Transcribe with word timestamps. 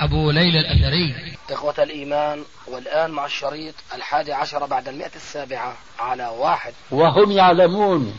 أبو 0.00 0.30
ليلى 0.30 0.60
الأثري. 0.60 1.14
إخوة 1.50 1.74
الإيمان 1.78 2.44
والآن 2.66 3.10
مع 3.10 3.26
الشريط 3.26 3.74
الحادي 3.94 4.32
عشر 4.32 4.66
بعد 4.66 4.88
المئة 4.88 5.16
السابعة 5.16 5.76
على 5.98 6.26
واحد. 6.38 6.72
وهم 6.90 7.30
يعلمون 7.30 8.14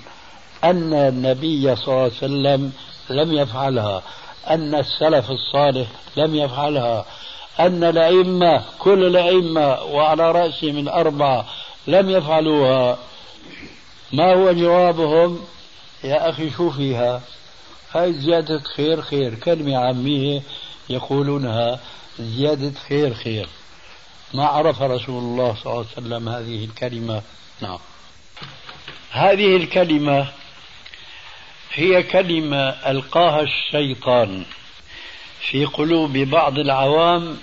أن 0.63 0.94
النبي 0.94 1.75
صلى 1.75 1.88
الله 1.88 2.02
عليه 2.02 2.13
وسلم 2.13 2.72
لم 3.09 3.34
يفعلها 3.34 4.03
أن 4.49 4.75
السلف 4.75 5.31
الصالح 5.31 5.88
لم 6.17 6.36
يفعلها 6.36 7.05
أن 7.59 7.84
الأئمة 7.84 8.63
كل 8.80 9.05
الأئمة 9.05 9.81
وعلى 9.81 10.31
رأسهم 10.31 10.77
الأربعة 10.77 11.45
لم 11.88 12.09
يفعلوها. 12.09 12.98
ما 14.13 14.34
هو 14.34 14.52
جوابهم؟ 14.52 15.45
يا 16.03 16.30
أخي 16.30 16.50
شو 16.50 16.70
فيها 16.70 17.22
هاي 17.94 18.13
زيادة 18.13 18.59
خير 18.75 19.02
خير. 19.02 19.36
كلمة 19.36 19.77
عامية. 19.77 20.41
يقولونها 20.90 21.80
زيادة 22.20 22.71
خير 22.89 23.13
خير. 23.13 23.48
ما 24.34 24.45
عرف 24.45 24.81
رسول 24.81 25.23
الله 25.23 25.55
صلى 25.55 25.66
الله 25.66 25.77
عليه 25.77 26.08
وسلم 26.08 26.30
هذه 26.30 26.66
الكلمة. 26.66 27.22
نعم. 27.61 27.80
هذه 29.11 29.56
الكلمة 29.56 30.28
هي 31.73 32.03
كلمة 32.03 32.69
ألقاها 32.69 33.41
الشيطان 33.41 34.44
في 35.50 35.66
قلوب 35.66 36.17
بعض 36.17 36.59
العوام 36.59 37.38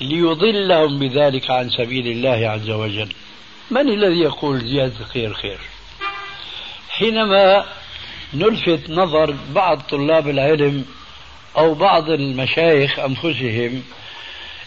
ليضلهم 0.00 0.98
بذلك 0.98 1.50
عن 1.50 1.70
سبيل 1.70 2.06
الله 2.06 2.48
عز 2.48 2.70
وجل. 2.70 3.12
من 3.70 3.88
الذي 3.88 4.20
يقول 4.20 4.60
زيادة 4.60 5.04
خير 5.04 5.34
خير؟ 5.34 5.58
حينما 6.88 7.64
نلفت 8.34 8.90
نظر 8.90 9.36
بعض 9.54 9.80
طلاب 9.80 10.28
العلم 10.28 10.84
أو 11.56 11.74
بعض 11.74 12.10
المشايخ 12.10 12.98
أنفسهم 12.98 13.82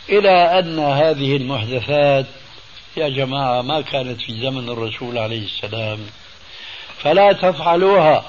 إلى 0.09 0.59
أن 0.59 0.79
هذه 0.79 1.35
المحدثات 1.35 2.25
يا 2.97 3.09
جماعة 3.09 3.61
ما 3.61 3.81
كانت 3.81 4.21
في 4.21 4.41
زمن 4.41 4.69
الرسول 4.69 5.17
عليه 5.17 5.45
السلام 5.45 5.99
فلا 6.97 7.33
تفعلوها. 7.33 8.25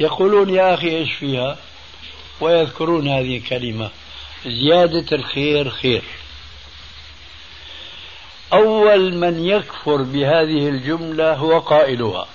يقولون 0.00 0.54
يا 0.54 0.74
أخي 0.74 0.88
إيش 0.88 1.12
فيها؟ 1.12 1.56
ويذكرون 2.40 3.08
هذه 3.08 3.36
الكلمة 3.36 3.90
زيادة 4.46 5.16
الخير 5.16 5.70
خير. 5.70 6.02
أول 8.52 9.14
من 9.14 9.44
يكفر 9.44 10.02
بهذه 10.02 10.68
الجملة 10.68 11.34
هو 11.34 11.58
قائلها. 11.58 12.26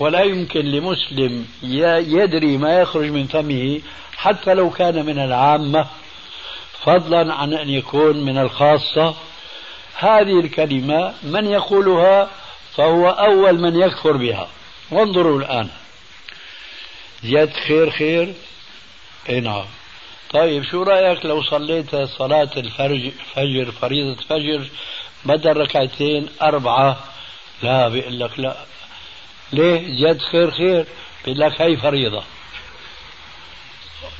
ولا 0.00 0.22
يمكن 0.22 0.60
لمسلم 0.60 1.46
يدري 1.62 2.56
ما 2.56 2.80
يخرج 2.80 3.10
من 3.10 3.26
فمه 3.26 3.80
حتى 4.16 4.54
لو 4.54 4.70
كان 4.70 5.06
من 5.06 5.18
العامة 5.18 5.86
فضلا 6.82 7.34
عن 7.34 7.54
أن 7.54 7.70
يكون 7.70 8.16
من 8.24 8.38
الخاصة. 8.38 9.14
هذه 9.94 10.40
الكلمة 10.40 11.14
من 11.22 11.46
يقولها 11.46 12.30
فهو 12.76 13.08
أول 13.08 13.60
من 13.60 13.80
يكفر 13.80 14.16
بها. 14.16 14.48
وانظروا 14.90 15.38
الآن. 15.38 15.68
زيادة 17.22 17.52
خير 17.52 17.90
خير. 17.90 18.34
إي 19.28 19.40
نعم. 19.40 19.64
طيب 20.30 20.64
شو 20.64 20.82
رأيك 20.82 21.26
لو 21.26 21.42
صليت 21.42 21.96
صلاة 21.96 22.50
الفجر 22.56 23.12
فجر 23.34 23.70
فريضة 23.70 24.22
فجر 24.28 24.68
بدل 25.24 25.56
ركعتين 25.56 26.28
أربعة؟ 26.42 26.96
لا 27.62 27.88
بيقول 27.88 28.20
لك 28.20 28.38
لا. 28.38 28.56
ليه؟ 29.52 29.96
زيادة 29.96 30.18
خير 30.18 30.50
خير. 30.50 30.86
بيقول 31.24 31.40
لك 31.40 31.60
هي 31.60 31.76
فريضة. 31.76 32.22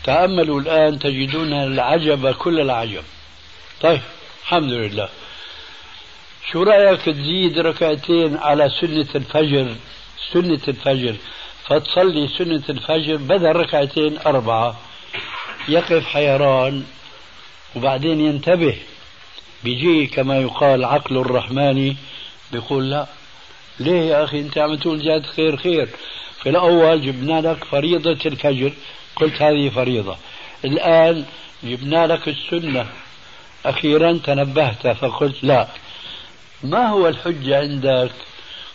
تأملوا 0.05 0.61
الآن 0.61 0.99
تجدون 0.99 1.53
العجب 1.53 2.31
كل 2.34 2.61
العجب. 2.61 3.03
طيب 3.81 4.00
الحمد 4.43 4.72
لله. 4.72 5.09
شو 6.53 6.62
رأيك 6.62 7.00
تزيد 7.00 7.59
ركعتين 7.59 8.37
على 8.37 8.71
سنة 8.81 9.09
الفجر؟ 9.15 9.75
سنة 10.33 10.61
الفجر. 10.69 11.17
فتصلي 11.69 12.28
سنة 12.28 12.62
الفجر 12.69 13.17
بدل 13.17 13.53
ركعتين 13.56 14.19
أربعة. 14.27 14.77
يقف 15.69 16.05
حيران 16.05 16.84
وبعدين 17.77 18.21
ينتبه. 18.21 18.77
بيجي 19.65 20.06
كما 20.06 20.38
يقال 20.38 20.84
عقل 20.84 21.17
الرحمن 21.17 21.97
بيقول 22.53 22.91
لا 22.91 23.06
ليه 23.81 24.00
يا 24.00 24.25
أخي؟ 24.25 24.41
أنت 24.41 24.59
عم 24.59 24.75
تقول 24.75 25.03
جاد 25.03 25.27
خير 25.27 25.56
خير. 25.56 25.89
في 26.43 26.49
الأول 26.49 27.00
جبنا 27.00 27.41
لك 27.41 27.65
فريضة 27.65 28.19
الفجر. 28.27 28.72
قلت 29.16 29.43
هذه 29.43 29.69
فريضة. 29.69 30.16
الآن 30.65 31.25
جبنا 31.62 32.06
لك 32.06 32.28
السنة. 32.28 32.87
أخيرا 33.67 34.21
تنبهت 34.25 34.87
فقلت 34.87 35.44
لا. 35.44 35.69
ما 36.62 36.88
هو 36.88 37.09
الحجة 37.09 37.61
عندك؟ 37.61 38.12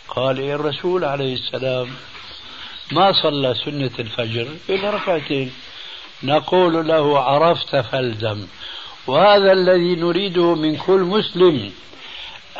قال 0.08 0.38
إيه 0.38 0.54
الرسول 0.54 1.04
عليه 1.04 1.34
السلام؟ 1.34 1.88
ما 2.92 3.12
صلى 3.12 3.54
سنة 3.64 3.90
الفجر 3.98 4.48
إلا 4.68 4.90
ركعتين. 4.90 5.52
نقول 6.22 6.88
له 6.88 7.18
عرفت 7.20 7.76
فالزم. 7.76 8.46
وهذا 9.06 9.52
الذي 9.52 9.94
نريده 9.94 10.54
من 10.54 10.76
كل 10.76 11.00
مسلم 11.00 11.72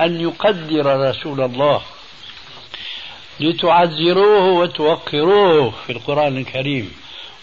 أن 0.01 0.21
يقدر 0.21 1.11
رسول 1.11 1.41
الله. 1.41 1.83
لتعزروه 3.41 4.49
وتوقروه 4.49 5.71
في 5.87 5.93
القرآن 5.93 6.37
الكريم. 6.37 6.93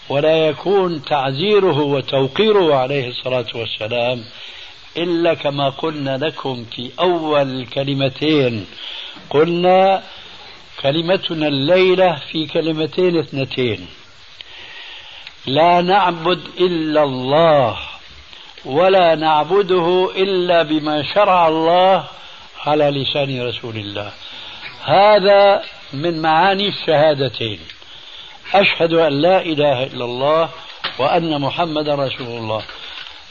ولا 0.08 0.48
يكون 0.48 1.04
تعزيره 1.04 1.80
وتوقيره 1.80 2.74
عليه 2.74 3.08
الصلاة 3.08 3.46
والسلام 3.54 4.24
إلا 4.96 5.34
كما 5.34 5.68
قلنا 5.68 6.16
لكم 6.16 6.64
في 6.64 6.90
أول 7.00 7.60
الكلمتين 7.60 8.66
قلنا 9.30 10.02
كلمتنا 10.82 11.48
الليلة 11.48 12.16
في 12.32 12.46
كلمتين 12.46 13.18
اثنتين. 13.18 13.88
لا 15.46 15.80
نعبد 15.80 16.40
إلا 16.60 17.02
الله 17.02 17.78
ولا 18.64 19.14
نعبده 19.14 20.10
إلا 20.16 20.62
بما 20.62 21.02
شرع 21.14 21.48
الله 21.48 22.04
على 22.66 22.90
لسان 22.90 23.46
رسول 23.46 23.76
الله. 23.76 24.12
هذا 24.84 25.62
من 25.92 26.22
معاني 26.22 26.68
الشهادتين. 26.68 27.60
أشهد 28.54 28.92
أن 28.92 29.20
لا 29.20 29.42
إله 29.42 29.84
إلا 29.84 30.04
الله 30.04 30.48
وأن 30.98 31.40
محمدا 31.40 31.94
رسول 31.94 32.26
الله. 32.26 32.62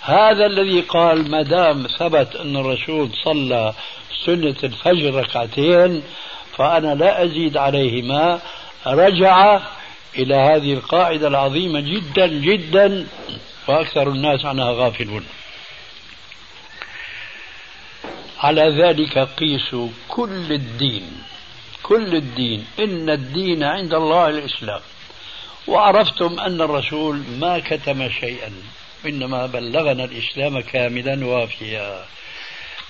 هذا 0.02 0.46
الذي 0.46 0.82
قال 0.82 1.32
ما 1.32 1.42
دام 1.42 1.88
ثبت 2.00 2.36
أن 2.36 2.56
الرسول 2.58 3.10
صلى 3.24 3.74
سنة 4.26 4.56
الفجر 4.64 5.14
ركعتين 5.14 6.04
فأنا 6.58 6.96
لا 6.96 7.24
أزيد 7.24 7.58
عليهما. 7.58 8.40
رجع 8.88 9.60
إلى 10.18 10.36
هذه 10.36 10.74
القاعدة 10.74 11.28
العظيمة 11.28 11.80
جدا 11.80 12.28
جدا 12.28 13.08
وأكثر 13.68 14.10
الناس 14.10 14.46
عنها 14.46 14.72
غافلون. 14.72 15.26
على 18.40 18.84
ذلك 18.84 19.18
قيسوا 19.18 19.90
كل 20.07 20.54
الدين. 20.54 21.24
كل 21.92 22.16
الدين 22.16 22.66
إن 22.80 23.10
الدين 23.10 23.64
عند 23.64 23.94
الله 23.94 24.30
الإسلام. 24.30 24.82
وعرفتم 25.68 26.40
أن 26.40 26.62
الرسول 26.62 27.24
ما 27.40 27.60
كتم 27.60 28.10
شيئا 28.10 28.52
إنما 29.06 29.46
بلغنا 29.46 30.04
الإسلام 30.04 30.60
كاملا 30.60 31.26
وافيا. 31.26 32.06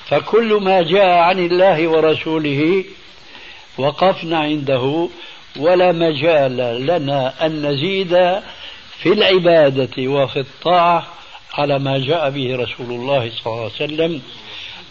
فكل 0.05 0.53
ما 0.53 0.81
جاء 0.81 1.09
عن 1.17 1.39
الله 1.39 1.87
ورسوله 1.87 2.85
وقفنا 3.77 4.39
عنده 4.39 5.09
ولا 5.57 5.91
مجال 5.91 6.85
لنا 6.85 7.45
أن 7.45 7.65
نزيد 7.65 8.41
في 8.97 9.09
العبادة 9.13 9.95
وفي 9.97 10.39
الطاعة 10.39 11.07
على 11.53 11.79
ما 11.79 11.97
جاء 11.97 12.29
به 12.29 12.55
رسول 12.55 12.89
الله 12.91 13.29
صلى 13.29 13.53
الله 13.53 13.63
عليه 13.63 13.83
وسلم. 13.83 14.21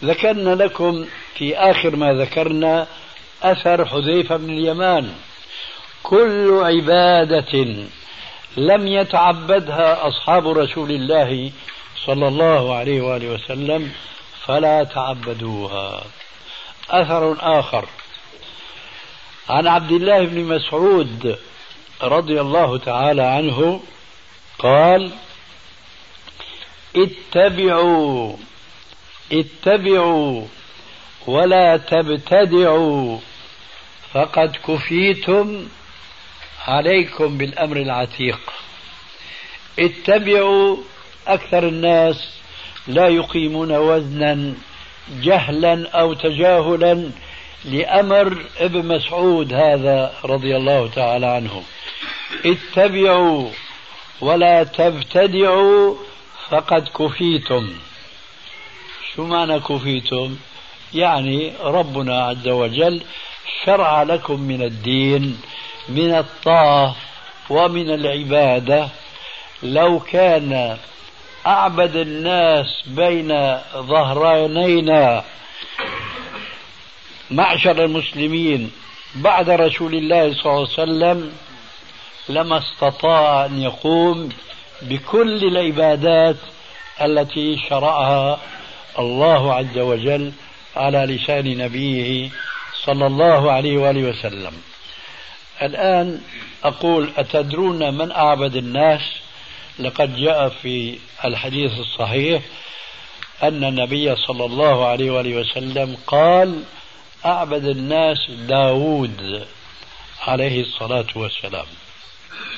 ذكرنا 0.03 0.63
لكم 0.63 1.05
في 1.37 1.57
آخر 1.57 1.95
ما 1.95 2.13
ذكرنا 2.13 2.87
أثر 3.43 3.85
حذيفة 3.85 4.37
بن 4.37 4.49
اليمان. 4.49 5.13
كل 6.03 6.59
عبادة 6.63 7.65
لم 8.57 8.87
يتعبدها 8.87 10.07
أصحاب 10.07 10.47
رسول 10.47 10.91
الله 10.91 11.51
صلى 12.05 12.27
الله 12.27 12.75
عليه 12.75 13.01
وآله 13.01 13.27
وسلم 13.27 13.91
فلا 14.45 14.83
تعبدوها. 14.83 16.03
أثر 16.89 17.37
آخر. 17.59 17.85
عن 19.49 19.67
عبد 19.67 19.91
الله 19.91 20.25
بن 20.25 20.43
مسعود 20.43 21.37
رضي 22.03 22.41
الله 22.41 22.77
تعالى 22.77 23.21
عنه 23.21 23.81
قال 24.59 25.11
اتبعوا 26.95 28.35
اتبعوا 29.31 30.45
ولا 31.27 31.77
تبتدعوا. 31.77 33.19
فقد 34.13 34.55
كفيتم 34.67 35.67
عليكم 36.67 37.37
بالأمر 37.37 37.77
العتيق. 37.77 38.39
اتبعوا 39.79 40.77
أكثر 41.27 41.67
الناس 41.67 42.29
لا 42.87 43.07
يقيمون 43.07 43.71
وزنا 43.71 44.53
جهلا 45.21 45.89
أو 45.89 46.13
تجاهلا 46.13 47.11
لأمر 47.65 48.45
ابن 48.59 48.85
مسعود 48.85 49.53
هذا 49.53 50.13
رضي 50.25 50.55
الله 50.57 50.87
تعالى 50.87 51.25
عنه. 51.25 51.63
اتبعوا 52.45 53.49
ولا 54.21 54.63
تبتدعوا 54.63 55.95
فقد 56.49 56.87
كفيتم. 56.87 57.73
شو 59.15 59.25
معنى 59.25 59.59
كفيتم؟ 59.59 60.35
يعني 60.93 61.53
ربنا 61.63 62.23
عز 62.23 62.47
وجل 62.47 63.03
شرع 63.65 64.03
لكم 64.03 64.41
من 64.41 64.61
الدين 64.61 65.41
من 65.89 66.13
الطاعة 66.13 66.95
ومن 67.49 67.89
العبادة. 67.89 68.89
لو 69.63 69.99
كان 69.99 70.77
أعبد 71.47 71.95
الناس 71.95 72.83
بين 72.87 73.57
ظهرانينا 73.75 75.23
معشر 77.31 77.85
المسلمين 77.85 78.71
بعد 79.15 79.49
رسول 79.49 79.93
الله 79.93 80.33
صلى 80.33 80.45
الله 80.45 80.51
عليه 80.53 80.61
وسلم 80.61 81.31
لما 82.29 82.57
استطاع 82.57 83.45
أن 83.45 83.61
يقوم 83.61 84.29
بكل 84.81 85.43
العبادات 85.43 86.35
التي 87.01 87.57
شرعها 87.69 88.39
الله 88.99 89.53
عز 89.53 89.77
وجل 89.77 90.31
على 90.75 90.97
لسان 90.97 91.57
نبيه 91.57 92.29
صلى 92.85 93.07
الله 93.07 93.51
عليه 93.51 93.77
وآله 93.77 94.09
وسلم. 94.09 94.53
الآن 95.61 96.21
أقول 96.63 97.09
أتدرون 97.17 97.93
من 97.93 98.11
أعبد 98.11 98.55
الناس؟ 98.55 99.01
لقد 99.79 100.15
جاء 100.15 100.49
في 100.49 100.99
الحديث 101.25 101.79
الصحيح 101.79 102.41
أن 103.43 103.63
النبي 103.63 104.15
صلى 104.15 104.45
الله 104.45 104.87
عليه 104.87 105.11
وآله 105.11 105.35
وسلم 105.35 105.97
قال 106.07 106.63
أعبد 107.25 107.65
الناس 107.65 108.31
داود 108.31 109.47
عليه 110.27 110.61
الصلاة 110.61 111.05
والسلام. 111.15 111.65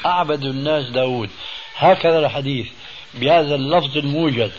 أعبد 0.06 0.44
الناس 0.44 0.90
داود 0.90 1.30
هكذا 1.76 2.20
الحديث 2.20 2.68
بهذا 3.14 3.56
اللفظ 3.56 3.98
الموجد 3.98 4.52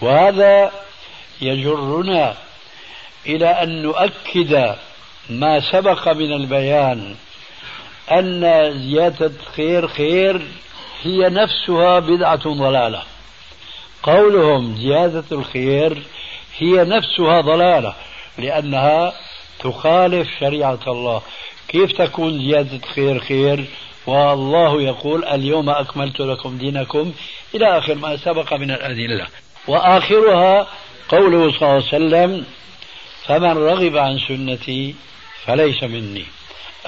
وهذا 0.00 0.72
يجرنا 1.40 2.36
إلى 3.26 3.46
أن 3.46 3.82
نؤكد 3.82 4.76
ما 5.30 5.60
سبق 5.60 6.08
من 6.08 6.32
البيان 6.32 7.14
أن 8.12 8.42
زيادة 8.78 9.32
خير 9.56 9.88
خير 9.88 10.42
هي 11.02 11.28
نفسها 11.28 11.98
بدعة 11.98 12.48
ضلالة. 12.48 13.02
قولهم 14.02 14.76
زيادة 14.76 15.24
الخير 15.32 16.02
هي 16.58 16.84
نفسها 16.84 17.40
ضلالة 17.40 17.94
لأنها 18.38 19.12
تخالف 19.58 20.28
شريعة 20.40 20.80
الله. 20.86 21.22
كيف 21.68 21.92
تكون 21.92 22.38
زيادة 22.38 22.86
خير 22.94 23.20
خير؟ 23.20 23.64
والله 24.06 24.82
يقول 24.82 25.24
اليوم 25.24 25.70
أكملت 25.70 26.20
لكم 26.20 26.58
دينكم 26.58 27.12
إلى 27.54 27.78
آخر 27.78 27.94
ما 27.94 28.16
سبق 28.16 28.54
من 28.54 28.70
الأدلة. 28.70 29.26
وآخرها 29.66 30.66
قوله 31.08 31.50
صلى 31.50 31.62
الله 31.62 31.68
عليه 31.68 31.84
وسلم 31.84 32.44
فمن 33.26 33.58
رغب 33.58 33.96
عن 33.96 34.18
سنتي 34.18 34.94
فليس 35.46 35.82
مني. 35.82 36.24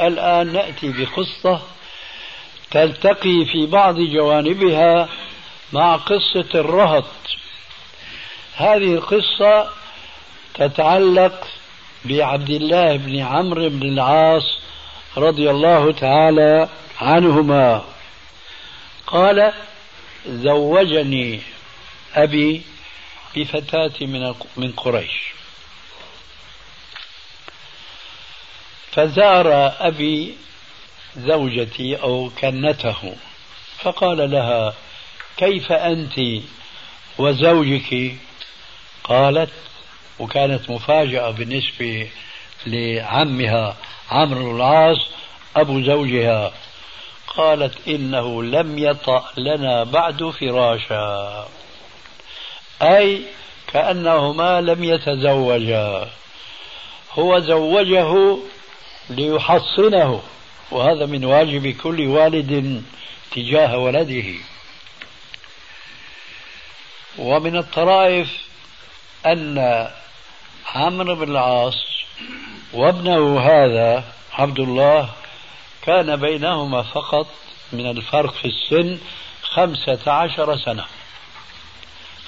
الآن 0.00 0.52
نأتي 0.52 0.92
بقصة 0.92 1.62
تلتقي 2.70 3.44
في 3.44 3.66
بعض 3.66 4.00
جوانبها 4.00 5.08
مع 5.72 5.96
قصة 5.96 6.48
الرهط. 6.54 7.04
هذه 8.54 8.94
القصة 8.94 9.70
تتعلق 10.54 11.48
بعبد 12.04 12.50
الله 12.50 12.96
بن 12.96 13.18
عمرو 13.18 13.68
بن 13.68 13.82
العاص 13.82 14.58
رضي 15.16 15.50
الله 15.50 15.92
تعالى 15.92 16.68
عنهما. 17.00 17.84
قال 19.06 19.52
زوجني 20.26 21.40
أبي 22.14 22.62
بفتاة 23.36 23.92
من 24.00 24.34
من 24.56 24.72
قريش. 24.72 25.39
فزار 28.92 29.72
أبي 29.80 30.34
زوجتي 31.16 32.02
أو 32.02 32.30
كنته 32.40 33.16
فقال 33.78 34.30
لها 34.30 34.74
كيف 35.36 35.72
أنت 35.72 36.42
وزوجك؟ 37.18 38.14
قالت 39.04 39.50
وكانت 40.18 40.70
مفاجأة 40.70 41.30
بالنسبة 41.30 42.08
لعمها 42.66 43.76
عمرو 44.10 44.56
العاص 44.56 44.98
أبو 45.56 45.82
زوجها. 45.82 46.52
قالت 47.36 47.88
إنه 47.88 48.42
لم 48.42 48.78
يطأ 48.78 49.24
لنا 49.36 49.84
بعد 49.84 50.24
فراشا. 50.30 51.48
أي 52.82 53.22
كأنهما 53.72 54.60
لم 54.60 54.84
يتزوجا. 54.84 56.08
هو 57.12 57.38
زوجه 57.38 58.38
ليحصنه. 59.10 60.22
وهذا 60.70 61.06
من 61.06 61.24
واجب 61.24 61.76
كل 61.76 62.06
والد 62.06 62.82
تجاه 63.30 63.76
ولده. 63.76 64.34
ومن 67.18 67.56
الطرائف 67.56 68.28
أن 69.26 69.88
عمرو 70.74 71.14
بن 71.14 71.30
العاص 71.30 71.86
وابنه 72.72 73.40
هذا 73.40 74.04
عبد 74.32 74.58
الله 74.60 75.10
كان 75.82 76.16
بينهما 76.16 76.82
فقط 76.82 77.26
من 77.72 77.90
الفرق 77.90 78.34
في 78.34 78.48
السن 78.48 78.98
خمسة 79.42 80.12
عشر 80.12 80.56
سنة. 80.56 80.84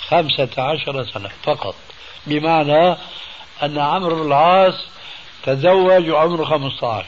خمسة 0.08 0.50
عشر 0.58 1.04
سنة 1.04 1.30
فقط. 1.42 1.74
بمعنى 2.26 2.96
أن 3.62 3.78
عمرو 3.78 4.16
بن 4.16 4.26
العاص 4.26 4.74
تزوج 5.44 6.10
عمره 6.10 6.44
15 6.44 7.06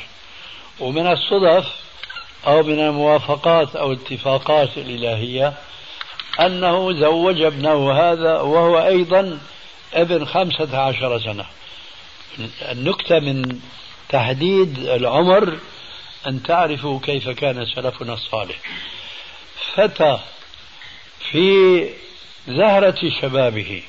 ومن 0.80 1.06
الصدف 1.06 1.66
أو 2.46 2.62
من 2.62 2.80
الموافقات 2.80 3.76
أو 3.76 3.92
الاتفاقات 3.92 4.78
الإلهية 4.78 5.54
أنه 6.40 6.92
زوج 6.92 7.40
ابنه 7.40 7.92
هذا 7.92 8.40
وهو 8.40 8.86
أيضا 8.86 9.38
ابن 9.94 10.24
خمسة 10.24 10.78
عشر 10.78 11.20
سنة. 11.20 11.44
النكتة 12.62 13.18
من 13.20 13.60
تحديد 14.08 14.78
العمر 14.78 15.58
أن 16.26 16.42
تعرفوا 16.42 17.00
كيف 17.00 17.28
كان 17.28 17.66
سلفنا 17.66 18.14
الصالح. 18.14 18.56
فتى 19.74 20.18
في 21.30 21.88
زهرة 22.48 23.10
شبابه. 23.20 23.82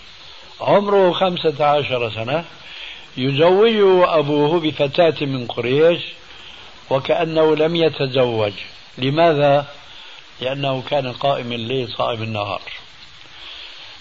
عمره 0.62 1.12
خمسة 1.12 1.66
عشر 1.66 2.12
سنة. 2.12 2.46
يزوجه 3.18 4.20
أبوه 4.20 4.60
بفتاة 4.60 5.26
من 5.26 5.48
قريش 5.48 6.02
وكأنه 6.90 7.56
لم 7.56 7.76
يتزوج. 7.76 8.54
لماذا؟ 8.98 9.66
لأنه 10.42 10.84
كان 10.90 11.12
قائم 11.12 11.52
الليل 11.52 11.90
صائم 11.90 12.24
النهار. 12.24 12.62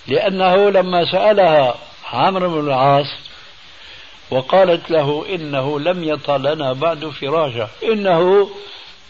لأنه 0.07 0.71
لما 0.71 1.13
سألها 1.13 1.75
عمرو 2.13 2.49
بن 2.49 2.67
العاص 2.67 3.07
وقالت 4.31 4.91
له 4.91 5.27
إنه 5.35 5.81
لم 5.81 6.05
يطل 6.05 6.53
لنا 6.53 6.73
بعد 6.73 7.07
فراشة 7.07 7.69
إنه 7.83 8.51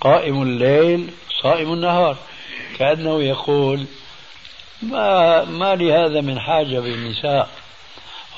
قائم 0.00 0.42
الليل 0.42 1.10
صائم 1.42 1.72
النهار. 1.72 2.16
كأنه 2.78 3.22
يقول 3.22 3.86
ما, 4.82 5.44
ما 5.44 5.74
لهذا 5.74 6.20
من 6.20 6.40
حاجة 6.40 6.80
بالنساء؟ 6.80 7.63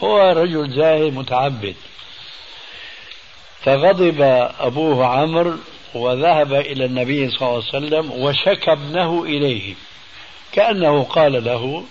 هو 0.03 0.33
رجل 0.33 0.71
زاهد 0.71 1.15
متعبد. 1.15 1.75
فغضب 3.63 4.23
أبوه 4.61 5.07
عمرو 5.07 5.55
وذهب 5.95 6.53
إلى 6.53 6.85
النبي 6.85 7.31
صلى 7.31 7.49
الله 7.49 7.63
عليه 7.75 7.87
وسلم 7.87 8.11
وشكى 8.23 8.73
ابنه 8.73 9.25
إليه. 9.25 9.75
كأنه 10.53 11.03
قال 11.03 11.45
له 11.45 11.85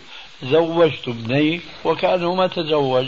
زوجت 0.43 1.07
ابني 1.07 1.61
وكأنه 1.85 2.35
ما 2.35 2.47
تزوج. 2.47 3.05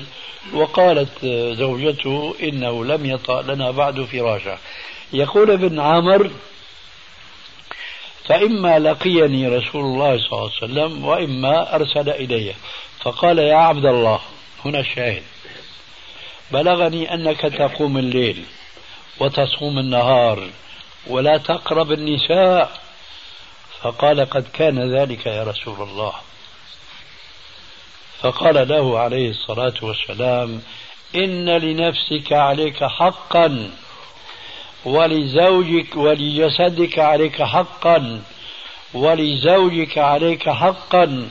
وقالت 0.53 1.25
زوجته 1.57 2.35
إنه 2.43 2.85
لم 2.85 3.05
يطأ 3.05 3.41
لنا 3.41 3.71
بعد 3.71 4.01
فراشا 4.03 4.57
يقول 5.13 5.51
ابن 5.51 5.79
عامر 5.79 6.31
فإما 8.25 8.79
لقيني 8.79 9.47
رسول 9.47 9.81
الله 9.81 10.17
صلى 10.17 10.31
الله 10.31 10.51
عليه 10.61 10.63
وسلم 10.63 11.05
وإما 11.05 11.75
أرسل 11.75 12.09
إلي. 12.09 12.53
فقال 12.99 13.39
يا 13.39 13.55
عبد 13.55 13.85
الله 13.85 14.19
هنا 14.65 14.79
الشاهد 14.79 15.23
بلغني 16.51 17.13
أنك 17.13 17.41
تقوم 17.41 17.97
الليل 17.97 18.45
وتصوم 19.19 19.79
النهار 19.79 20.49
ولا 21.07 21.37
تقرب 21.37 21.91
النساء. 21.91 22.81
فقال 23.81 24.29
قد 24.29 24.47
كان 24.53 24.95
ذلك 24.95 25.25
يا 25.25 25.43
رسول 25.43 25.81
الله. 25.89 26.13
فقال 28.21 28.67
له 28.67 28.99
عليه 28.99 29.29
الصلاة 29.29 29.73
والسلام 29.81 30.61
إن 31.15 31.49
لنفسك 31.49 32.33
عليك 32.33 32.83
حقا 32.83 33.71
ولزوجك 34.85 35.95
ولجسدك 35.95 36.99
عليك 36.99 37.43
حقا 37.43 38.21
ولزوجك 38.93 39.97
عليك 39.97 40.49
حقا 40.49 41.29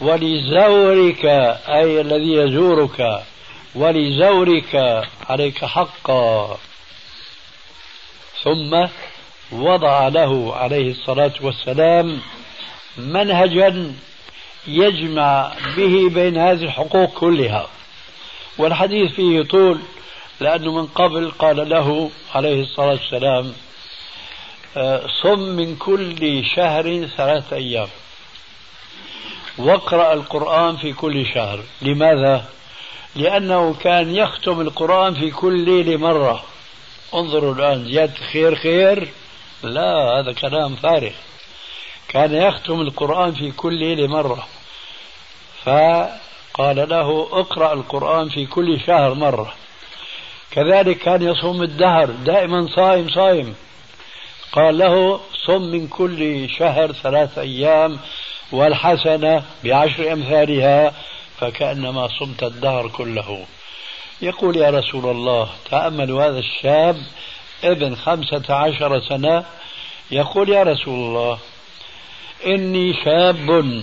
ولزورك 0.00 1.24
أي 1.68 2.00
الذي 2.00 2.32
يزورك 2.32 3.22
ولزورك 3.74 5.02
عليك 5.30 5.64
حقا. 5.64 6.58
ثم 8.42 8.86
وضع 9.52 10.08
له 10.08 10.56
عليه 10.56 10.90
الصلاة 10.90 11.32
والسلام 11.40 12.20
منهجا 12.98 13.94
يجمع 14.66 15.52
به 15.76 16.08
بين 16.08 16.38
هذه 16.38 16.64
الحقوق 16.64 17.14
كلها. 17.14 17.68
والحديث 18.58 19.12
فيه 19.12 19.42
طول 19.42 19.80
لأنه 20.40 20.72
من 20.72 20.86
قبل 20.86 21.30
قال 21.30 21.68
له 21.68 22.10
عليه 22.34 22.62
الصلاة 22.62 22.90
والسلام 22.90 23.52
آه، 24.76 25.06
صم 25.22 25.38
من 25.38 25.76
كل 25.76 26.44
شهر 26.44 27.06
ثلاثة 27.06 27.56
أيام. 27.56 27.88
واقرأ 29.64 30.12
القرآن 30.12 30.76
في 30.76 30.92
كل 30.92 31.26
شهر. 31.26 31.60
لماذا؟ 31.82 32.44
لأنه 33.16 33.74
كان 33.74 34.14
يختم 34.14 34.60
القرآن 34.60 35.14
في 35.14 35.30
كل 35.30 35.64
ليلة 35.64 35.96
مرة. 35.96 36.44
انظروا 37.14 37.54
الآن 37.54 37.84
زيادة 37.84 38.14
خير 38.32 38.54
خير. 38.54 39.08
لا 39.62 40.20
هذا 40.20 40.32
كلام 40.32 40.74
فارغ. 40.74 41.12
كان 42.08 42.34
يختم 42.34 42.80
القرآن 42.80 43.32
في 43.32 43.50
كل 43.50 43.74
ليلة 43.74 44.06
مرة. 44.06 44.48
فقال 45.64 46.88
له 46.88 47.28
اقرأ 47.32 47.72
القرآن 47.72 48.28
في 48.28 48.46
كل 48.46 48.80
شهر 48.86 49.14
مرة. 49.14 49.54
كذلك 50.50 50.98
كان 50.98 51.22
يصوم 51.22 51.62
الدهر 51.62 52.10
دائما 52.10 52.68
صائم 52.74 53.08
صائم 53.08 53.54
قال 54.52 54.78
له 54.78 55.20
صم 55.46 55.62
من 55.62 55.88
كل 55.88 56.48
شهر 56.50 56.92
ثلاث 56.92 57.38
أيام. 57.38 57.98
والحسنة 58.52 59.42
بعشر 59.64 60.12
أمثالها 60.12 60.94
فكأنما 61.38 62.08
صمت 62.08 62.42
الدهر 62.42 62.88
كله. 62.88 63.44
يقول 64.22 64.56
يا 64.56 64.70
رسول 64.70 65.06
الله 65.06 65.48
تأملوا 65.70 66.24
هذا 66.24 66.38
الشاب 66.38 66.96
ابن 67.64 67.94
خمسة 67.94 68.54
عشر 68.54 69.00
سنة؟ 69.00 69.44
يقول 70.10 70.48
يا 70.48 70.62
رسول 70.62 70.94
الله 70.94 71.38
إني 72.46 72.94
شاب 73.04 73.82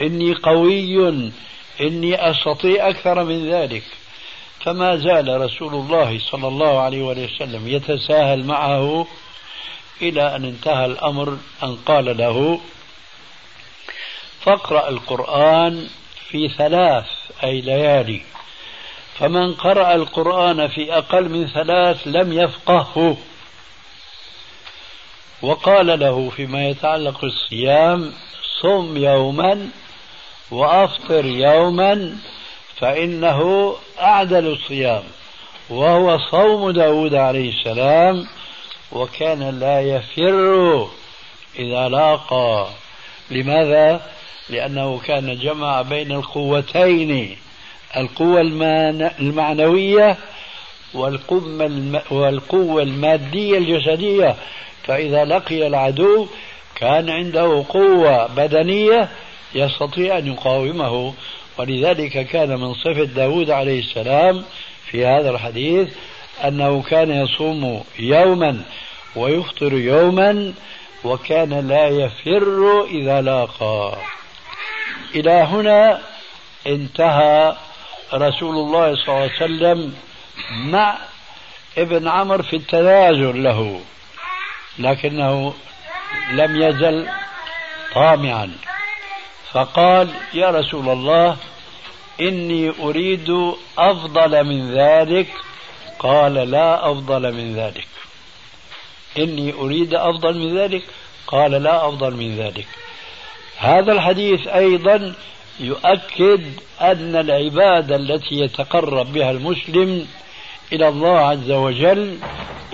إني 0.00 0.34
قوي 0.34 1.32
إني 1.80 2.30
أستطيع 2.30 2.88
أكثر 2.88 3.24
من 3.24 3.50
ذلك. 3.50 3.82
فما 4.60 4.96
زال 4.96 5.40
رسول 5.40 5.74
الله 5.74 6.18
صلى 6.18 6.48
الله 6.48 6.80
عليه 6.80 7.02
وسلم 7.02 7.68
يتساهل 7.68 8.44
معه 8.44 9.06
إلى 10.02 10.36
أن 10.36 10.44
انتهى 10.44 10.86
الأمر 10.86 11.38
أن 11.62 11.76
قال 11.86 12.16
له 12.16 12.60
فاقرأ 14.44 14.88
القرآن 14.88 15.88
في 16.30 16.48
ثلاث 16.48 17.06
أي 17.44 17.60
ليالي. 17.60 18.22
فمن 19.18 19.54
قرأ 19.54 19.94
القرآن 19.94 20.68
في 20.68 20.96
أقل 20.98 21.28
من 21.28 21.46
ثلاث 21.46 22.02
لم 22.06 22.32
يفقهه. 22.32 23.16
وقال 25.42 26.00
له 26.00 26.30
فيما 26.36 26.68
يتعلق 26.68 27.20
بالصيام 27.20 28.12
صم 28.62 28.96
يوما 28.96 29.68
وأفطر 30.50 31.24
يوما 31.24 32.16
فإنه 32.76 33.74
أعدل 34.00 34.46
الصيام. 34.46 35.02
وهو 35.70 36.18
صوم 36.30 36.70
داود 36.70 37.14
عليه 37.14 37.50
السلام 37.50 38.26
وكان 38.92 39.60
لا 39.60 39.80
يفر 39.80 40.88
إذا 41.58 41.88
لاقى. 41.88 42.68
لماذا؟ 43.30 44.12
لأنه 44.50 44.98
كان 44.98 45.38
جمع 45.38 45.82
بين 45.82 46.12
القوتين 46.12 47.36
القوة 47.96 48.40
المعنوية 49.20 50.16
والقوة 52.10 52.82
المادية 52.82 53.58
الجسدية. 53.58 54.36
فإذا 54.84 55.24
لقي 55.24 55.66
العدو 55.66 56.26
كان 56.74 57.10
عنده 57.10 57.64
قوة 57.68 58.26
بدنية 58.26 59.08
يستطيع 59.54 60.18
أن 60.18 60.26
يقاومه. 60.26 61.14
ولذلك 61.58 62.26
كان 62.26 62.60
من 62.60 62.74
صفة 62.74 63.04
داود 63.04 63.50
عليه 63.50 63.80
السلام 63.80 64.44
في 64.86 65.06
هذا 65.06 65.30
الحديث 65.30 65.88
أنه 66.44 66.82
كان 66.82 67.10
يصوم 67.10 67.84
يوما 67.98 68.62
ويفطر 69.16 69.72
يوما 69.72 70.52
وكان 71.04 71.68
لا 71.68 71.88
يفر 71.88 72.84
إذا 72.90 73.20
لاقى. 73.20 73.98
إلى 75.14 75.30
هنا 75.30 76.00
انتهى 76.66 77.56
رسول 78.14 78.56
الله 78.56 78.96
صلى 78.96 79.08
الله 79.08 79.20
عليه 79.20 79.34
وسلم 79.34 79.94
مع 80.50 80.98
ابن 81.78 82.08
عمر 82.08 82.42
في 82.42 82.56
التنازل 82.56 83.42
له 83.42 83.80
لكنه 84.78 85.54
لم 86.32 86.62
يزل 86.62 87.08
طامعا. 87.94 88.52
فقال 89.52 90.08
يا 90.34 90.50
رسول 90.50 90.88
الله 90.88 91.36
إني 92.20 92.72
أريد 92.80 93.54
أفضل 93.78 94.44
من 94.44 94.74
ذلك. 94.74 95.28
قال 95.98 96.34
لا 96.34 96.90
أفضل 96.90 97.32
من 97.32 97.56
ذلك. 97.56 97.86
إني 99.18 99.52
أريد 99.52 99.94
أفضل 99.94 100.38
من 100.38 100.58
ذلك. 100.58 100.82
قال 101.26 101.50
لا 101.50 101.88
أفضل 101.88 102.12
من 102.16 102.36
ذلك. 102.36 102.66
هذا 103.62 103.92
الحديث 103.92 104.46
أيضا 104.46 105.14
يؤكد 105.60 106.42
أن 106.80 107.16
العبادة 107.16 107.96
التي 107.96 108.34
يتقرب 108.34 109.12
بها 109.12 109.30
المسلم 109.30 110.06
إلى 110.72 110.88
الله 110.88 111.18
عز 111.18 111.50
وجل 111.50 112.18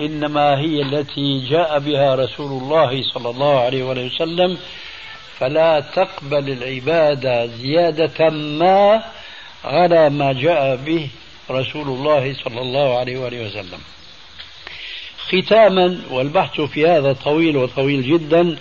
إنما 0.01 0.59
هي 0.59 0.81
التي 0.81 1.47
جاء 1.49 1.79
بها 1.79 2.15
رسول 2.15 2.61
الله 2.61 3.03
صلى 3.03 3.29
الله 3.29 3.59
عليه 3.59 3.83
وسلم 3.83 4.57
فلا 5.39 5.79
تقبل 5.79 6.49
العبادة 6.49 7.45
زيادة 7.45 8.29
ما 8.29 9.03
على 9.63 10.09
ما 10.09 10.33
جاء 10.33 10.75
به 10.75 11.07
رسول 11.51 11.87
الله 11.87 12.33
صلى 12.33 12.61
الله 12.61 12.99
عليه 12.99 13.17
وآله 13.17 13.47
وسلم. 13.47 13.79
ختاما 15.27 16.01
والبحث 16.11 16.61
في 16.61 16.87
هذا 16.87 17.13
طويل 17.13 17.57
وطويل 17.57 18.01
جدا 18.03 18.55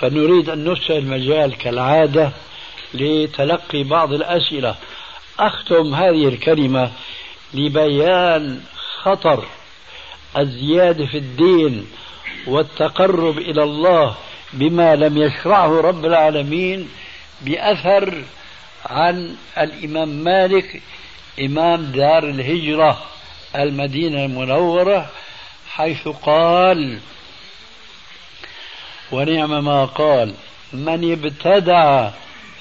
فنريد 0.00 0.50
أن 0.50 0.64
نفسح 0.64 0.90
المجال 0.90 1.56
كالعادة 1.58 2.32
لتلقي 2.94 3.82
بعض 3.82 4.12
الأسئلة. 4.12 4.74
أختم 5.38 5.94
هذه 5.94 6.28
الكلمة 6.28 6.90
لبيان 7.54 8.60
خطر 9.02 9.44
الزيادة 10.38 11.06
في 11.06 11.18
الدين 11.18 11.86
والتقرب 12.46 13.38
إلى 13.38 13.62
الله 13.62 14.14
بما 14.52 14.96
لم 14.96 15.18
يشرعه 15.18 15.80
رب 15.80 16.04
العالمين 16.04 16.88
بأثر 17.40 18.22
عن 18.86 19.36
الإمام 19.58 20.08
مالك 20.08 20.82
إمام 21.40 21.82
دار 21.84 22.24
الهجرة 22.24 22.98
المدينة 23.56 24.24
المنورة 24.24 25.10
حيث 25.68 26.08
قال 26.08 26.98
ونعم 29.12 29.64
ما 29.64 29.84
قال 29.84 30.34
من 30.72 31.12
ابتدع 31.12 32.10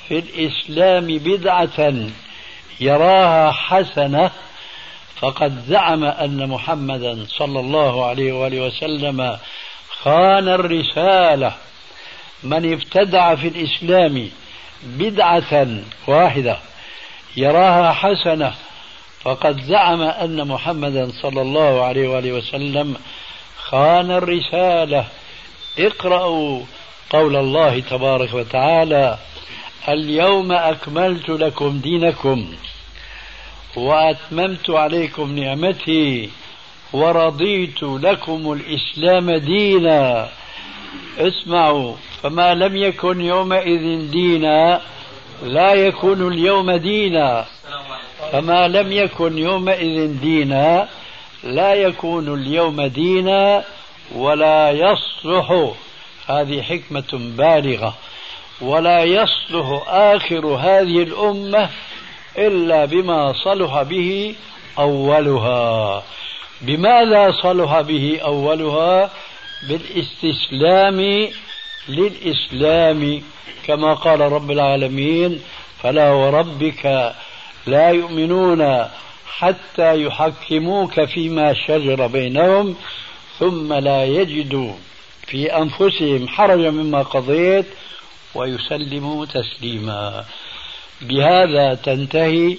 في 0.08 0.20
الإسلام 0.20 1.08
بدعة 1.08 1.94
يراها 2.80 3.52
حسنة 3.52 4.32
فقد 5.16 5.64
زعم 5.68 6.04
أن 6.04 6.50
محمدا 6.50 7.26
صلى 7.30 7.60
الله 7.60 8.06
عليه 8.06 8.34
وآله 8.34 8.62
وسلم 8.62 9.38
خان 9.90 10.50
الرسالة. 10.50 11.54
من 12.44 12.74
ابتدع 12.74 13.36
في 13.36 13.48
الإسلام 13.48 14.30
بدعة 14.84 15.68
واحدة 16.08 16.58
يراها 17.38 17.92
حسنة 17.92 18.54
فقد 19.22 19.62
زعم 19.62 20.02
أن 20.02 20.48
محمدا 20.48 21.12
صلى 21.22 21.42
الله 21.42 21.86
عليه 21.86 22.08
وآله 22.08 22.32
وسلم 22.32 22.96
خان 23.58 24.12
الرسالة. 24.12 25.06
اقرأوا 25.80 26.62
قول 27.10 27.36
الله 27.36 27.80
تبارك 27.80 28.34
وتعالى 28.34 29.18
اليوم 29.90 30.52
أكملت 30.52 31.30
لكم 31.30 31.80
دينكم 31.80 32.48
وأتممت 33.76 34.70
عليكم 34.70 35.40
نعمتي 35.40 36.30
ورضيت 36.94 37.84
لكم 37.84 38.52
الإسلام 38.52 39.32
دينا. 39.32 40.30
اسمعوا 41.18 41.96
فما 42.24 42.54
لم 42.54 42.76
يكن 42.76 43.22
يومئذ 43.22 44.12
دينا 44.12 44.82
لا 45.44 45.74
يكون 45.74 46.28
اليوم 46.34 46.72
دينا. 46.72 47.46
فما 48.32 48.68
لم 48.68 48.92
يكن 48.92 49.38
يومئذ 49.38 50.20
دينا 50.22 50.88
لا 51.44 51.74
يكون 51.74 52.34
اليوم 52.34 52.82
دينا. 52.82 53.64
ولا 54.16 54.72
يصلح. 54.72 55.74
هذه 56.28 56.62
حكمة 56.62 57.12
بالغة. 57.14 57.96
ولا 58.62 59.04
يصلح 59.04 59.84
آخر 59.88 60.46
هذه 60.46 61.04
الأمة 61.04 61.70
إلا 62.38 62.86
بما 62.86 63.34
صلح 63.34 63.82
به 63.82 64.36
أولها. 64.80 66.04
بماذا 66.62 67.32
صلح 67.32 67.82
به 67.82 68.20
أولها؟ 68.24 69.12
بالاستسلام 69.70 71.30
للإسلام. 71.90 73.22
كما 73.68 73.94
قال 73.94 74.20
رب 74.20 74.52
العالمين 74.52 75.42
فلا 75.84 76.12
وربك 76.12 77.14
لا 77.68 77.90
يؤمنون 77.90 78.88
حتى 79.28 80.04
يحكموك 80.04 81.06
فيما 81.06 81.54
شجر 81.54 82.08
بينهم 82.08 82.76
ثم 83.40 83.74
لا 83.74 84.06
يجدوا 84.06 84.74
في 85.28 85.58
أنفسهم 85.58 86.28
حرجا 86.28 86.70
مما 86.70 87.02
قضيت 87.02 87.66
ويسلموا 88.36 89.26
تسليما. 89.26 90.26
بهذا 91.02 91.74
تنتهي 91.74 92.58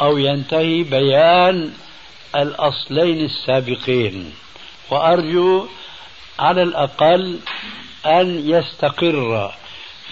أو 0.00 0.18
ينتهي 0.18 0.82
بيان 0.82 1.72
الأصلين 2.36 3.24
السابقين. 3.24 4.32
وأرجو 4.90 5.66
على 6.38 6.62
الأقل 6.62 7.38
أن 8.06 8.50
يستقر 8.50 9.52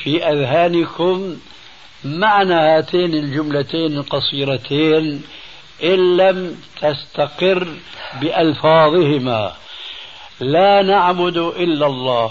في 0.03 0.25
أذهانكم 0.25 1.37
معنى 2.05 2.55
هاتين 2.55 3.15
الجملتين 3.15 3.99
القصيرتين 3.99 5.23
إن 5.85 6.17
لم 6.17 6.57
تستقر 6.81 7.67
بألفاظهما. 8.21 9.53
لا 10.41 10.83
نعبد 10.83 11.37
إلا 11.37 11.87
الله. 11.87 12.31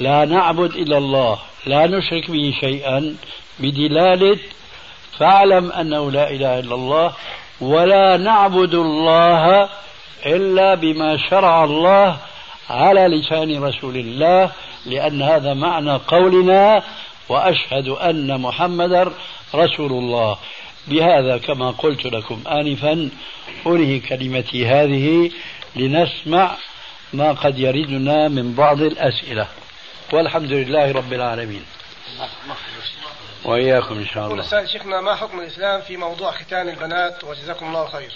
لا 0.00 0.24
نعبد 0.24 0.70
إلا 0.74 0.98
الله. 0.98 1.38
لا 1.66 1.86
نشرك 1.86 2.30
به 2.30 2.54
شيئا 2.60 3.16
بدلالة 3.58 4.38
فاعلم 5.18 5.72
أنه 5.72 6.10
لا 6.10 6.30
إله 6.30 6.58
إلا 6.58 6.74
الله 6.74 7.12
ولا 7.60 8.16
نعبد 8.16 8.74
الله 8.74 9.68
إلا 10.26 10.74
بما 10.74 11.16
شرع 11.30 11.64
الله 11.64 12.16
على 12.70 13.06
لسان 13.06 13.64
رسول 13.64 13.96
الله 13.96 14.50
لأن 14.86 15.22
هذا 15.22 15.54
معنى 15.54 15.92
قولنا 15.92 16.82
وأشهد 17.28 17.88
أن 17.88 18.40
محمدا 18.40 19.10
رسول 19.54 19.92
الله. 19.92 20.38
بهذا 20.86 21.38
كما 21.38 21.70
قلت 21.70 22.04
لكم 22.06 22.42
آنفا 22.46 23.10
أنهي 23.66 24.00
كلمتي 24.00 24.66
هذه 24.66 25.30
لنسمع 25.76 26.56
ما 27.12 27.32
قد 27.32 27.58
يردنا 27.58 28.28
من 28.28 28.54
بعض 28.54 28.80
الأسئلة. 28.80 29.48
والحمد 30.12 30.52
لله 30.52 30.92
رب 30.92 31.12
العالمين. 31.12 31.64
وإياكم 33.44 33.98
إن 33.98 34.06
شاء 34.06 34.32
الله. 34.32 34.66
شيخنا 34.66 35.00
ما 35.00 35.14
حكم 35.14 35.40
الإسلام 35.40 35.80
في 35.80 35.96
موضوع 35.96 36.30
ختان 36.30 36.68
البنات؟ 36.68 37.24
وجزاكم 37.24 37.66
الله 37.66 37.88
خير. 37.88 38.12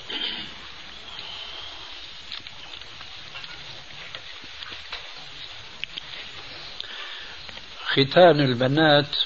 ختان 7.87 8.41
البنات 8.41 9.17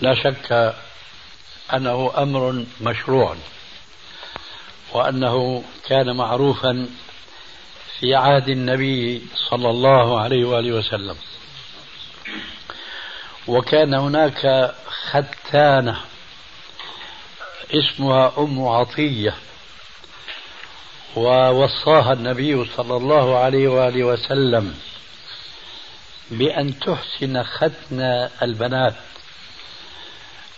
لا 0.00 0.14
شك 0.14 0.74
أنه 1.74 2.12
أمر 2.16 2.64
مشروع 2.80 3.36
وأنه 4.92 5.64
كان 5.88 6.16
معروفا 6.16 6.88
في 8.00 8.14
عهد 8.14 8.48
النبي 8.48 9.22
صلى 9.50 9.70
الله 9.70 10.20
عليه 10.20 10.44
وآله 10.44 10.72
وسلم. 10.72 11.16
وكان 13.46 13.94
هناك 13.94 14.74
ختانة 15.10 16.00
اسمها 17.74 18.32
أم 18.38 18.66
عطية 18.68 19.34
ووصاها 21.16 22.12
النبي 22.12 22.64
صلى 22.76 22.96
الله 22.96 23.38
عليه 23.38 23.68
وآله 23.68 24.04
وسلم 24.04 24.74
بأن 26.30 26.78
تحسن 26.80 27.42
ختن 27.42 28.00
البنات. 28.42 28.94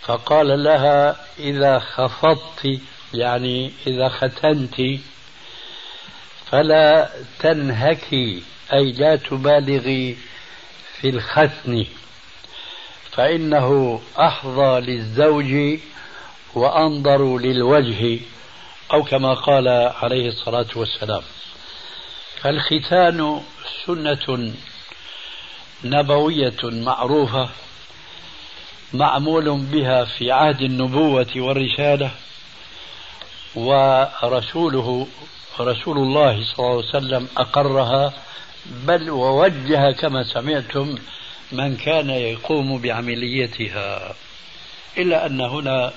فقال 0.04 0.64
لها 0.64 1.16
إذا 1.38 1.78
خفضت 1.78 2.80
يعني 3.14 3.72
إذا 3.86 4.08
ختنت 4.08 4.82
فلا 6.50 7.10
تنهكي 7.38 8.42
أي 8.72 8.92
لا 8.92 9.16
تبالغي 9.16 10.16
في 11.00 11.08
الختن 11.08 11.86
فإنه 13.12 14.00
أحظى 14.18 14.80
للزوج 14.80 15.78
وأنظر 16.54 17.38
للوجه 17.38 18.20
أو 18.92 19.02
كما 19.02 19.34
قال 19.34 19.68
عليه 20.02 20.28
الصلاة 20.28 20.66
والسلام. 20.76 21.22
فالختان 22.40 23.40
سنة 23.86 24.52
نبوية 25.84 26.56
معروفة. 26.62 27.48
معمول 28.94 29.60
بها 29.60 30.04
في 30.04 30.32
عهد 30.32 30.60
النبوة 30.60 31.32
والرسالة 31.36 32.10
ورسوله 33.54 35.06
رسول 35.60 35.98
الله 35.98 36.44
صلى 36.44 36.58
الله 36.58 36.70
عليه 36.70 36.88
وسلم 36.88 37.28
أقرها 37.36 38.12
بل 38.66 39.10
ووجه 39.10 39.92
كما 39.92 40.24
سمعتم 40.24 40.98
من 41.52 41.76
كان 41.76 42.10
يقوم 42.10 42.78
بعمليتها. 42.78 44.14
إلا 44.98 45.26
أن 45.26 45.40
هنا 45.40 45.92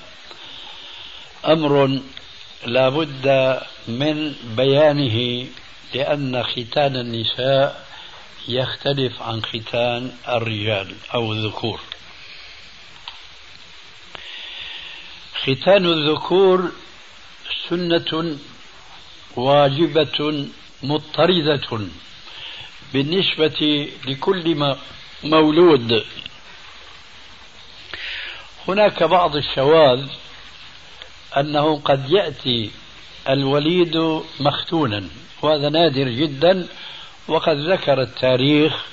أمر 1.46 2.00
لا 2.66 2.88
بد 2.88 3.58
من 3.88 4.34
بيانه 4.56 5.46
لأن 5.94 6.42
ختان 6.42 6.96
النساء 6.96 7.84
يختلف 8.48 9.22
عن 9.22 9.42
ختان 9.42 10.10
الرجال 10.28 10.94
أو 11.14 11.32
الذكور. 11.32 11.80
ختان 15.42 15.86
الذكور 15.86 16.72
سنة 17.68 18.38
واجبة 19.36 20.46
مضطردة 20.82 21.80
بالنسبة 22.92 23.88
لكل 24.06 24.74
مولود. 25.24 26.04
هناك 28.68 29.02
بعض 29.02 29.36
الشواذ 29.36 30.06
أنه 31.36 31.80
قد 31.80 32.10
يأتي 32.10 32.70
الوليد 33.28 33.96
مختونا 34.40 35.08
وهذا 35.42 35.68
نادر 35.68 36.08
جدا 36.08 36.68
وقد 37.28 37.56
ذكر 37.56 38.00
التاريخ 38.02 38.84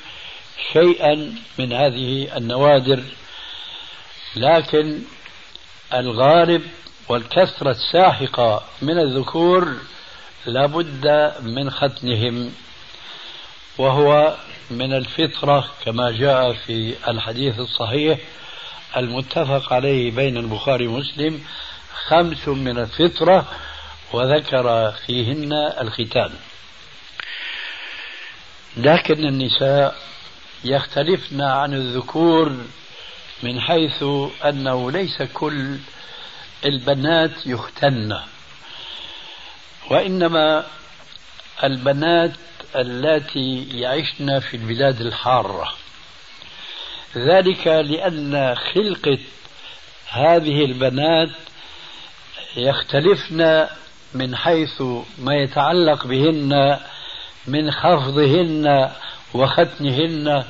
شيئا 0.74 1.36
من 1.60 1.74
هذه 1.74 2.38
النوادر 2.38 3.04
لكن 4.36 5.02
الغالب 5.96 6.62
والكثرة 7.10 7.72
الساحقة 7.72 8.64
من 8.82 9.00
الذكور 9.00 9.74
لابد 10.46 11.34
من 11.42 11.70
ختنهم 11.70 12.52
وهو 13.78 14.36
من 14.72 14.94
الفطرة 14.94 15.70
كما 15.86 16.12
جاء 16.12 16.54
في 16.54 16.96
الحديث 17.08 17.60
الصحيح 17.60 18.20
المتفق 18.98 19.74
عليه 19.74 20.12
بين 20.12 20.38
البخاري 20.38 20.88
ومسلم 20.88 21.42
خمس 22.08 22.48
من 22.48 22.78
الفطرة 22.78 23.46
وذكر 24.14 24.92
فيهن 24.92 25.54
الختان. 25.82 26.32
لكن 28.78 29.26
النساء 29.28 29.96
يختلفن 30.64 31.42
عن 31.42 31.74
الذكور 31.74 32.52
من 33.44 33.62
حيث 33.62 34.04
أنه 34.46 34.92
ليس 34.92 35.22
كل 35.22 35.78
البنات 36.66 37.32
يختن 37.46 38.20
وإنما 39.90 40.66
البنات 41.64 42.32
اللاتي 42.76 43.80
يعشن 43.80 44.40
في 44.40 44.58
البلاد 44.58 45.02
الحارة. 45.02 45.74
ذلك 47.18 47.68
لأن 47.68 48.56
خلقة 48.56 49.18
هذه 50.10 50.66
البنات 50.66 51.30
يختلفن 52.58 53.68
من 54.14 54.36
حيث 54.36 54.82
ما 55.18 55.36
يتعلق 55.36 56.08
بهن 56.08 56.80
من 57.48 57.72
خفضهن 57.72 58.92
وختنهن 59.34 60.46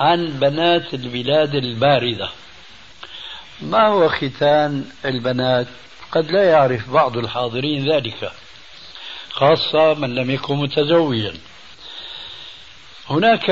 عن 0.00 0.26
بنات 0.26 0.94
البلاد 0.94 1.54
الباردة. 1.54 2.28
ما 3.60 3.86
هو 3.86 4.08
ختان 4.08 4.84
البنات؟ 5.04 5.66
قد 6.12 6.30
لا 6.30 6.44
يعرف 6.44 6.90
بعض 6.90 7.16
الحاضرين 7.16 7.92
ذلك 7.92 8.32
خاصة 9.30 9.94
من 9.94 10.14
لم 10.14 10.30
يكن 10.30 10.56
متزوجا. 10.56 11.34
هناك 13.10 13.50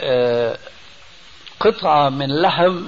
آه، 0.00 0.58
قطعة 1.60 2.08
من 2.08 2.42
لحم 2.42 2.84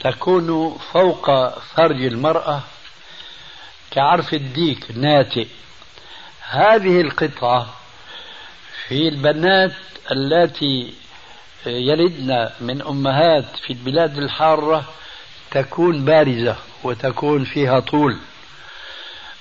تكون 0.00 0.78
فوق 0.92 1.58
فرج 1.58 2.04
المرأة 2.04 2.60
كعرف 3.90 4.34
الديك 4.34 4.86
ناتئ 4.94 5.46
هذه 6.48 7.00
القطعة 7.00 7.74
في 8.86 9.08
البنات 9.08 9.72
اللاتي 10.10 10.94
يلدن 11.66 12.48
من 12.60 12.82
أمهات 12.82 13.44
في 13.66 13.72
البلاد 13.72 14.18
الحارة 14.18 14.84
تكون 15.50 16.04
بارزة 16.04 16.56
وتكون 16.84 17.44
فيها 17.44 17.80
طول. 17.80 18.16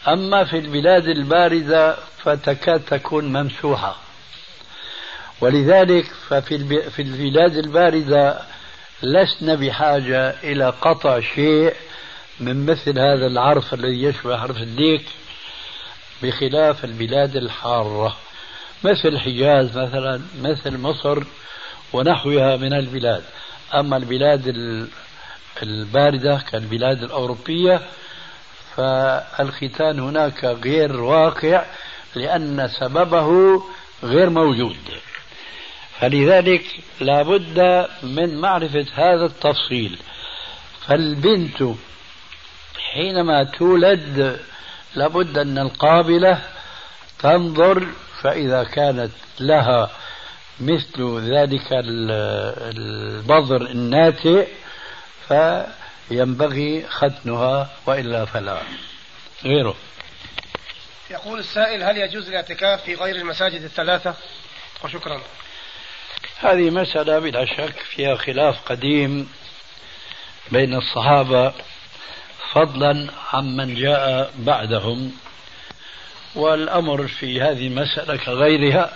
أما 0.08 0.44
في 0.44 0.60
البلاد 0.60 1.08
الباردة 1.08 1.98
فتكاد 2.24 2.80
تكون 2.80 3.34
ممسوحة. 3.34 3.96
ولذلك 5.42 6.06
ففي 6.30 6.90
في 6.90 7.02
البلاد 7.02 7.58
الباردة 7.58 8.42
لسنا 9.04 9.56
بحاجة 9.56 10.36
إلى 10.44 10.74
قطع 10.82 11.20
شيء 11.20 11.74
من 12.40 12.66
مثل 12.66 13.00
هذا 13.00 13.28
العرف 13.28 13.74
الذي 13.74 14.04
يشبه 14.04 14.38
عرف 14.38 14.58
الديك 14.58 15.06
بخلاف 16.24 16.86
البلاد 16.86 17.36
الحارة. 17.36 18.18
مثل 18.84 19.08
الحجاز 19.08 19.78
مثلا 19.78 20.22
مثل 20.42 20.78
مصر 20.78 21.24
ونحوها 21.94 22.56
من 22.58 22.74
البلاد. 22.74 23.24
أما 23.74 23.98
البلاد 23.98 24.48
الباردة 25.64 26.42
كالبلاد 26.52 27.04
الأوروبية 27.04 27.82
فالختان 28.76 30.00
هناك 30.00 30.46
غير 30.46 31.02
واقع 31.02 31.66
لأن 32.16 32.70
سببه 32.80 33.62
غير 34.04 34.30
موجود. 34.30 34.78
فلذلك 36.00 36.64
لابد 37.02 37.88
من 38.04 38.42
معرفة 38.42 38.86
هذا 38.96 39.26
التفصيل. 39.26 39.98
فالبنت 40.88 41.64
حينما 42.94 43.44
تولد 43.44 44.40
لابد 44.96 45.38
أن 45.38 45.58
القابلة 45.58 46.42
تنظر 47.20 47.88
فإذا 48.22 48.64
كانت 48.64 49.12
لها 49.40 49.90
مثل 50.62 51.20
ذلك 51.34 51.68
البذر 51.72 53.62
الناتئ 53.62 54.48
فينبغي 55.28 56.86
ختنها 56.90 57.70
وإلا 57.86 58.26
فلا. 58.26 58.62
غيره. 59.44 59.76
يقول 61.10 61.40
السائل 61.40 61.84
هل 61.84 61.98
يجوز 61.98 62.28
الاعتكاف 62.28 62.84
في 62.84 62.96
غير 62.96 63.16
المساجد 63.16 63.64
الثلاثة؟ 63.64 64.16
وشكرا. 64.84 65.22
هذه 66.40 66.70
مسألة 66.70 67.20
بلا 67.20 67.46
شك 67.46 67.76
فيها 67.80 68.16
خلاف 68.16 68.56
قديم 68.66 69.30
بين 70.52 70.74
الصحابة 70.74 71.54
فضلا 72.54 73.08
عمن 73.34 73.76
جاء 73.76 74.34
بعدهم. 74.38 75.12
والأمر 76.36 77.08
في 77.08 77.42
هذه 77.42 77.68
المسألة 77.68 78.16
كغيرها 78.16 78.94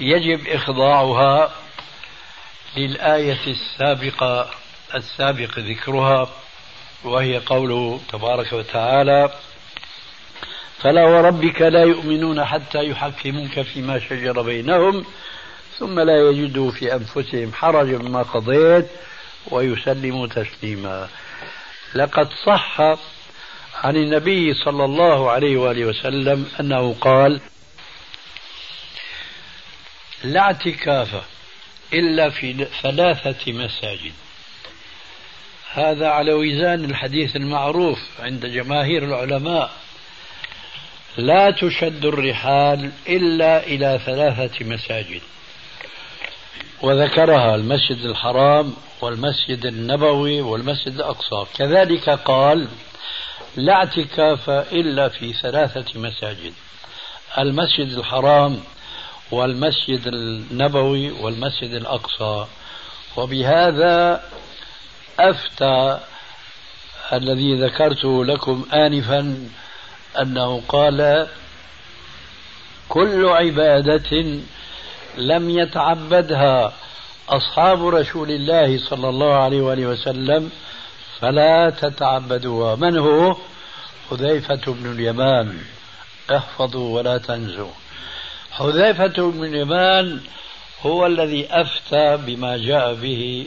يجب 0.00 0.46
إخضاعها 0.48 1.52
للآية 2.76 3.38
السابقة 3.46 4.50
السابق 4.94 5.58
ذكرها 5.58 6.28
وهي 7.04 7.38
قوله 7.38 8.00
تبارك 8.12 8.52
وتعالى 8.52 9.30
فلا 10.78 11.04
وربك 11.04 11.62
لا 11.62 11.82
يؤمنون 11.82 12.44
حتى 12.44 12.88
يحكموك 12.88 13.60
فيما 13.60 13.98
شجر 13.98 14.42
بينهم 14.42 15.04
ثم 15.78 16.00
لا 16.00 16.30
يجدوا 16.30 16.70
في 16.70 16.94
أنفسهم 16.94 17.52
حرجا 17.52 17.98
مما 17.98 18.22
قضيت 18.22 18.86
ويسلموا 19.50 20.26
تسليما. 20.26 21.08
لقد 21.94 22.28
صح 22.44 22.80
عن 23.84 23.96
النبي 23.96 24.54
صلى 24.54 24.84
الله 24.84 25.30
عليه 25.30 25.56
وآله 25.56 25.84
وسلم 25.84 26.46
أنه 26.60 26.94
قال 27.00 27.40
لا 30.24 30.40
اعتكاف 30.40 31.24
إلا 31.92 32.30
في 32.30 32.66
ثلاثة 32.82 33.52
مساجد. 33.52 34.12
هذا 35.72 36.08
على 36.08 36.32
وزان 36.32 36.84
الحديث 36.84 37.36
المعروف 37.36 37.98
عند 38.18 38.46
جماهير 38.46 39.04
العلماء. 39.04 39.70
لا 41.16 41.50
تشد 41.50 42.04
الرحال 42.04 42.92
إلا 43.08 43.66
إلى 43.66 44.00
ثلاثة 44.06 44.64
مساجد. 44.64 45.20
وذكرها 46.82 47.54
المسجد 47.54 47.98
الحرام 47.98 48.76
والمسجد 49.00 49.66
النبوي 49.66 50.40
والمسجد 50.40 50.94
الأقصى. 50.94 51.46
كذلك 51.58 52.10
قال 52.10 52.68
لا 53.56 53.74
اعتكاف 53.74 54.50
إلا 54.50 55.08
في 55.08 55.32
ثلاثة 55.32 56.00
مساجد. 56.00 56.52
المسجد 57.38 57.98
الحرام 57.98 58.60
والمسجد 59.30 60.06
النبوي 60.06 61.10
والمسجد 61.10 61.70
الأقصى. 61.70 62.46
وبهذا 63.16 64.22
أفتى 65.20 65.98
الذي 67.12 67.54
ذكرته 67.54 68.24
لكم 68.24 68.64
آنفا 68.74 69.48
أنه 70.20 70.62
قال 70.68 71.28
كل 72.88 73.26
عبادة 73.26 74.40
لم 75.16 75.50
يتعبدها 75.50 76.72
أصحاب 77.28 77.86
رسول 77.86 78.30
الله 78.30 78.78
صلى 78.78 79.08
الله 79.08 79.34
عليه 79.34 79.60
وآله 79.60 79.86
وسلم 79.86 80.50
فلا 81.20 81.70
تتعبدوها. 81.70 82.74
من 82.76 82.98
هو؟ 82.98 83.36
حذيفة 84.10 84.60
بن 84.66 84.92
اليمان. 84.92 85.58
احفظوا 86.30 86.96
ولا 86.96 87.18
تنسوا. 87.18 87.85
حذيفة 88.58 89.30
بن 89.30 89.44
اليمان 89.44 90.20
هو 90.82 91.06
الذي 91.06 91.46
أفتى 91.50 92.16
بما 92.16 92.56
جاء 92.56 92.94
به 92.94 93.46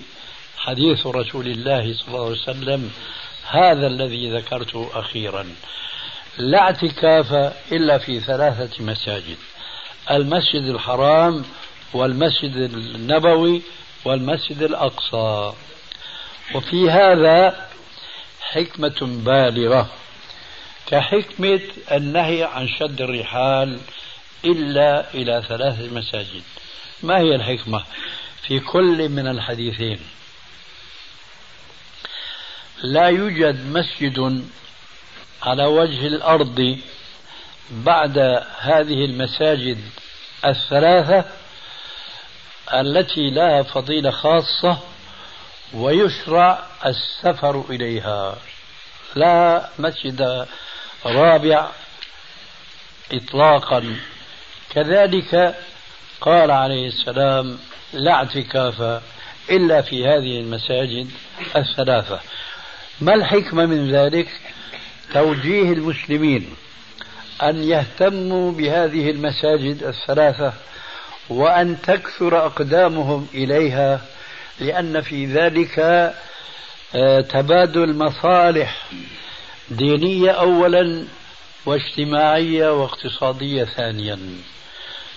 حديث 0.57 1.07
رسول 1.07 1.47
الله 1.47 1.93
صلى 1.93 2.07
الله 2.07 2.23
عليه 2.23 2.31
وسلم 2.31 2.91
هذا 3.49 3.87
الذي 3.87 4.31
ذكرته 4.31 4.89
أخيرا. 4.93 5.45
لا 6.37 6.59
اعتكاف 6.59 7.33
إلا 7.71 7.97
في 7.97 8.19
ثلاثة 8.19 8.83
مساجد 8.83 9.37
المسجد 10.11 10.63
الحرام 10.63 11.45
والمسجد 11.93 12.55
النبوي 12.55 13.61
والمسجد 14.05 14.61
الأقصى. 14.61 15.53
وفي 16.55 16.89
هذا 16.89 17.67
حكمة 18.41 18.97
بالغة 19.01 19.89
كحكمة 20.87 21.61
النهي 21.91 22.43
عن 22.43 22.67
شد 22.67 23.01
الرحال 23.01 23.79
إلا 24.45 25.13
إلى 25.13 25.43
ثلاث 25.47 25.79
مساجد. 25.93 26.43
ما 27.03 27.17
هي 27.17 27.35
الحكمة 27.35 27.83
في 28.47 28.59
كل 28.59 29.09
من 29.09 29.27
الحديثين؟ 29.27 29.99
لا 32.83 33.07
يوجد 33.07 33.65
مسجد 33.65 34.45
على 35.43 35.65
وجه 35.65 36.07
الأرض 36.07 36.79
بعد 37.71 38.17
هذه 38.59 39.05
المساجد 39.05 39.77
الثلاثة 40.45 41.25
التي 42.73 43.29
لها 43.29 43.63
فضيلة 43.63 44.11
خاصة 44.11 44.79
ويشرع 45.73 46.63
السفر 46.85 47.65
إليها. 47.69 48.37
لا 49.15 49.69
مسجد 49.79 50.47
رابع 51.05 51.67
إطلاقا. 53.11 53.95
كذلك 54.69 55.55
قال 56.21 56.51
عليه 56.51 56.87
السلام 56.87 57.57
لا 57.93 58.11
اعتكاف 58.11 59.01
إلا 59.49 59.81
في 59.81 60.07
هذه 60.07 60.39
المساجد 60.39 61.09
الثلاثة. 61.55 62.19
ما 63.01 63.13
الحكمة 63.13 63.65
من 63.65 63.91
ذلك؟ 63.91 64.27
توجيه 65.13 65.73
المسلمين 65.73 66.55
أن 67.43 67.63
يهتموا 67.63 68.51
بهذه 68.51 69.09
المساجد 69.09 69.83
الثلاثة 69.83 70.53
وأن 71.29 71.81
تكثر 71.81 72.45
أقدامهم 72.45 73.27
إليها 73.33 74.01
لأن 74.59 75.01
في 75.01 75.25
ذلك 75.25 75.79
آه، 76.95 77.21
تبادل 77.21 77.93
مصالح 77.95 78.85
دينية 79.71 80.31
أولا 80.31 81.05
واجتماعية 81.65 82.81
واقتصادية 82.81 83.63
ثانيا. 83.63 84.19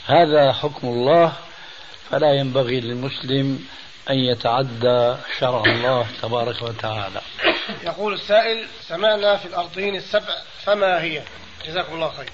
هذا 0.06 0.52
حكم 0.52 0.88
الله 0.88 1.32
فلا 2.10 2.34
ينبغي 2.34 2.80
للمسلم 2.80 3.66
أن 4.10 4.18
يتعدى 4.18 5.16
شرع 5.38 5.64
الله 5.64 6.06
تبارك 6.22 6.62
وتعالى. 6.62 7.20
يقول 7.84 8.14
السائل 8.14 8.66
سمعنا 8.88 9.36
في 9.36 9.46
الأرضين 9.46 9.96
السبع 9.96 10.34
فما 10.64 11.02
هي؟ 11.02 11.22
جزاكم 11.66 11.94
الله 11.94 12.10
خير. 12.10 12.30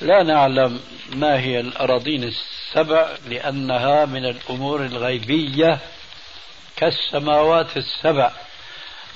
لا 0.00 0.22
نعلم 0.22 0.80
ما 1.12 1.40
هي 1.40 1.60
الأراضين 1.60 2.24
السبع 2.24 3.08
لأنها 3.26 4.04
من 4.04 4.24
الأمور 4.26 4.86
الغيبية 4.86 5.78
كالسماوات 6.76 7.76
السبع. 7.76 8.32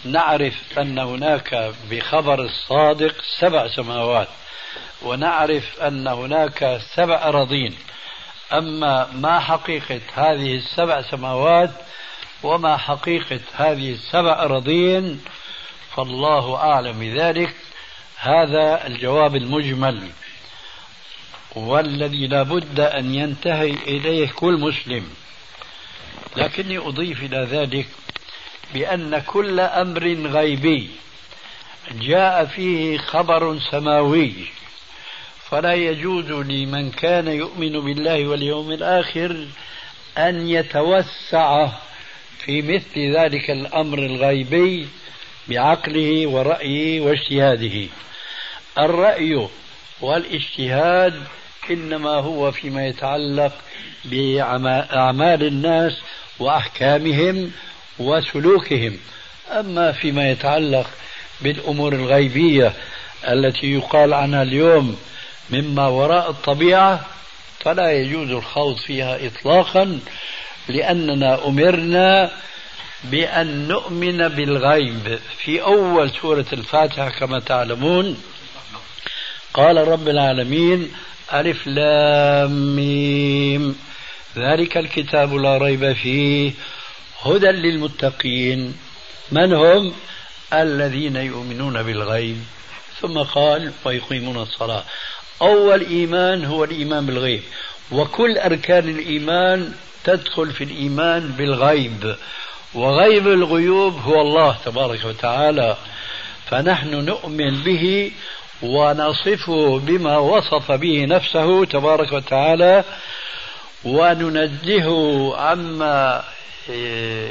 نعرف 0.04 0.78
أن 0.78 0.98
هناك 0.98 1.72
بخبر 1.90 2.42
الصادق 2.42 3.14
سبع 3.38 3.68
سماوات. 3.68 4.28
ونعرف 5.02 5.80
أن 5.80 6.08
هناك 6.08 6.80
سبع 6.94 7.28
أراضين 7.28 7.74
أما 8.52 9.10
ما 9.12 9.40
حقيقة 9.40 10.00
هذه 10.14 10.54
السبع 10.56 11.02
سماوات 11.02 11.70
وما 12.42 12.76
حقيقة 12.76 13.40
هذه 13.54 13.92
السبع 13.92 14.32
أراضين 14.32 15.20
فالله 15.96 16.56
أعلم 16.56 16.98
بذلك. 16.98 17.54
هذا 18.18 18.86
الجواب 18.86 19.36
المجمل. 19.36 20.08
والذي 21.56 22.26
لا 22.26 22.42
بد 22.42 22.80
أن 22.80 23.14
ينتهي 23.14 23.70
إليه 23.70 24.28
كل 24.28 24.60
مسلم. 24.60 25.10
لكني 26.36 26.78
أضيف 26.78 27.22
إلى 27.22 27.38
ذلك 27.50 27.86
بأن 28.74 29.18
كل 29.18 29.60
أمر 29.60 30.14
غيبي 30.14 30.90
جاء 31.90 32.44
فيه 32.44 32.98
خبر 32.98 33.58
سماوي. 33.70 34.55
فلا 35.50 35.74
يجوز 35.74 36.30
لمن 36.30 36.90
كان 36.90 37.28
يؤمن 37.28 37.80
بالله 37.80 38.26
واليوم 38.26 38.70
الآخر 38.72 39.46
أن 40.18 40.48
يتوسع 40.48 41.68
في 42.38 42.62
مثل 42.62 43.16
ذلك 43.16 43.50
الأمر 43.50 43.98
الغيبي 43.98 44.88
بعقله 45.48 46.26
ورأيه 46.26 47.00
واجتهاده. 47.00 47.88
الرأي 48.78 49.48
والإجتهاد 50.00 51.22
إنما 51.70 52.10
هو 52.10 52.50
فيما 52.52 52.86
يتعلق 52.86 53.52
بأعمال 54.04 55.42
الناس 55.46 55.92
وأحكامهم 56.38 57.52
وسلوكهم. 57.98 58.98
أما 59.50 59.92
فيما 59.92 60.30
يتعلق 60.30 60.90
بالأمور 61.40 61.92
الغيبية 61.92 62.72
التي 63.28 63.72
يقال 63.72 64.14
عنها 64.14 64.42
اليوم 64.42 64.96
مما 65.50 65.86
وراء 65.88 66.30
الطبيعة 66.30 67.06
فلا 67.60 67.92
يجوز 67.92 68.30
الخوض 68.30 68.76
فيها 68.76 69.26
إطلاقا 69.26 70.00
لأننا 70.68 71.46
أمرنا 71.46 72.30
بأن 73.04 73.68
نؤمن 73.68 74.28
بالغيب. 74.28 75.18
في 75.38 75.62
أول 75.62 76.10
سورة 76.10 76.46
الفاتحة 76.52 77.08
كما 77.10 77.40
تعلمون 77.40 78.22
قال 79.54 79.88
رب 79.88 80.08
العالمين 80.08 80.92
ألف 81.32 81.66
لام 81.66 82.76
ميم. 82.76 83.76
ذلك 84.36 84.76
الكتاب 84.76 85.34
لا 85.34 85.58
ريب 85.58 85.92
فيه 85.92 86.52
هدى 87.22 87.46
للمتقين. 87.46 88.76
من 89.32 89.52
هم؟ 89.52 89.92
الذين 90.52 91.16
يؤمنون 91.16 91.82
بالغيب. 91.82 92.44
ثم 93.00 93.18
قال 93.18 93.72
ويقيمون 93.84 94.36
الصلاة. 94.36 94.84
أول 95.42 95.86
إيمان 95.86 96.44
هو 96.44 96.64
الإيمان 96.64 97.06
بالغيب. 97.06 97.42
وكل 97.92 98.38
أركان 98.38 98.88
الإيمان 98.88 99.72
تدخل 100.04 100.50
في 100.50 100.64
الإيمان 100.64 101.28
بالغيب. 101.38 102.16
وغيب 102.74 103.28
الغيوب 103.28 104.00
هو 104.00 104.20
الله 104.20 104.56
تبارك 104.64 105.04
وتعالى. 105.04 105.76
فنحن 106.50 106.94
نؤمن 106.94 107.62
به 107.62 108.12
ونصفه 108.62 109.78
بما 109.78 110.18
وصف 110.18 110.72
به 110.72 111.04
نفسه 111.04 111.64
تبارك 111.64 112.12
وتعالى. 112.12 112.84
وننزهه 113.84 115.32
عما 115.36 116.24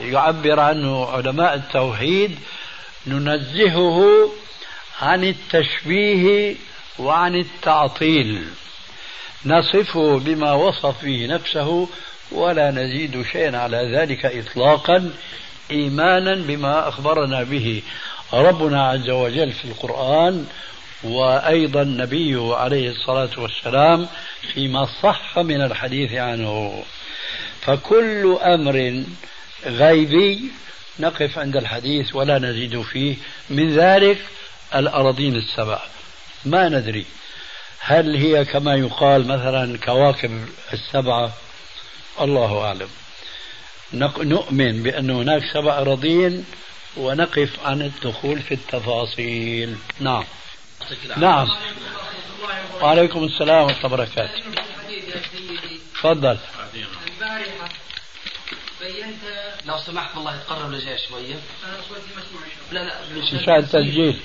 يعبر 0.03 0.59
عنه 0.59 1.05
علماء 1.05 1.53
التوحيد. 1.53 2.39
ننزهه 3.07 4.29
عن 5.01 5.23
التشبيه 5.23 6.55
وعن 6.99 7.35
التعطيل. 7.35 8.43
نصفه 9.45 10.19
بما 10.19 10.53
وصف 10.53 11.05
به 11.05 11.25
نفسه 11.25 11.89
ولا 12.31 12.71
نزيد 12.71 13.25
شيئا 13.31 13.57
على 13.57 13.77
ذلك 13.97 14.25
اطلاقا 14.25 15.11
ايمانا 15.71 16.35
بما 16.35 16.87
أخبرنا 16.87 17.43
به. 17.43 17.81
ربنا 18.33 18.87
عز 18.87 19.09
وجل 19.09 19.51
في 19.51 19.65
القرآن 19.65 20.47
وأيضا 21.03 21.83
نبيه 21.83 22.55
عليه 22.55 22.89
الصلاة 22.89 23.29
والسلام 23.37 24.07
فيما 24.53 24.87
صح 25.03 25.39
من 25.39 25.61
الحديث 25.61 26.13
عنه. 26.13 26.83
فكل 27.61 28.37
أمر 28.41 29.03
غيبي 29.65 30.51
نقف 30.99 31.39
عند 31.39 31.55
الحديث 31.57 32.15
ولا 32.15 32.39
نزيد 32.39 32.81
فيه. 32.81 33.15
من 33.49 33.69
ذلك 33.69 34.17
الأراضين 34.75 35.35
السبع. 35.35 35.94
ما 36.45 36.69
ندري. 36.69 37.05
هل 37.79 38.15
هي 38.15 38.45
كما 38.45 38.75
يقال 38.75 39.27
مثلا 39.27 39.77
كواكب 39.77 40.49
السبعة؟ 40.73 41.33
الله 42.21 42.65
أعلم. 42.65 42.89
نؤمن 44.17 44.83
بأن 44.83 45.09
هناك 45.09 45.41
سبع 45.53 45.77
اراضين 45.77 46.45
ونقف 46.97 47.59
عن 47.65 47.81
الدخول 47.81 48.41
في 48.41 48.53
التفاصيل. 48.53 49.75
نعم. 49.99 50.23
نعم. 51.17 51.47
وعليكم 52.81 53.23
السلام 53.23 53.65
ورحمة 53.65 53.85
الله 53.85 53.93
وبركاته. 53.93 54.43
تفضل. 55.93 56.37
البارحة 57.07 57.69
بينت 58.81 59.23
لو 59.65 59.77
سمحت 59.77 60.15
والله 60.15 60.37
تقرب 60.37 60.71
لجاي 60.71 60.97
شوية. 61.09 61.35
لا 62.71 62.83
لا 62.83 62.93
مشان 63.15 63.55
التسجيل 63.55 64.19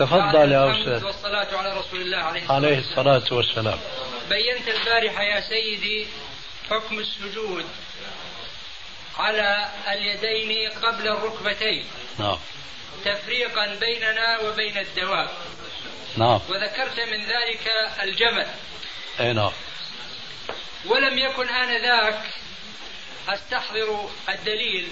تفضل 0.00 0.52
يا 0.52 0.70
أستاذ. 0.70 1.04
والصلاة 1.04 1.56
على 1.56 1.78
رسول 1.78 2.00
الله 2.00 2.18
عليه, 2.18 2.50
عليه 2.50 2.78
الصلاة 2.78 3.22
والسلام. 3.30 3.78
بينت 4.28 4.68
البارحة 4.68 5.22
يا 5.22 5.40
سيدي 5.40 6.06
حكم 6.70 6.98
السجود 6.98 7.66
على 9.18 9.68
اليدين 9.88 10.70
قبل 10.70 11.08
الركبتين. 11.08 11.84
نعم. 12.18 12.38
تفريقا 13.04 13.74
بيننا 13.80 14.38
وبين 14.40 14.78
الدواب. 14.78 15.30
نعم. 16.16 16.40
وذكرت 16.48 17.00
من 17.00 17.24
ذلك 17.24 17.70
الجمل. 18.02 18.46
أي 19.20 19.32
نعم. 19.32 19.52
ولم 20.86 21.18
يكن 21.18 21.48
آنذاك 21.48 22.22
أستحضر 23.28 24.10
الدليل 24.28 24.88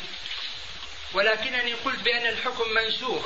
ولكنني 1.14 1.72
قلت 1.72 2.00
بأن 2.00 2.26
الحكم 2.26 2.64
منسوخ. 2.74 3.24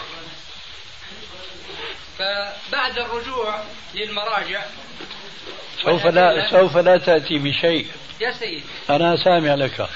فبعد 2.18 2.98
الرجوع 2.98 3.60
للمراجع 3.94 4.62
سوف 5.84 6.06
لا 6.06 6.50
سوف 6.50 6.76
لا 6.76 6.96
تأتي 6.96 7.38
بشيء. 7.38 7.86
يا 8.20 8.32
سيدي. 8.32 8.62
أنا 8.90 9.16
سامع 9.24 9.54
لك. 9.54 9.88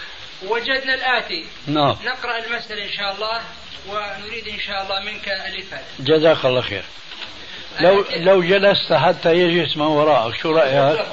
وجدنا 0.42 0.94
الآتي. 0.94 1.46
نعم. 1.66 1.96
نقرأ 2.04 2.38
المسألة 2.38 2.84
إن 2.84 2.92
شاء 2.92 3.14
الله 3.14 3.40
ونريد 3.88 4.48
إن 4.48 4.60
شاء 4.60 4.82
الله 4.82 5.00
منك 5.12 5.28
الإفادة 5.28 5.84
جزاك 5.98 6.44
الله 6.44 6.60
خير. 6.60 6.84
لو 7.80 8.04
لو 8.10 8.42
جلست 8.42 8.92
حتى 8.92 9.34
يجلس 9.34 9.76
من 9.76 9.86
وراءك 9.86 10.34
شو 10.34 10.50
رأيك؟ 10.52 11.06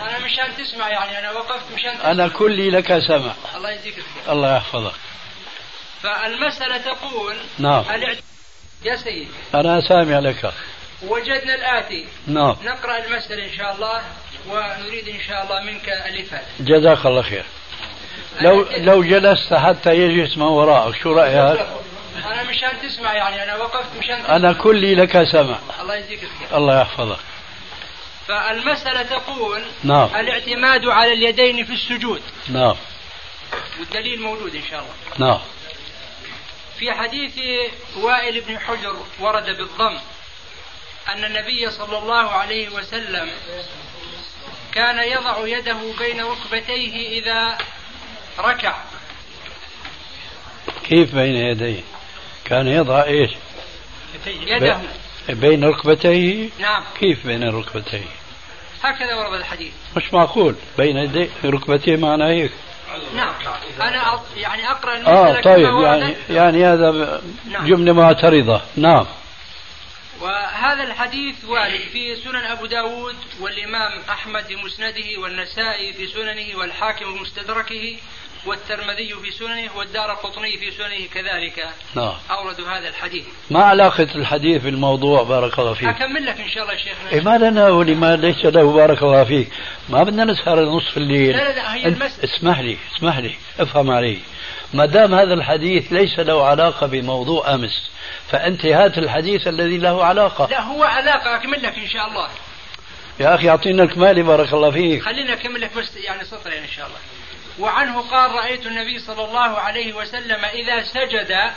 أنا 0.00 0.18
مشان 0.18 0.56
تسمع 0.56 0.88
يعني 0.88 1.18
أنا 1.18 1.30
وقفت 1.30 1.72
مشان 1.74 1.98
تسمع 1.98 2.10
أنا 2.10 2.28
كلي 2.28 2.70
لك 2.70 2.98
سمع. 2.98 3.34
الله 3.56 3.70
يجزيك 3.70 4.04
الله 4.28 4.56
يحفظك. 4.56 4.94
فالمسألة 6.02 6.78
تقول 6.78 7.36
نعم. 7.58 7.84
يا 8.84 8.96
سيدي. 8.96 9.28
أنا 9.54 9.80
سامع 9.80 10.18
لك. 10.18 10.52
وجدنا 11.02 11.54
الآتي. 11.54 12.06
نعم. 12.26 12.56
نقرأ 12.64 12.98
المسألة 13.06 13.44
إن 13.44 13.56
شاء 13.56 13.74
الله 13.74 14.02
ونريد 14.48 15.08
إن 15.08 15.20
شاء 15.28 15.44
الله 15.44 15.62
منك 15.62 15.88
الإفادة 15.88 16.44
جزاك 16.60 17.06
الله 17.06 17.22
خير. 17.22 17.44
لو 18.40 18.66
لو 18.76 19.04
جلست 19.04 19.54
حتى 19.54 19.94
يجلس 19.94 20.36
من 20.36 20.42
وراءك 20.42 20.96
شو 20.96 21.12
رأيك؟ 21.12 21.66
أنا 22.26 22.42
مشان 22.42 22.70
تسمع 22.82 23.14
يعني 23.14 23.42
أنا 23.42 23.56
وقفت 23.56 23.98
مشان 23.98 24.22
تسمع. 24.22 24.36
أنا 24.36 24.52
كلي 24.52 24.94
لك 24.94 25.24
سمع. 25.24 25.58
الله 25.80 25.96
يجزيك 25.96 26.22
الخير. 26.22 26.58
الله 26.58 26.80
يحفظك. 26.80 27.18
فالمسألة 28.28 29.02
تقول 29.02 29.62
نعم. 29.84 30.08
الاعتماد 30.16 30.86
على 30.86 31.12
اليدين 31.12 31.64
في 31.64 31.72
السجود. 31.72 32.22
نعم. 32.48 32.76
والدليل 33.80 34.20
موجود 34.20 34.54
إن 34.54 34.62
شاء 34.70 34.80
الله. 34.80 35.28
نعم. 35.28 35.40
في 36.82 36.92
حديث 36.92 37.32
وائل 37.96 38.40
بن 38.40 38.58
حجر 38.58 38.96
ورد 39.20 39.44
بالضم 39.44 39.98
أن 41.08 41.24
النبي 41.24 41.70
صلى 41.70 41.98
الله 41.98 42.30
عليه 42.30 42.68
وسلم 42.68 43.30
كان 44.74 44.98
يضع 44.98 45.46
يده 45.46 45.78
بين 45.98 46.20
ركبتيه 46.20 47.20
إذا 47.20 47.58
ركع. 48.38 48.74
كيف 50.88 51.14
بين 51.14 51.36
يديه؟ 51.36 51.80
كان 52.44 52.66
يضع 52.66 53.04
إيش؟ 53.04 53.30
يده. 54.26 54.80
بين 55.28 55.64
ركبتيه؟ 55.64 56.50
نعم. 56.58 56.84
كيف 57.00 57.26
بين 57.26 57.48
ركبتيه؟ 57.48 58.06
هكذا 58.82 59.14
ورد 59.14 59.34
الحديث. 59.34 59.72
مش 59.96 60.12
معقول. 60.12 60.54
بين 60.78 60.96
يديه 60.96 61.28
ركبتيه 61.44 61.96
معناه 61.96 62.28
هيك 62.28 62.52
نعم. 63.14 63.34
أنا 63.80 64.16
أط- 64.16 64.36
يعني 64.36 64.70
أقرأ 64.70 65.06
آه 65.06 65.40
طيب 65.40 65.80
يعني 65.82 66.14
يعني 66.30 66.64
هذا 66.66 67.20
نعم. 67.50 67.66
جملة 67.66 67.92
معترضة. 67.92 68.62
نعم. 68.76 69.06
وهذا 70.20 70.82
الحديث 70.82 71.44
وارد 71.44 71.80
في 71.92 72.16
سنن 72.16 72.36
أبو 72.44 72.66
داود 72.66 73.16
والإمام 73.40 73.92
أحمد 74.10 74.44
في 74.44 74.56
مسنده 74.56 75.20
والنسائي 75.22 75.92
في 75.92 76.06
سننه 76.06 76.58
والحاكم 76.58 77.14
في 77.16 77.20
مستدركه 77.22 77.96
والترمذي 78.46 79.14
في 79.22 79.30
سننه 79.30 79.76
والدار 79.76 80.12
القطني 80.12 80.58
في 80.58 80.70
سننه 80.70 81.06
كذلك 81.14 81.68
نعم. 81.94 82.14
أوردوا 82.30 82.68
هذا 82.68 82.88
الحديث. 82.88 83.24
ما 83.50 83.64
علاقة 83.64 84.08
الحديث 84.14 84.62
بالموضوع 84.62 85.22
بارك 85.22 85.58
الله 85.58 85.74
فيك؟ 85.74 85.88
أكمل 85.88 86.26
لك 86.26 86.40
إن 86.40 86.48
شاء 86.48 86.62
الله 86.62 86.76
شيخنا. 86.76 87.12
إيه 87.12 87.20
ما 87.20 87.38
لنا 87.38 87.68
ولما 87.68 88.16
ليس 88.16 88.44
له 88.44 88.72
بارك 88.72 89.02
الله 89.02 89.24
فيك. 89.24 89.52
ما 89.88 90.02
بدنا 90.02 90.24
نسهر 90.24 90.64
نصف 90.64 90.96
الليل. 90.96 91.36
لا 91.36 91.48
لا 91.48 91.54
لا 91.54 91.74
هي 91.74 91.86
المسألة 91.86 92.24
اسمح 92.24 92.60
لي 92.60 92.76
اسمح 92.96 93.18
لي 93.18 93.34
افهم 93.60 93.90
علي. 93.90 94.18
ما 94.74 94.86
دام 94.86 95.14
هذا 95.14 95.34
الحديث 95.34 95.92
ليس 95.92 96.18
له 96.18 96.46
علاقة 96.46 96.86
بموضوع 96.86 97.54
أمس 97.54 97.90
فأنت 98.30 98.66
هات 98.66 98.98
الحديث 98.98 99.48
الذي 99.48 99.78
له 99.78 100.04
علاقة. 100.04 100.48
لا 100.50 100.60
هو 100.60 100.84
علاقة. 100.84 101.36
أكمل 101.36 101.62
لك 101.62 101.78
إن 101.78 101.88
شاء 101.88 102.08
الله. 102.08 102.28
يا 103.20 103.34
أخي 103.34 103.48
أعطينا 103.48 103.82
الكمالي 103.82 104.22
بارك 104.22 104.52
الله 104.52 104.70
فيك. 104.70 105.02
خليني 105.02 105.32
أكمل 105.32 105.60
لك 105.60 105.76
بس 105.76 105.96
يعني 105.96 106.24
سطرين 106.24 106.62
إن 106.62 106.68
شاء 106.68 106.86
الله. 106.86 106.98
وعنه 107.58 108.10
قال 108.10 108.30
رأيت 108.30 108.66
النبي 108.66 108.98
صلى 108.98 109.24
الله 109.24 109.60
عليه 109.60 109.92
وسلم 109.92 110.44
إذا 110.44 110.82
سجد 110.82 111.52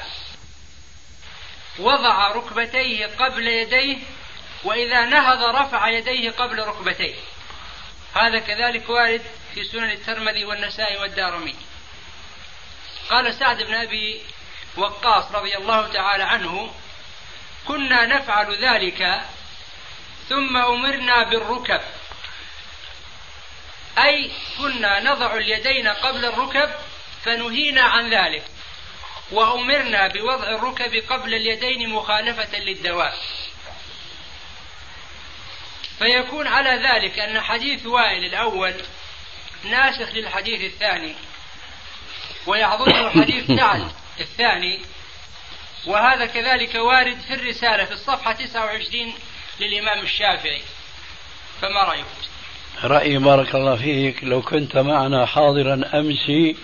وضع 1.80 2.28
ركبتيه 2.28 3.06
قبل 3.06 3.48
يديه 3.48 3.98
وإذا 4.64 5.06
نهض 5.06 5.56
رفع 5.56 5.90
يديه 5.90 6.32
قبل 6.32 6.60
ركبتيه. 6.60 7.16
هذا 8.16 8.40
كذلك 8.40 8.90
وارد 8.90 9.22
في 9.54 9.64
سنن 9.64 9.92
الترمذي 9.92 10.46
والنسائي 10.46 10.98
والدارمي. 10.98 11.56
قال 13.10 13.34
سعد 13.34 13.64
بن 13.64 13.74
أبي 13.74 14.22
وقاص 14.78 15.32
رضي 15.32 15.58
الله 15.58 15.88
تعالى 15.88 16.24
عنه 16.24 16.74
كنا 17.68 18.06
نفعل 18.06 18.66
ذلك 18.66 19.22
ثم 20.30 20.58
أمرنا 20.58 21.24
بالركب. 21.24 21.82
أي 23.98 24.32
كنا 24.58 25.00
نضع 25.00 25.36
اليدين 25.36 25.88
قبل 25.88 26.26
الركب 26.26 26.70
فنهينا 27.24 27.82
عن 27.82 28.10
ذلك. 28.10 28.44
وأمرنا 29.32 30.08
بوضع 30.08 30.50
الركب 30.50 30.96
قبل 31.10 31.34
اليدين 31.34 31.90
مخالفة 31.90 32.60
للدواب 32.60 33.14
فيكون 36.00 36.48
على 36.48 36.70
ذلك 36.70 37.20
أن 37.20 37.42
حديث 37.42 37.86
وائل 37.86 38.26
الأول 38.26 38.74
ناسخ 39.64 40.14
للحديث 40.14 40.74
الثاني 40.74 41.16
ويعضده 42.48 43.10
حديث 43.10 43.52
سعد 43.60 43.92
الثاني 44.20 44.80
وهذا 45.86 46.26
كذلك 46.26 46.76
وارد 46.76 47.20
في 47.28 47.34
الرسالة 47.34 47.86
في 47.86 47.92
الصفحة 47.92 48.32
29 48.34 49.14
للإمام 49.60 50.00
الشافعي. 50.00 50.62
فما 51.62 51.84
رأيكم؟ 51.84 52.35
رأيي 52.84 53.18
بارك 53.18 53.56
الله 53.56 53.76
فيك. 53.76 54.24
لو 54.24 54.42
كنت 54.42 54.78
معنا 54.78 55.26
حاضرا 55.26 55.82
أمس 55.94 56.56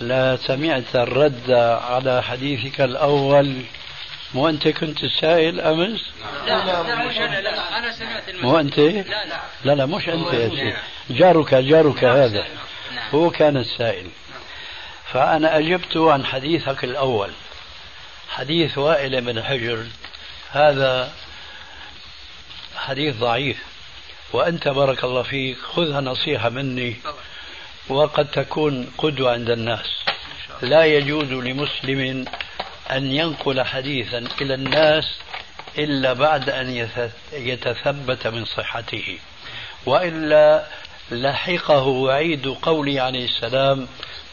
لا 0.00 0.36
سمعت 0.36 0.96
الرد 0.96 1.50
على 1.82 2.22
حديثك 2.22 2.80
الأول. 2.80 3.62
مو 4.34 4.48
أنت 4.48 4.68
كنت 4.68 5.04
السائل 5.04 5.60
أمس؟ 5.60 6.00
لا 6.46 6.66
لا 6.66 7.06
مش 7.06 7.16
أنا 7.16 7.40
لا 7.40 7.78
أنا 7.78 7.92
سمعت 7.92 8.28
المسألة. 8.28 8.50
مو 8.50 8.60
أنت؟ 8.60 8.78
لا 8.78 9.02
لا. 9.02 9.40
لا 9.64 9.72
لا 9.74 9.86
مش 9.86 10.08
أنت 10.08 10.32
يا 10.32 10.48
سيدي. 10.48 10.74
جارك 11.10 11.54
جارك 11.54 12.04
هذا. 12.04 12.46
نعم. 12.94 13.10
هو 13.14 13.30
كان 13.30 13.56
السائل. 13.56 14.06
فأنا 15.12 15.58
أجبت 15.58 15.96
عن 15.96 16.24
حديثك 16.24 16.84
الأول. 16.84 17.30
حديث 18.30 18.78
وائل 18.78 19.20
بن 19.20 19.42
حجر. 19.42 19.86
هذا 20.50 21.12
حديث 22.76 23.16
ضعيف. 23.16 23.71
وأنت 24.32 24.68
بارك 24.68 25.04
الله 25.04 25.22
فيك. 25.22 25.58
خذها 25.58 26.00
نصيحة 26.00 26.48
مني. 26.48 26.96
وقد 27.88 28.30
تكون 28.30 28.92
قدوة 28.98 29.32
عند 29.32 29.50
الناس. 29.50 30.04
لا 30.62 30.84
يجوز 30.84 31.32
لمسلم 31.32 32.24
أن 32.90 33.12
ينقل 33.12 33.62
حديثا 33.62 34.18
إلى 34.40 34.54
الناس 34.54 35.04
إلا 35.78 36.12
بعد 36.12 36.50
أن 36.50 36.88
يتثبت 37.32 38.26
من 38.26 38.44
صحته. 38.44 39.18
وإلا 39.86 40.66
لحقه 41.10 41.86
وعيد 41.86 42.46
قولي 42.48 43.00
عليه 43.00 43.24
السلام 43.24 43.88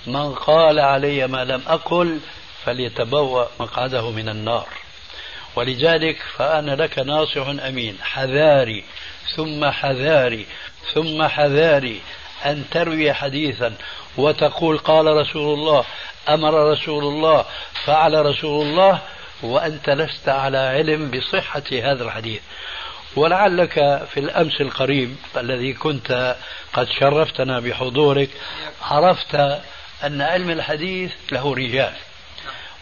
من 0.07 0.33
قال 0.33 0.79
علي 0.79 1.27
ما 1.27 1.45
لم 1.45 1.63
أقل 1.67 2.19
فليتبوأ 2.65 3.45
مقعده 3.59 4.09
من 4.11 4.29
النار. 4.29 4.67
ولذلك 5.55 6.17
فأنا 6.37 6.71
لك 6.71 6.99
ناصح 6.99 7.47
أمين. 7.47 7.97
حذاري 8.01 8.83
ثم 9.35 9.71
حذاري 9.71 10.45
ثم 10.93 11.27
حذاري 11.27 12.01
أن 12.45 12.63
تروي 12.71 13.13
حديثا 13.13 13.73
وتقول 14.17 14.77
قال 14.77 15.05
رسول 15.05 15.59
الله 15.59 15.85
أمر 16.29 16.71
رسول 16.71 17.03
الله 17.03 17.45
فعل 17.85 18.25
رسول 18.25 18.65
الله 18.65 19.01
وأنت 19.43 19.89
لست 19.89 20.29
على 20.29 20.57
علم 20.57 21.11
بصحة 21.11 21.63
هذا 21.71 22.03
الحديث. 22.03 22.41
ولعلك 23.15 23.73
في 24.13 24.19
الأمس 24.19 24.61
القريب 24.61 25.15
الذي 25.37 25.73
كنت 25.73 26.35
قد 26.73 26.87
شرفتنا 26.99 27.59
بحضورك 27.59 28.29
عرفت 28.81 29.35
أن 30.03 30.21
علم 30.21 30.49
الحديث 30.49 31.11
له 31.31 31.53
رجال 31.53 31.93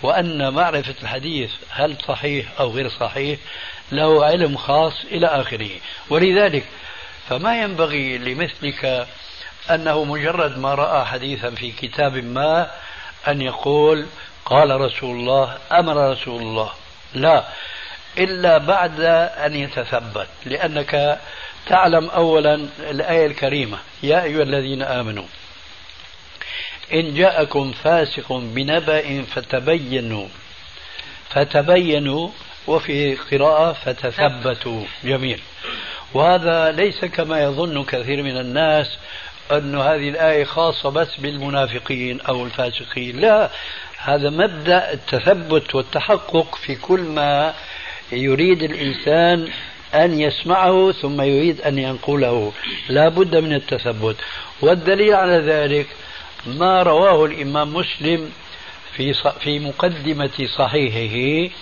وأن 0.02 0.54
معرفة 0.54 0.96
الحديث 1.02 1.52
هل 1.70 1.96
صحيح 2.08 2.46
أو 2.60 2.72
غير 2.72 2.90
صحيح؟ 2.90 3.40
له 3.92 4.26
علم 4.26 4.58
خاص 4.58 4.94
إلى 5.12 5.28
آخره. 5.28 5.70
ولذلك 6.10 6.66
فما 7.30 7.62
ينبغي 7.62 8.18
لمثلك 8.18 9.08
أنه 9.70 10.04
مجرد 10.04 10.58
ما 10.58 10.76
رأى 10.76 11.06
حديثا 11.06 11.50
في 11.50 11.72
كتاب 11.72 12.18
ما 12.18 12.72
أن 13.28 13.42
يقول 13.42 14.06
قال 14.46 14.82
رسول 14.82 15.16
الله 15.16 15.58
أمر 15.72 16.12
رسول 16.12 16.42
الله. 16.42 16.72
لا 17.14 17.44
إلا 18.18 18.58
بعد 18.58 19.02
أن 19.46 19.56
يتثبت 19.56 20.28
لأنك 20.46 21.20
تعلم 21.68 22.10
أولا 22.10 22.68
الآية 22.80 23.26
الكريمة. 23.26 23.78
يا 24.04 24.24
أيها 24.24 24.44
الذين 24.44 24.82
آمنوا 24.82 25.26
إن 26.94 27.14
جاءكم 27.14 27.72
فاسق 27.72 28.32
بنبأ 28.32 29.26
فتبينوا 29.36 30.28
فتبينوا 31.30 32.30
وفي 32.68 33.16
قراءة 33.16 33.74
فتثبتوا. 33.74 34.84
جميل. 35.04 35.42
وهذا 36.14 36.72
ليس 36.72 37.06
كما 37.06 37.44
يظن 37.44 37.84
كثير 37.84 38.24
من 38.24 38.38
الناس 38.38 38.98
أن 39.52 39.76
هذه 39.76 40.10
الآية 40.10 40.44
خاصة 40.44 40.90
بس 40.90 41.16
بالمنافقين 41.18 42.22
أو 42.22 42.46
الفاسقين. 42.46 43.20
لا 43.20 43.50
هذا 43.98 44.30
مبدأ 44.30 44.94
التثبت 44.94 45.76
والتحقق 45.76 46.56
في 46.56 46.76
كل 46.76 47.00
ما 47.00 47.54
يريد 48.12 48.64
الإنسان 48.64 49.48
أن 49.94 50.20
يسمعه 50.20 50.92
ثم 50.92 51.22
يريد 51.22 51.62
أن 51.62 51.80
ينقله. 51.80 52.52
لا 52.90 53.10
بد 53.10 53.36
من 53.36 53.54
التثبت. 53.54 54.16
والدليل 54.62 55.14
على 55.14 55.38
ذلك 55.38 55.88
ما 56.46 56.84
رواه 56.84 57.26
الإمام 57.26 57.74
مسلم 57.74 58.32
في 58.94 59.14
في 59.14 59.60
مقدمة 59.60 60.48
صحيحه 60.58 61.54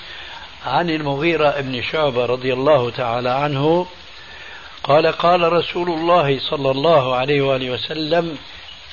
عن 0.66 0.90
المغيرة 0.90 1.62
بن 1.62 1.82
شعبة 1.82 2.26
رضي 2.26 2.54
الله 2.54 2.90
تعالى 2.90 3.30
عنه 3.30 3.88
قال 4.84 5.08
قال 5.08 5.54
رسول 5.54 5.90
الله 5.90 6.40
صلى 6.40 6.72
الله 6.72 7.16
عليه 7.16 7.42
وآله 7.42 7.70
وسلم 7.70 8.38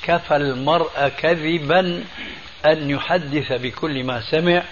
كفى 0.02 0.36
المرء 0.36 1.08
كذبا 1.08 2.04
أن 2.66 2.90
يحدث 2.90 3.52
بكل 3.52 4.04
ما 4.04 4.20
سمع 4.20 4.62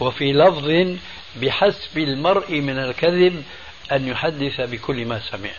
وفي 0.00 0.32
لفظ 0.32 0.98
بحسب 1.36 1.98
المرء 1.98 2.60
من 2.60 2.78
الكذب 2.78 3.42
أن 3.92 4.08
يحدث 4.08 4.60
بكل 4.60 5.06
ما 5.06 5.20
سمع. 5.30 5.50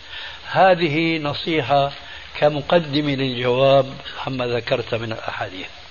هذه 0.46 1.18
نصيحة 1.18 1.92
كمقدم 2.38 3.10
للجواب 3.10 3.86
عما 4.26 4.46
ذكرت 4.46 4.94
من 4.94 5.12
الأحاديث. 5.12 5.83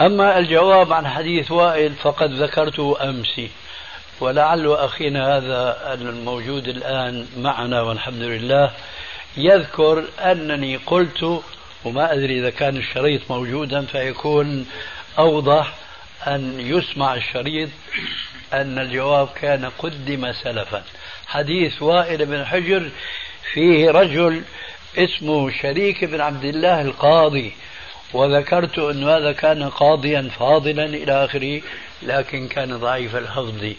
أما 0.00 0.38
الجواب 0.38 0.92
عن 0.92 1.08
حديث 1.08 1.50
وائل 1.50 1.94
فقد 1.94 2.32
ذكرته 2.32 2.96
أمس 3.00 3.40
ولعل 4.20 4.72
أخينا 4.72 5.36
هذا 5.36 5.94
الموجود 5.94 6.68
الآن 6.68 7.26
معنا 7.36 7.82
والحمد 7.82 8.22
لله 8.22 8.70
يذكر 9.36 10.04
أنني 10.18 10.76
قلت 10.76 11.42
وما 11.84 12.12
أدري 12.12 12.38
إذا 12.38 12.50
كان 12.50 12.76
الشريط 12.76 13.30
موجودا 13.30 13.82
فيكون 13.82 14.66
أوضح 15.18 15.74
أن 16.26 16.60
يسمع 16.60 17.14
الشريط 17.14 17.68
أن 18.52 18.78
الجواب 18.78 19.28
كان 19.40 19.70
قدم 19.78 20.32
سلفا. 20.32 20.82
حديث 21.26 21.82
وائل 21.82 22.26
بن 22.26 22.44
حجر 22.44 22.90
فيه 23.52 23.90
رجل 23.90 24.42
اسمه 24.98 25.50
شريك 25.50 26.04
بن 26.04 26.20
عبد 26.20 26.44
الله 26.44 26.80
القاضي 26.80 27.52
وذكرت 28.12 28.78
أن 28.78 29.04
هذا 29.04 29.32
كان 29.32 29.70
قاضيا 29.70 30.30
فاضلا 30.38 30.84
إلى 30.84 31.24
آخره 31.24 31.62
لكن 32.02 32.48
كان 32.48 32.76
ضعيف 32.76 33.16
الحفظ. 33.16 33.72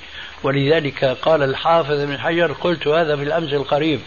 ولذلك 0.43 1.05
قال 1.05 1.43
الحافظ 1.43 2.01
بن 2.01 2.19
حجر 2.19 2.51
قلت 2.51 2.87
هذا 2.87 3.15
في 3.15 3.23
الأمس 3.23 3.53
القريب. 3.53 3.99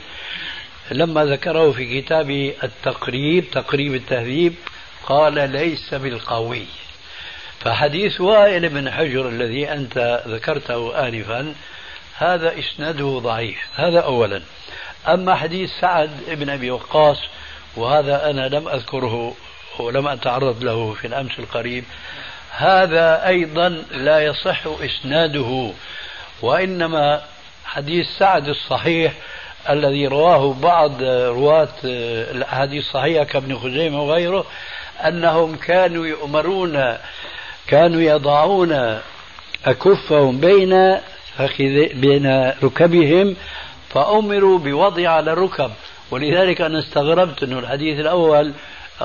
لما 0.91 1.25
ذكره 1.25 1.71
في 1.71 2.01
كتاب 2.01 2.31
التقريب 2.65 3.51
تقريب 3.51 3.95
التهذيب 3.95 4.55
قال 5.07 5.51
ليس 5.51 5.95
بالقوي. 5.95 6.65
فحديث 7.61 8.21
وائل 8.21 8.69
بن 8.69 8.91
حجر 8.91 9.29
الذي 9.29 9.73
أنت 9.73 10.23
ذكرته 10.29 11.09
آنفا 11.09 11.55
هذا 12.17 12.59
إسناده 12.59 13.19
ضعيف. 13.19 13.59
هذا 13.75 14.01
أولا. 14.01 14.43
أما 15.09 15.35
حديث 15.35 15.71
سعد 15.81 16.11
بن 16.29 16.51
أبي 16.51 16.71
وقاص 16.71 17.19
وهذا 17.77 18.31
أنا 18.31 18.49
لم 18.49 18.69
أذكره 18.69 19.35
ولم 19.79 20.09
أتعرض 20.09 20.65
له 20.65 20.95
في 20.95 21.07
الأمس 21.07 21.39
القريب. 21.39 21.85
هذا 22.51 23.27
أيضا 23.27 23.69
لا 23.91 24.21
يصح 24.21 24.61
إسناده 24.67 25.73
وإنما 26.43 27.23
حديث 27.65 28.07
سعد 28.19 28.49
الصحيح 28.49 29.13
الذي 29.71 30.07
رواه 30.07 30.53
بعض 30.53 31.03
رواة 31.03 31.69
الأحاديث 31.85 32.85
الصحيحة 32.85 33.25
كابن 33.25 33.59
خزيمة 33.59 34.03
وغيره 34.03 34.45
أنهم 35.07 35.57
كانوا 35.57 36.07
يؤمرون 36.07 36.97
كانوا 37.67 38.01
يضعون 38.01 39.01
أكفهم 39.65 40.41
بين 40.41 40.99
بين 41.95 42.53
ركبهم 42.63 43.37
فأمروا 43.91 44.59
بوضع 44.59 45.09
على 45.09 45.33
الركب. 45.33 45.71
ولذلك 46.11 46.61
أنا 46.61 46.79
استغربت 46.79 47.43
أن 47.43 47.59
الحديث 47.59 48.01
الأول 48.01 48.53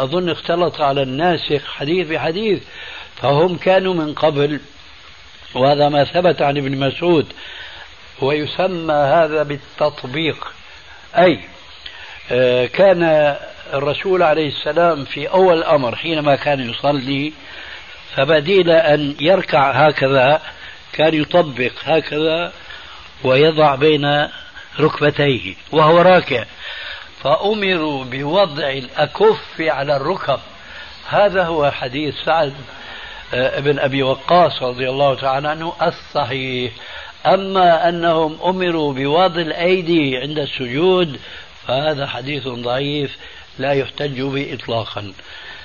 أظن 0.03 0.29
اختلط 0.29 0.81
على 0.81 1.01
الناسخ 1.01 1.61
حديث 1.67 2.07
بحديث 2.07 2.63
فهم 3.15 3.57
كانوا 3.57 3.93
من 3.93 4.13
قبل. 4.13 4.59
وهذا 5.55 5.89
ما 5.89 6.03
ثبت 6.03 6.41
عن 6.41 6.57
ابن 6.57 6.77
مسعود. 6.77 7.25
ويسمى 8.21 8.93
هذا 8.93 9.43
بالتطبيق. 9.43 10.47
أي 11.17 11.39
آه، 12.31 12.65
كان 12.65 13.35
الرسول 13.73 14.23
عليه 14.23 14.47
السلام 14.47 15.05
في 15.05 15.27
أول 15.27 15.57
الأمر 15.57 15.95
حينما 15.95 16.35
كان 16.35 16.69
يصلي 16.69 17.33
فبديل 18.15 18.69
أن 18.69 19.15
يركع 19.19 19.71
هكذا 19.71 20.41
كان 20.93 21.13
يطبق 21.13 21.71
هكذا 21.83 22.53
ويضع 23.23 23.75
بين 23.75 24.27
ركبتيه 24.79 25.55
وهو 25.71 25.97
راكع. 25.97 26.43
فأمروا 27.23 28.03
بوضع 28.03 28.69
الأكف 28.69 29.61
على 29.61 29.95
الركب. 29.95 30.39
هذا 31.09 31.43
هو 31.43 31.71
حديث 31.71 32.15
سعد 32.25 32.53
آه، 33.33 33.57
ابن 33.57 33.79
أبي 33.79 34.03
وقاص 34.03 34.63
رضي 34.63 34.89
الله 34.89 35.15
تعالى 35.15 35.47
عنه 35.47 35.73
الصحيح. 35.81 36.73
أما 37.25 37.89
أنهم 37.89 38.37
أمروا 38.45 38.93
بوضع 38.93 39.41
الأيدي 39.41 40.17
عند 40.17 40.39
السجود 40.39 41.19
فهذا 41.67 42.07
حديث 42.07 42.47
ضعيف 42.47 43.17
لا 43.59 43.73
يحتج 43.73 44.21
به 44.21 44.53
إطلاقا. 44.53 45.13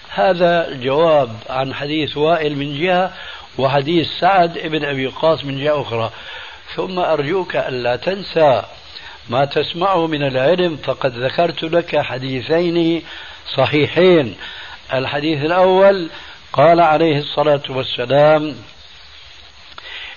هذا 0.09 0.68
الجواب 0.68 1.36
عن 1.50 1.74
حديث 1.74 2.16
وائل 2.16 2.57
من 2.57 2.80
جهة 2.80 3.12
وحديث 3.59 4.07
سعد 4.20 4.59
ابن 4.59 4.84
أبي 4.84 5.07
وقاص 5.07 5.44
من 5.44 5.64
جهة 5.64 5.82
أخرى. 5.82 6.11
ثم 6.74 6.98
أرجوك 6.98 7.57
ألا 7.57 7.96
تنسى 7.96 8.62
ما 9.30 9.44
تسمعه 9.44 10.06
من 10.06 10.22
العلم 10.22 10.76
فقد 10.76 11.18
ذكرت 11.18 11.62
لك 11.62 11.96
حديثين 11.96 13.02
صحيحين. 13.56 14.36
الحديث 14.92 15.44
الأول 15.44 16.10
قال 16.52 16.80
عليه 16.80 17.18
الصلاة 17.18 17.62
والسلام 17.68 18.56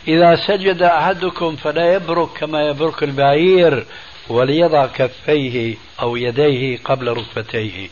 إذا 0.08 0.36
سجد 0.36 0.82
أحدكم 0.82 1.56
فلا 1.56 1.94
يبرك 1.94 2.30
كما 2.40 2.68
يبرك 2.68 3.04
البعير 3.04 3.86
وليضع 4.30 4.86
كفيه 4.86 5.76
أو 6.02 6.16
يديه 6.16 6.78
قبل 6.86 7.08
ركبتيه. 7.08 7.90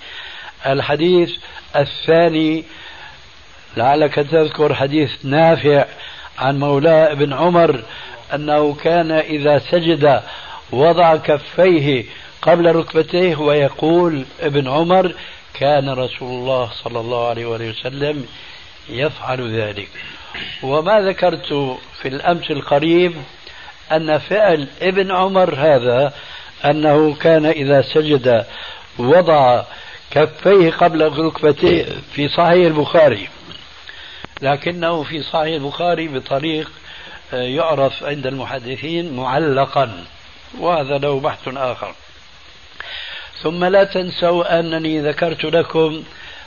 الحديث 0.65 1.31
الثاني 1.75 2.63
لعلك 3.77 4.15
تذكر 4.15 4.73
حديث 4.73 5.11
نافع 5.23 5.85
عن 6.39 6.59
مولاه 6.59 7.11
ابن 7.11 7.33
عمر 7.33 7.83
أنه 8.33 8.73
كان 8.73 9.11
إذا 9.11 9.59
سجد 9.59 10.21
وضع 10.73 11.15
كفيه 11.15 12.05
قبل 12.41 12.75
ركبتيه 12.75 13.35
ويقول 13.35 14.25
ابن 14.41 14.67
عمر 14.67 15.15
كان 15.53 15.89
رسول 15.89 16.29
الله 16.29 16.71
صلى 16.83 16.99
الله 16.99 17.27
عليه 17.27 17.45
وسلم 17.45 18.25
يفعل 18.89 19.59
ذلك. 19.59 19.89
وما 20.63 20.99
ذكرت 20.99 21.77
في 22.01 22.07
الأمس 22.07 22.51
القريب 22.51 23.13
أن 23.91 24.17
فعل 24.17 24.67
ابن 24.81 25.11
عمر 25.11 25.55
هذا 25.55 26.13
أنه 26.65 27.15
كان 27.15 27.45
إذا 27.45 27.81
سجد 27.81 28.45
وضع 28.99 29.63
كفيه 30.11 30.71
قبل 30.71 31.25
ركبتيه 31.25 31.85
في 32.13 32.27
صحيح 32.27 32.65
البخاري. 32.65 33.29
لكنه 34.41 35.03
في 35.03 35.23
صحيح 35.23 35.55
البخاري 35.55 36.07
بطريق 36.07 36.71
آه، 37.33 37.41
يعرف 37.41 38.03
عند 38.03 38.27
المحدثين 38.27 39.15
معلقا. 39.15 40.05
وهذا 40.59 40.97
له 40.97 41.19
بحث 41.19 41.47
آخر. 41.47 41.95
ثم 43.43 43.65
لا 43.65 43.83
تنسوا 43.83 44.59
أنني 44.59 45.01
ذكرت 45.01 45.43
لكم 45.45 46.03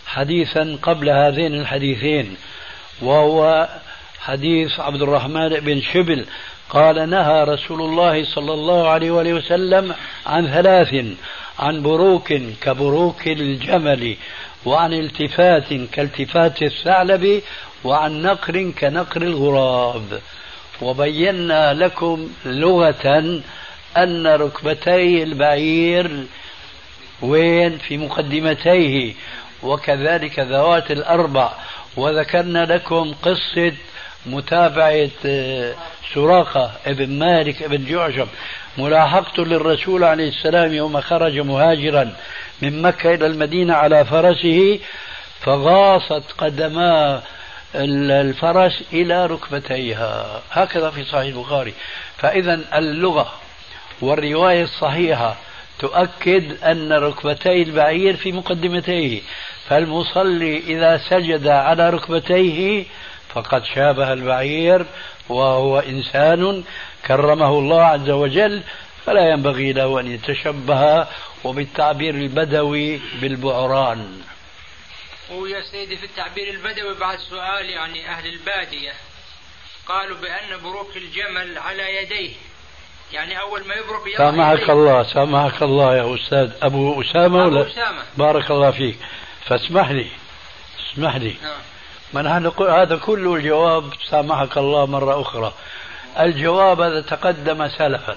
حديثا 0.06 0.78
قبل 0.82 1.10
هذين 1.10 1.54
الحديثين 1.54 2.36
وهو 3.02 3.68
حديث 4.20 4.80
عبد 4.80 5.02
الرحمن 5.02 5.48
بن 5.48 5.80
شبل 5.80 6.24
قال 6.70 7.10
نهى 7.10 7.44
رسول 7.44 7.80
الله 7.80 8.24
صلى 8.24 8.52
الله 8.52 8.88
عليه 8.88 9.10
وآله 9.10 9.34
وسلم 9.34 9.94
عن 10.26 10.46
ثلاث 10.46 11.04
عن 11.58 11.82
بروك 11.82 12.32
كبروك 12.60 13.26
الجمل 13.26 14.16
وعن 14.64 14.92
التفات 14.92 15.74
كالتفات 15.92 16.62
الثعلب 16.62 17.42
وعن 17.84 18.22
نقر 18.22 18.70
كنقر 18.80 19.22
الغراب. 19.22 20.20
وبينا 20.82 21.74
لكم 21.74 22.28
لغة 22.44 23.42
أن 23.96 24.26
ركبتي 24.26 25.22
البعير 25.22 26.26
وين 27.22 27.78
في 27.78 27.98
مقدمتيه 27.98 29.14
وكذلك 29.62 30.38
ذوات 30.38 30.90
الأربع. 30.90 31.52
وذكرنا 31.96 32.64
لكم 32.64 33.14
قصة 33.22 33.72
متابعة 34.26 35.08
آه، 35.26 35.74
سراقة 36.14 36.72
ابن 36.86 37.18
مالك 37.18 37.62
ابن 37.62 37.84
جعشم 37.84 38.26
ملاحقته 38.78 39.44
للرسول 39.44 40.04
عليه 40.04 40.28
السلام 40.28 40.72
يوم 40.72 41.00
خرج 41.00 41.38
مهاجرا 41.38 42.16
من 42.62 42.82
مكة 42.82 43.14
إلى 43.14 43.26
المدينة 43.26 43.74
على 43.74 44.04
فرسه 44.04 44.78
فغاصت 45.40 46.32
قدما 46.38 47.22
الفرس 47.74 48.82
إلى 48.92 49.26
ركبتيها. 49.26 50.42
هكذا 50.50 50.90
في 50.90 51.04
صحيح 51.04 51.36
البخاري. 51.36 51.74
فإذا 52.18 52.60
اللغة 52.74 53.32
والرواية 54.00 54.62
الصحيحة 54.62 55.36
تؤكد 55.78 56.64
أن 56.64 56.92
ركبتي 56.92 57.62
البعير 57.62 58.16
في 58.16 58.32
مقدمتيه 58.32 59.22
فالمصلي 59.68 60.58
إذا 60.58 60.98
سجد 61.10 61.46
على 61.46 61.90
ركبتيه 61.90 62.84
فقد 63.34 63.64
شابه 63.64 64.12
البعير 64.12 64.86
وهو 65.28 65.78
إنسان 65.78 66.64
كرمه 67.06 67.58
الله 67.58 67.82
عز 67.82 68.10
وجل 68.10 68.62
فلا 69.06 69.30
ينبغي 69.30 69.72
له 69.72 70.00
أن 70.00 70.06
يتشبه 70.06 71.06
وبالتعبير 71.44 72.14
البدوي 72.14 73.00
بالبعران 73.20 74.22
ويا 75.30 75.60
سيدي 75.60 75.96
في 75.96 76.06
التعبير 76.06 76.50
البدوي 76.50 76.94
بعد 76.94 77.18
سؤال 77.18 77.70
يعني 77.70 78.08
أهل 78.08 78.26
البادية 78.26 78.92
قالوا 79.86 80.16
بأن 80.16 80.62
بروك 80.62 80.96
الجمل 80.96 81.58
على 81.58 81.96
يديه. 81.96 82.34
يعني 83.12 83.40
أول 83.40 83.60
ما 83.66 83.74
يبرك 83.74 84.16
سامحك 84.18 84.70
الله 84.70 85.02
سامحك 85.02 85.62
الله 85.62 85.96
يا 85.96 86.14
أستاذ. 86.14 86.50
أبو 86.62 87.02
أسامة 87.02 87.46
أبو 87.46 87.56
ولا؟ 87.56 87.66
أسامة. 87.66 88.02
بارك 88.16 88.50
الله 88.50 88.70
فيك. 88.70 88.96
فاسمح 89.44 89.90
لي 89.90 90.06
اسمح 90.92 91.16
لي. 91.16 91.34
نعم. 91.42 91.60
ما 92.12 92.22
نحن 92.22 92.52
هذا 92.68 92.96
كله 92.96 93.34
الجواب 93.34 93.84
سامحك 94.10 94.58
الله 94.58 94.86
مرة 94.86 95.20
أخرى. 95.20 95.52
الجواب 96.20 96.80
هذا 96.80 97.00
تقدم 97.00 97.68
سلفا. 97.68 98.16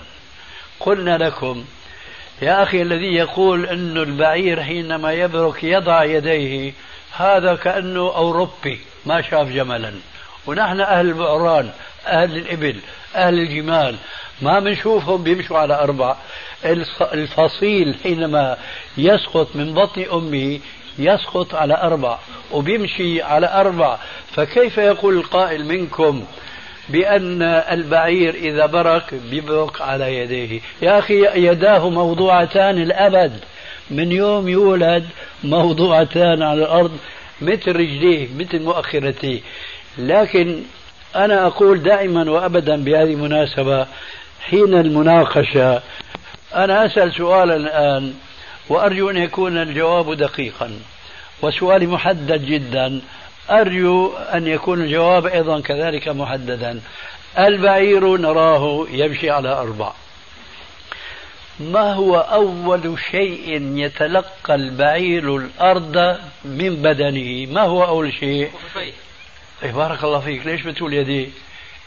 قلنا 0.80 1.18
لكم 1.18 1.66
يا 2.42 2.64
أخي 2.64 2.82
الذي 2.82 3.16
يقول 3.16 3.66
أن 3.66 3.98
البعير 3.98 4.64
حينما 4.64 5.14
يبرك 5.14 5.64
يضع 5.64 6.04
يديه 6.04 6.74
هذا 7.12 7.56
كأنه 7.56 8.00
أوروبي 8.16 8.80
ما 9.06 9.22
شاف 9.22 9.48
جملا. 9.48 9.94
ونحن 10.48 10.82
أهل 10.82 11.06
البعران 11.06 11.72
أهل 12.06 12.38
الإبل. 12.38 12.80
أهل 13.16 13.40
الجمال. 13.40 13.96
ما 14.42 14.60
بنشوفهم 14.60 15.24
بيمشوا 15.24 15.58
على 15.58 15.74
أربع. 15.74 16.16
الفصيل 17.14 17.96
حينما 18.04 18.58
يسقط 18.98 19.56
من 19.56 19.74
بطن 19.74 20.06
أمه 20.14 20.60
يسقط 21.00 21.56
على 21.56 21.82
أربع 21.82 22.18
وبيمشي 22.52 23.22
على 23.22 23.54
أربع. 23.54 23.98
فكيف 24.32 24.78
يقول 24.78 25.18
القائل 25.18 25.66
منكم 25.66 26.24
بأن 26.90 27.42
البعير 27.44 28.36
إذا 28.36 28.66
برك 28.66 29.14
بيبرك 29.14 29.82
على 29.82 30.18
يديه؟ 30.18 30.62
يا 30.82 31.00
أخي 31.00 31.48
يداه 31.48 31.90
موضوعتان 31.90 32.82
الأبد. 32.82 33.40
من 33.92 34.12
يوم 34.12 34.48
يولد 34.48 35.08
موضوعتان 35.44 36.44
على 36.44 36.64
الأرض 36.64 36.98
مثل 37.42 37.72
رجليه 37.72 38.28
مثل 38.38 38.62
مؤخرتيه. 38.62 39.40
لكن 39.98 40.64
أنا 41.16 41.48
أقول 41.48 41.84
دائما 41.84 42.32
وأبدا 42.32 42.84
بهذه 42.84 43.14
المناسبة 43.14 43.88
حين 44.42 44.74
المناقشة 44.74 45.82
أنا 46.56 46.86
أسأل 46.86 47.14
سؤالا 47.14 47.56
الآن 47.56 48.14
وأرجو 48.70 49.10
أن 49.10 49.18
يكون 49.18 49.58
الجواب 49.58 50.14
دقيقا 50.14 50.72
وسؤالي 51.42 51.88
محدد 51.88 52.46
جدا 52.46 53.02
أرجو 53.50 54.14
أن 54.14 54.48
يكون 54.48 54.82
الجواب 54.82 55.26
أيضا 55.26 55.60
كذلك 55.60 56.08
محددا. 56.08 56.82
البعير 57.40 58.18
نراه 58.18 58.88
يمشي 58.92 59.30
على 59.30 59.50
أربع. 59.50 59.92
ما 61.60 61.94
هو 61.94 62.16
أول 62.16 62.96
شيء 63.12 63.78
يتلقى 63.78 64.56
البعير 64.56 65.38
الأرض 65.38 66.18
من 66.46 66.76
بدنه؟ 66.76 67.54
ما 67.54 67.62
هو 67.62 67.86
أول 67.86 68.14
شيء؟ 68.14 68.52
إيه 69.64 69.72
بارك 69.72 70.04
الله 70.04 70.20
فيك. 70.20 70.46
ليش 70.46 70.62
بتقول 70.62 70.94
يديه 70.94 71.30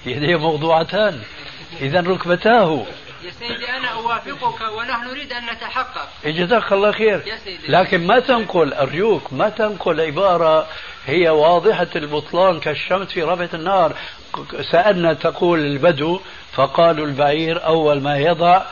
يديه 0.06 0.36
موضوعتان. 0.36 1.20
إذا 1.80 2.00
ركبتاه. 2.00 2.86
يا 3.24 3.30
سيدي 3.30 3.70
أنا 3.70 3.88
أوافقك 3.88 4.72
ونحن 4.78 5.08
نريد 5.08 5.32
أن 5.32 5.46
نتحقق. 5.46 6.08
جزاك 6.24 6.72
الله 6.72 6.92
خير. 6.92 7.22
يا 7.26 7.36
سيدي. 7.36 7.68
لكن 7.68 8.06
ما 8.06 8.20
تنقل 8.20 8.72
أرجوك 8.72 9.32
ما 9.32 9.48
تنقل 9.48 10.00
عبارة 10.00 10.66
هي 11.06 11.28
واضحة 11.28 11.88
البطلان 11.96 12.60
كالشمس 12.60 13.08
في 13.08 13.22
ربعة 13.22 13.50
النار. 13.54 13.96
سألنا 14.70 15.12
تقول 15.12 15.60
البدو 15.60 16.20
فقالوا 16.52 17.06
البعير 17.06 17.66
أول 17.66 18.00
ما 18.00 18.18
يضع 18.18 18.62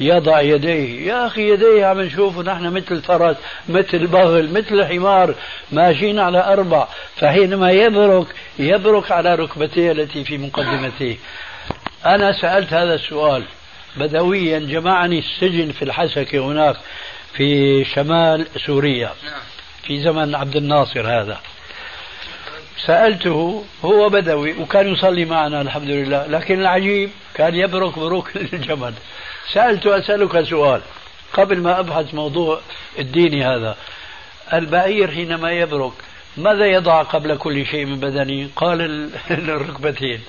يضع 0.00 0.40
يديه. 0.40 1.06
يا 1.06 1.26
أخي 1.26 1.50
يديه 1.50 1.86
عم 1.86 2.00
نشوفه 2.00 2.42
نحن 2.42 2.72
مثل 2.72 3.02
فرس 3.02 3.36
مثل 3.68 4.06
بغل 4.06 4.52
مثل 4.52 4.84
حمار 4.84 5.34
ماشيين 5.72 6.18
على 6.18 6.44
أربع. 6.52 6.88
فحينما 7.16 7.70
يبرك 7.70 8.26
يبرك 8.58 9.12
على 9.12 9.34
ركبتيه 9.34 9.92
التي 9.92 10.24
في 10.24 10.38
مقدمته 10.38 11.16
أنا 12.06 12.32
سألت 12.32 12.72
هذا 12.72 12.94
السؤال. 12.94 13.42
بدويا 13.96 14.58
جمعني 14.58 15.18
السجن 15.18 15.72
في 15.72 15.82
الحسكة 15.82 16.38
هناك 16.38 16.76
في 17.32 17.84
شمال 17.84 18.46
سوريا. 18.66 19.10
نعم. 19.24 19.40
في 19.82 20.00
زمن 20.00 20.34
عبد 20.34 20.56
الناصر 20.56 21.20
هذا. 21.20 21.38
سألته 22.86 23.64
هو 23.84 24.08
بدوي 24.08 24.52
وكان 24.52 24.88
يصلي 24.88 25.24
معنا 25.24 25.60
الحمد 25.60 25.90
لله. 25.90 26.26
لكن 26.26 26.60
العجيب 26.60 27.10
كان 27.34 27.54
يبرك 27.54 27.98
بروك 27.98 28.36
الجمل. 28.52 28.94
سألته 29.52 29.98
أسألك 29.98 30.44
سؤال 30.44 30.80
قبل 31.32 31.60
ما 31.60 31.80
أبحث 31.80 32.14
موضوع 32.14 32.60
الديني 32.98 33.44
هذا. 33.44 33.76
البعير 34.52 35.10
حينما 35.10 35.52
يبرك 35.52 35.92
ماذا 36.36 36.66
يضع 36.66 37.02
قبل 37.02 37.36
كل 37.36 37.66
شيء 37.66 37.84
من 37.84 38.00
بدنه؟ 38.00 38.48
قال 38.56 39.10
الركبتين. 39.30 40.20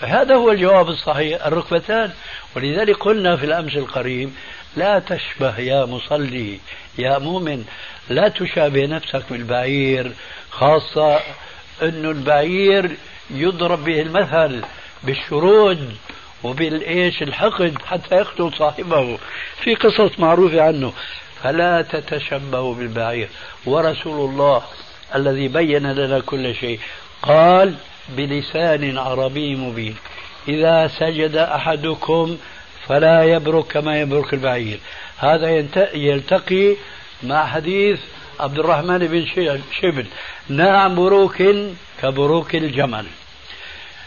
هذا 0.00 0.34
هو 0.34 0.50
الجواب 0.50 0.88
الصحيح 0.88 1.46
الركبتان. 1.46 2.10
ولذلك 2.56 2.96
قلنا 2.96 3.36
في 3.36 3.46
الأمس 3.46 3.76
القريب 3.76 4.32
لا 4.76 4.98
تشبه 4.98 5.58
يا 5.58 5.84
مصلي 5.84 6.58
يا 6.98 7.18
مؤمن. 7.18 7.64
لا 8.08 8.28
تشابه 8.28 8.86
نفسك 8.86 9.22
بالبعير 9.30 10.12
خاصة 10.50 11.20
أن 11.82 12.04
البعير 12.04 12.96
يضرب 13.30 13.84
به 13.84 14.02
المثل 14.02 14.64
بالشرود 15.02 15.96
وبالإيش؟ 16.44 17.22
الحقد 17.22 17.74
حتى 17.86 18.14
يقتل 18.14 18.50
صاحبه. 18.58 19.18
في 19.62 19.74
قصص 19.74 20.18
معروفة 20.18 20.62
عنه. 20.62 20.92
فلا 21.42 21.82
تتشبهوا 21.82 22.74
بالبعير. 22.74 23.28
ورسول 23.66 24.30
الله 24.30 24.62
الذي 25.14 25.48
بين 25.48 25.92
لنا 25.92 26.20
كل 26.20 26.54
شيء. 26.54 26.80
قال 27.22 27.74
بلسان 28.08 28.98
عربي 28.98 29.56
مبين. 29.56 29.96
إذا 30.48 30.88
سجد 30.88 31.36
أحدكم 31.36 32.36
فلا 32.86 33.24
يبرك 33.24 33.66
كما 33.66 34.00
يبرك 34.00 34.34
البعير. 34.34 34.78
هذا 35.18 35.50
يلتقي 35.94 36.76
مع 37.22 37.46
حديث 37.46 38.00
عبد 38.40 38.58
الرحمن 38.58 38.98
بن 38.98 39.26
شبل. 39.80 40.06
نعم 40.48 40.94
بروك 40.94 41.42
كبروك 42.02 42.54
الجمل. 42.54 43.06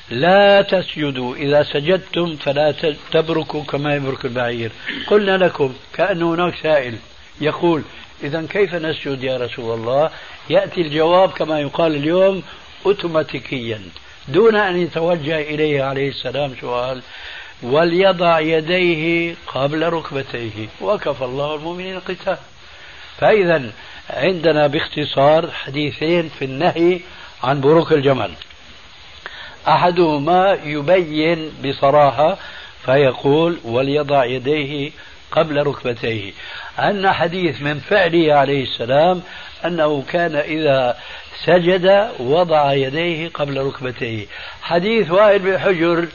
لا 0.10 0.62
تسجدوا. 0.62 1.36
إذا 1.36 1.64
سجدتم 1.64 2.36
فلا 2.36 2.74
تبركوا 3.12 3.64
كما 3.64 3.96
يبرك 3.96 4.26
البعير. 4.26 4.72
قلنا 5.08 5.38
لكم 5.38 5.74
كأن 5.94 6.22
هناك 6.22 6.56
سائل 6.64 6.96
يقول 7.42 7.82
إذا 8.24 8.46
كيف 8.50 8.76
نسجد 8.76 9.24
يا 9.24 9.38
رسول 9.38 9.80
الله؟ 9.80 10.10
يأتي 10.50 10.82
الجواب 10.82 11.30
كما 11.30 11.60
يقال 11.60 11.96
اليوم 11.96 12.44
أوتوماتيكيا. 12.86 13.82
دون 14.28 14.56
أن 14.56 14.82
يتوجه 14.82 15.42
إليه 15.42 15.84
عليه 15.84 16.10
السلام 16.10 16.54
سؤال 16.62 17.02
وليضع 17.64 18.40
يديه 18.40 19.36
قبل 19.48 19.90
ركبتيه. 19.90 20.68
وكفى 20.82 21.26
الله 21.26 21.56
المؤمنين 21.56 21.96
القتال 21.96 22.38
فإذا 23.18 23.72
عندنا 24.10 24.68
باختصار 24.68 25.52
حديثين 25.52 26.30
في 26.30 26.46
النهي 26.46 27.00
عن 27.44 27.62
بروك 27.62 27.92
الجمل. 27.94 28.32
أحدهما 29.68 30.58
يبين 30.64 31.52
بصراحة 31.66 32.38
فيقول 32.86 33.58
وليضع 33.64 34.26
يديه 34.26 34.92
قبل 35.32 35.68
ركبتيه. 35.68 36.34
أن 36.80 37.12
حديث 37.12 37.62
من 37.62 37.80
فعله 37.80 38.34
عليه 38.34 38.64
السلام 38.64 39.22
أنه 39.66 40.04
كان 40.12 40.36
إذا 40.36 40.98
سجد 41.46 42.10
وضع 42.20 42.74
يديه 42.74 43.30
قبل 43.30 43.58
ركبتيه. 43.58 44.26
حديث 44.62 45.12
وائل 45.12 45.40
بن 45.40 45.60
حجر 45.60 46.08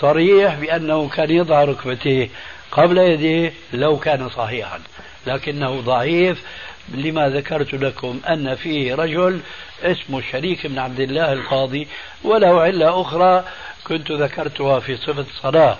صريح 0.00 0.54
بأنه 0.54 1.08
كان 1.08 1.30
يضع 1.30 1.64
ركبتيه 1.64 2.28
قبل 2.72 2.98
يديه 2.98 3.52
لو 3.72 3.98
كان 3.98 4.28
صحيحا 4.28 4.80
لكنه 5.26 5.80
ضعيف 5.80 6.42
لما 6.88 7.28
ذكرت 7.28 7.74
لكم 7.74 8.20
أن 8.28 8.54
فيه 8.54 8.94
رجل 8.94 9.40
اسمه 9.82 10.22
شريك 10.32 10.66
بن 10.66 10.78
عبد 10.78 11.00
الله 11.00 11.32
القاضي 11.32 11.88
وله 12.24 12.60
علة 12.60 13.00
أخرى 13.00 13.44
كنت 13.86 14.12
ذكرتها 14.12 14.80
في 14.80 14.96
صفة 14.96 15.26
الصلاة. 15.36 15.78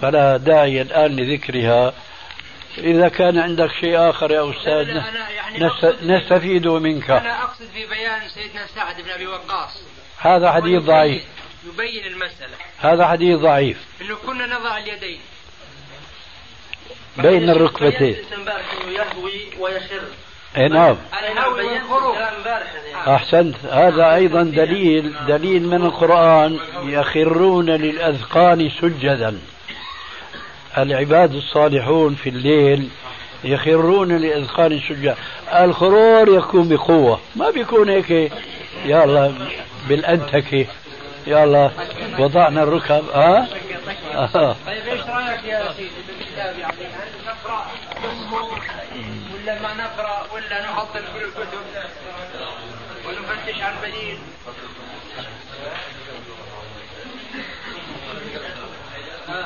فلا 0.00 0.36
داعي 0.36 0.82
الآن 0.82 1.16
لذكرها. 1.16 1.94
إذا 2.78 3.08
كان 3.08 3.38
عندك 3.38 3.70
شيء 3.80 4.10
آخر 4.10 4.30
يا 4.30 4.50
أستاذ 4.50 4.88
يعني 4.88 5.70
نستفيد 6.02 6.66
منك. 6.66 7.10
أنا 7.10 7.42
أقصد 7.42 7.66
في 7.74 7.86
بيان 7.86 8.28
سيدنا 8.28 8.66
سعد 8.74 9.00
بن 9.00 9.10
أبي 9.10 9.26
وقاص. 9.26 9.82
هذا 10.18 10.52
حديث 10.52 10.82
ضعيف. 10.82 11.22
يبين 11.66 12.06
المسألة. 12.06 12.56
هذا 12.78 13.06
حديث 13.06 13.38
ضعيف. 13.38 13.84
إنه 14.00 14.16
كنا 14.26 14.46
نضع 14.46 14.78
اليدين. 14.78 15.20
بين 17.16 17.50
الركبتين. 17.50 18.16
يهوي 18.88 19.40
ويخر. 19.58 20.02
اي 20.56 20.68
نعم. 20.68 20.96
أحسنت. 23.08 23.54
هذا 23.70 24.14
أيضا 24.14 24.42
دليل 24.42 25.14
دليل 25.28 25.62
من 25.68 25.84
القرآن 25.86 26.58
يخرون 26.82 27.70
للأذقان 27.70 28.70
سجدا. 28.80 29.38
العباد 30.78 31.34
الصالحون 31.34 32.14
في 32.14 32.28
الليل 32.28 32.88
يخرون 33.44 34.16
لإذقان 34.16 34.80
سجا 34.88 35.16
الخرور 35.54 36.28
يكون 36.28 36.68
بقوة. 36.68 37.20
ما 37.36 37.50
بيكون 37.50 37.88
هيك 37.88 38.32
يا 38.84 39.04
الله 39.04 39.34
بالأنتكة 39.88 40.66
يا 41.26 41.44
الله 41.44 41.70
وضعنا 42.18 42.62
الركب. 42.62 43.04
ها؟ 43.14 43.48
آه. 44.14 44.56
طيب 44.66 44.88
إيش 44.88 45.00
رأيك 45.00 45.44
يا 45.44 45.72
سيدي 45.72 45.90
بالكتاب 46.08 46.58
يعني 46.58 46.76
ولا 49.42 49.62
ما 49.62 49.74
نقرأ 49.74 50.26
ولا 50.34 50.62
نحضر 50.62 51.00
كل 51.14 51.24
الكتب 51.24 51.58
ونفتش 53.06 53.62
عن 53.62 53.74
بديل 53.82 54.18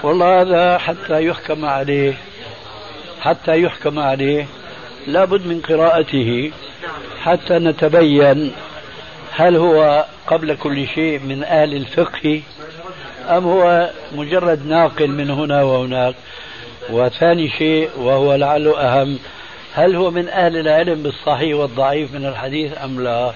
والله 0.02 0.40
هذا 0.42 0.78
حتى 0.78 1.24
يحكم 1.26 1.64
عليه 1.64 2.14
حتى 3.20 3.62
يحكم 3.62 3.98
عليه. 3.98 4.46
لابد 5.06 5.46
من 5.46 5.60
قراءته 5.60 6.52
حتى 7.22 7.54
نتبين 7.54 8.52
هل 9.32 9.56
هو 9.56 10.06
قبل 10.26 10.56
كل 10.56 10.88
شيء 10.88 11.18
من 11.18 11.44
أهل 11.44 11.74
الفقه 11.74 12.42
أم 13.28 13.44
هو 13.44 13.90
مجرد 14.12 14.66
ناقل 14.66 15.08
من 15.08 15.30
هنا 15.30 15.62
وهناك. 15.62 16.14
وثاني 16.90 17.50
شيء 17.50 17.90
وهو 17.96 18.34
لعله 18.34 18.80
أهم 18.80 19.18
هل 19.76 19.96
هو 19.96 20.10
من 20.10 20.28
أهل 20.28 20.56
العلم 20.56 21.02
بالصحيح 21.02 21.56
والضعيف 21.56 22.12
من 22.14 22.26
الحديث 22.26 22.82
أم 22.84 23.00
لا؟ 23.00 23.32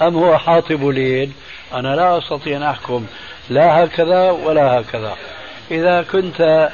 أم 0.00 0.16
هو 0.16 0.38
حاطب 0.38 0.88
ليل 0.88 1.30
أنا 1.74 1.96
لا 1.96 2.18
أستطيع 2.18 2.56
أن 2.56 2.62
أحكم. 2.62 3.06
لا 3.50 3.84
هكذا 3.84 4.30
ولا 4.30 4.80
هكذا. 4.80 5.16
إذا 5.70 6.02
كنت 6.02 6.70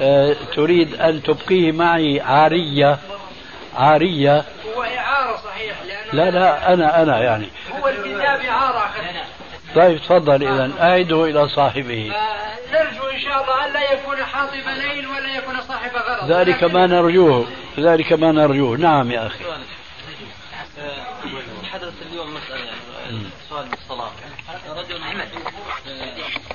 آه، 0.00 0.36
تريد 0.56 1.00
أن 1.00 1.22
تبقيه 1.22 1.72
معي 1.72 2.20
عارية 2.20 2.98
عارية. 3.76 4.44
هو 4.76 4.82
إعارة 4.82 5.36
صحيح 5.36 5.76
لا 6.12 6.30
لا 6.30 6.72
أنا 6.72 7.02
أنا 7.02 7.22
يعني. 7.22 7.46
هو 7.80 7.88
الكتاب 7.88 8.40
إعارة. 8.40 8.90
طيب 9.74 9.98
تفضل 9.98 10.42
إذا 10.42 10.72
أعده 10.80 11.24
إلى 11.24 11.48
صاحبه. 11.48 12.12
نرجو 12.72 13.08
إن 13.08 13.20
شاء 13.20 13.42
الله 13.42 13.66
أن 13.66 13.72
لا 13.72 13.92
يكون 13.92 14.24
حاطب 14.24 14.68
ليل 14.68 15.06
ولا 15.06 15.36
يكون 15.36 15.60
صاحب 15.60 15.90
غرض. 15.96 16.32
ذلك 16.32 16.64
ما 16.64 16.86
نرجوه. 16.86 17.46
ذلك 17.78 18.12
ما 18.12 18.32
نرجوه. 18.32 18.76
نعم 18.76 19.10
يا 19.10 19.26
أخي. 19.26 19.44
حدث 21.72 21.92
اليوم 22.10 22.34
مسألة 22.34 22.64
يعني 22.64 23.18
سؤال 23.50 23.66
بالصلاة 23.68 24.10
رجل 24.76 25.00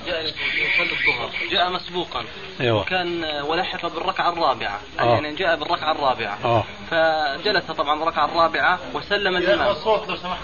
جاء 0.06 0.22
يصلي 0.22 0.92
الظهر. 0.92 1.30
جاء 1.50 1.70
مسبوقا. 1.70 2.24
أيوة. 2.60 2.84
كان 2.84 3.24
ولحق 3.24 3.86
بالركعة 3.86 4.32
الرابعة. 4.32 4.80
آه. 5.00 5.04
يعني 5.04 5.34
جاء 5.34 5.56
بالركعة 5.56 5.92
الرابعة. 5.92 6.38
آه. 6.44 6.64
فجلس 6.90 7.64
طبعا 7.64 8.02
الركعة 8.02 8.24
الرابعة 8.24 8.78
وسلم 8.94 9.36
الإمام. 9.36 9.68
الصوت 9.68 10.08
لو 10.08 10.16
سمحت 10.16 10.38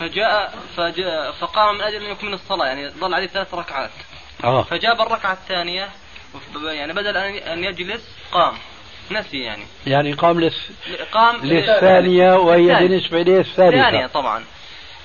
فجاء, 0.00 0.58
فجاء 0.76 1.32
فقام 1.32 1.74
من 1.74 1.80
أجل 1.80 2.04
أن 2.04 2.10
يكمل 2.12 2.34
الصلاة 2.34 2.66
يعني 2.66 2.88
ظل 2.88 3.14
عليه 3.14 3.26
ثلاث 3.26 3.54
ركعات. 3.54 3.90
آه. 4.44 4.62
فجاب 4.62 5.00
الركعة 5.00 5.32
الثانية 5.32 5.88
يعني 6.64 6.92
بدل 6.92 7.16
أن 7.16 7.64
يجلس 7.64 8.02
قام. 8.32 8.54
نسي 9.10 9.40
يعني. 9.40 9.64
يعني 9.86 10.12
قام 10.12 10.40
لس... 10.40 10.70
قام 11.12 11.36
للثانية 11.36 12.32
وهي 12.32 12.60
الثانية. 12.72 12.88
بالنسبة 12.88 13.20
إليه 13.20 13.40
الثالثة. 13.40 13.68
الثانية 13.68 14.06
طبعا. 14.06 14.44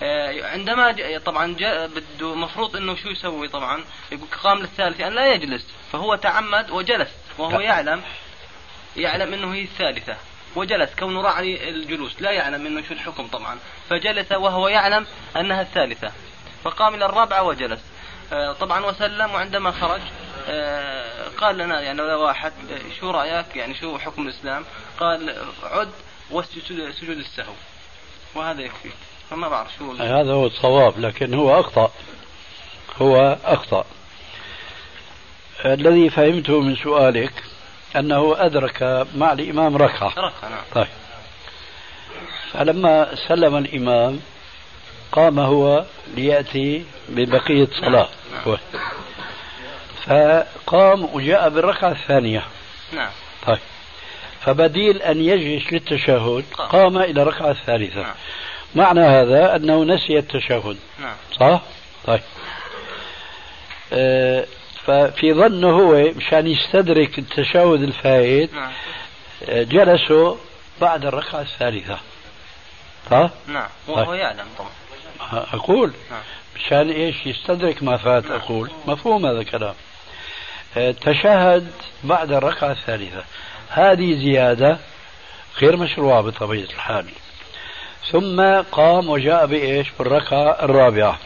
آه، 0.03 0.51
عندما 0.51 0.91
ج- 0.91 1.21
طبعا 1.21 1.55
جاء 1.59 1.87
بده 1.87 2.35
مفروض 2.35 2.75
إنه 2.75 2.95
شو 2.95 3.09
يسوي 3.09 3.47
طبعا؟ 3.47 3.83
يقول 4.11 4.27
قام 4.43 4.57
للثالثة 4.59 5.07
أن 5.07 5.13
لا 5.13 5.33
يجلس. 5.33 5.67
فهو 5.91 6.15
تعمد 6.15 6.71
وجلس 6.71 7.09
وهو. 7.37 7.59
يعلم 7.59 8.01
يعلم 8.97 9.33
إنه 9.33 9.53
هي 9.53 9.61
الثالثة. 9.61 10.15
وجلس 10.55 10.95
كونه 10.99 11.21
راعي 11.21 11.69
الجلوس. 11.69 12.21
لا 12.21 12.31
يعلم 12.31 12.65
انه 12.65 12.83
شو 12.87 12.93
الحكم 12.93 13.27
طبعا. 13.27 13.57
فجلس 13.89 14.31
وهو 14.31 14.67
يعلم 14.67 15.05
أنها 15.37 15.61
الثالثة. 15.61 16.11
فقام 16.63 16.95
إلى 16.95 17.05
الرابعة 17.05 17.43
وجلس. 17.43 17.79
آه، 18.33 18.51
طبعا 18.53 18.85
وسلم 18.85 19.31
وعندما 19.31 19.71
خرج 19.71 20.01
آه، 20.47 21.27
قال 21.37 21.57
لنا 21.57 21.81
يعني 21.81 21.97
لو 21.97 22.23
واحد 22.23 22.51
آه، 22.71 22.99
شو 22.99 23.11
رأيك؟ 23.11 23.55
يعني 23.55 23.75
شو 23.75 23.97
حكم 23.97 24.27
الإسلام؟ 24.27 24.65
قال 24.99 25.35
عد 25.63 25.91
واسجد 26.31 26.91
سجود 26.91 27.17
السهو. 27.17 27.53
وهذا 28.35 28.61
يكفي. 28.61 28.89
فما 29.29 29.47
بعرف 29.47 29.67
شو 29.79 29.91
هذا 29.91 30.33
هو 30.33 30.45
الصواب 30.45 30.99
لكن 30.99 31.33
هو 31.33 31.59
أخطأ. 31.59 31.91
هو 33.01 33.37
أخطأ. 33.43 33.85
الذي 35.65 36.09
فهمته 36.09 36.59
من 36.61 36.75
سؤالك 36.75 37.33
أنه 37.95 38.35
أدرك 38.37 39.07
مع 39.15 39.33
الإمام 39.33 39.77
ركعة. 39.77 40.13
نعم. 40.15 40.61
طيب. 40.75 40.87
فلما 42.51 43.15
سلم 43.27 43.55
الإمام 43.55 44.19
قام 45.11 45.39
هو 45.39 45.85
ليأتي 46.15 46.85
ببقية 47.09 47.67
صلاة. 47.81 48.07
هو. 48.47 48.57
فقام 50.05 51.09
وجاء 51.13 51.49
بالركعة 51.49 51.91
الثانية. 51.91 52.43
نعم. 52.93 53.11
طيب. 53.47 53.59
فبديل 54.41 55.01
أن 55.01 55.21
يجلس 55.21 55.73
للتشهد 55.73 56.45
قام. 56.53 56.97
إلى 56.97 57.21
الركعة 57.21 57.51
الثالثة. 57.51 58.01
نعم. 58.01 58.15
معنى 58.75 58.99
هذا 58.99 59.55
أنه 59.55 59.83
نسي 59.83 60.17
التشهد. 60.17 60.77
نعم. 60.99 61.15
صح؟ 61.39 61.61
طيب. 62.05 62.21
آه 63.93 64.45
ففي 64.85 65.33
ظنه 65.33 65.69
هو 65.69 66.11
مشان 66.15 66.47
يستدرك 66.47 67.19
التشهد 67.19 67.81
الفائت 67.81 68.53
نعم. 68.53 68.71
جلسوا 69.49 70.35
بعد 70.81 71.05
الركعة 71.05 71.41
الثالثة. 71.41 71.99
صح؟ 73.11 73.29
نعم. 73.47 73.67
وهو. 73.87 74.13
يعلم 74.13 74.45
طبعا. 74.57 75.45
أقول. 75.53 75.93
نعم. 76.11 76.21
مشان 76.55 76.89
إيش؟ 76.89 77.15
يستدرك 77.25 77.83
ما 77.83 77.97
فات 77.97 78.25
نعم. 78.25 78.33
أقول. 78.33 78.69
مفهوم 78.87 79.25
هذا 79.25 79.39
الكلام. 79.39 79.73
آه 80.77 80.91
تشهد 80.91 81.71
بعد 82.03 82.31
الركعة 82.31 82.71
الثالثة. 82.71 83.23
هذه 83.69 84.13
زيادة 84.13 84.77
غير 85.61 85.77
مشروعة 85.77 86.21
بطبيعة 86.21 86.65
الحال. 86.65 87.05
ثم 88.11 88.41
قام 88.71 89.09
وجاء 89.09 89.45
بإيش؟ 89.45 89.87
بالركعة 89.99 90.63
الرابعة. 90.63 91.19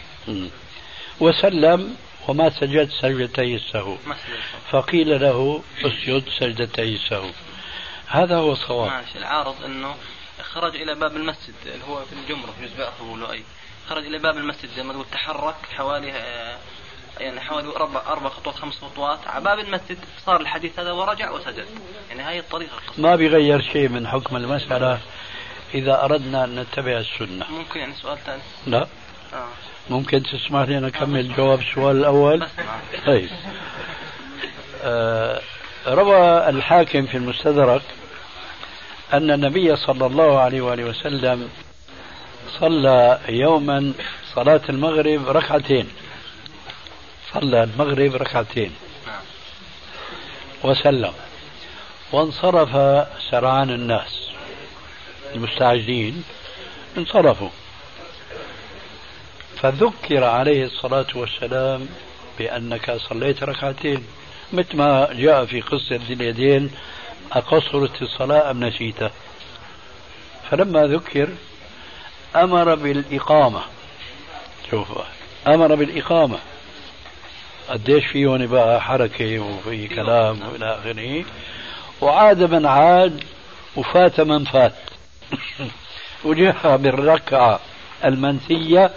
وسلم 1.20 1.96
وما 2.30 2.50
سجد 2.50 2.90
سجدتي 2.90 3.56
السهو 3.56 3.96
فقيل 4.72 5.22
له 5.22 5.64
اسجد 5.86 6.30
سجدتي 6.40 6.94
السهو 6.96 7.30
هذا 8.08 8.36
هو 8.38 8.52
الصواب. 8.52 8.92
ماشي. 8.92 9.18
العارض 9.18 9.64
إنه 9.64 9.96
خرج 10.42 10.76
إلى 10.76 10.96
باب 10.96 11.16
المسجد 11.16 11.54
اللي 11.66 11.86
هو 11.90 12.06
في 12.06 12.14
الجمرة 12.14 12.52
في 12.52 12.66
جزء 12.66 12.84
اخر 12.84 13.16
لؤي 13.16 13.44
خرج 13.90 14.06
إلى 14.06 14.18
باب 14.18 14.38
المسجد 14.38 14.70
زي 14.76 14.84
ما 14.84 14.94
تقول 14.94 15.06
تحرك 15.12 15.56
حوالي 15.78 16.12
آه، 16.12 16.58
يعني 17.20 17.42
حوالي 17.42 17.68
أربع 17.76 18.02
أربع 18.08 18.30
خطوات 18.30 18.56
خمس 18.56 18.80
خطوات 18.82 19.28
على 19.28 19.44
باب 19.44 19.60
المسجد. 19.60 19.98
صار 20.26 20.42
الحديث 20.42 20.80
هذا 20.80 20.92
ورجع 20.92 21.32
وسجد. 21.32 21.66
يعني 22.10 22.22
هاي 22.22 22.40
الطريقة 22.40 22.74
القصيرة. 22.74 23.06
ما 23.08 23.16
بيغير 23.16 23.62
شيء 23.62 23.90
من 23.90 24.08
حكم 24.08 24.36
المسألة 24.36 25.00
إذا 25.74 26.04
أردنا 26.04 26.44
أن 26.44 26.60
نتبع 26.60 26.98
السنة. 26.98 27.46
ممكن 27.52 27.80
يعني 27.80 27.94
سؤال 27.94 28.18
ثاني؟ 28.18 28.42
لا. 28.68 28.88
آه. 29.34 29.48
ممكن 29.90 30.24
تسمح 30.24 30.62
لي 30.62 30.78
أن 30.78 30.86
أكمل 30.86 31.36
جواب 31.36 31.60
السؤال 31.60 31.98
الأول. 31.98 32.48
طيب. 33.06 33.30
آه 34.84 35.42
روى 35.88 36.50
الحاكم 36.50 37.06
في 37.06 37.18
المستدرك 37.18 37.82
أن 39.14 39.32
النبي 39.32 39.76
صلى 39.76 40.06
الله 40.06 40.40
عليه 40.40 40.62
وآله 40.62 40.84
وسلم 40.84 41.50
صلى 42.60 43.20
يوما 43.30 43.94
صلاة 44.36 44.62
المغرب 44.70 45.30
ركعتين. 45.30 45.90
صلى 47.34 47.64
المغرب 47.64 48.16
ركعتين. 48.16 48.72
وسلم. 50.64 51.14
وانصرف 52.12 52.70
سرعان 53.32 53.70
الناس. 53.70 54.30
المستعجلين 55.36 56.24
انصرفوا. 56.98 57.50
فذكر 59.62 60.24
عليه 60.24 60.66
الصلاة 60.66 61.08
والسلام 61.16 61.88
بأنك 62.40 62.92
صليت 62.92 63.44
ركعتين 63.44 64.04
مثل 64.54 64.78
ما 64.78 65.10
جاء 65.14 65.46
في 65.46 65.62
قصة 65.62 65.96
ذي 65.96 66.14
اليدين 66.14 66.72
أقصرت 67.32 68.02
الصلاة 68.02 68.52
أم 68.52 68.64
نسيته 68.64 69.10
فلما 70.52 70.88
ذكر 70.88 71.30
أمر 72.36 72.76
بالإقامة. 72.76 73.62
شوف 74.72 74.88
أمر 75.48 75.76
بالإقامة. 75.76 76.38
قديش 77.70 78.06
في 78.06 78.26
هون 78.26 78.48
بقى 78.48 78.82
حركة 78.82 79.40
وفي 79.40 79.88
كلام 79.88 80.40
وإلى 80.42 80.76
آخره. 80.76 81.26
وعاد 82.02 82.44
من 82.54 82.66
عاد 82.66 83.24
وفات 83.76 84.22
من 84.22 84.44
فات. 84.44 84.74
وجاء 86.26 86.78
بالركعة 86.78 87.60
المنسية 88.06 88.92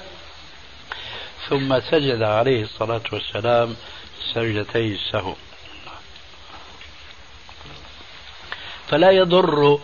ثم 1.53 1.81
سجد 1.81 2.23
عليه 2.23 2.63
الصلاة 2.63 3.03
والسلام 3.13 3.77
سجدتي 4.35 4.95
السهو 4.95 5.35
فلا 8.89 9.11
يضر 9.11 9.81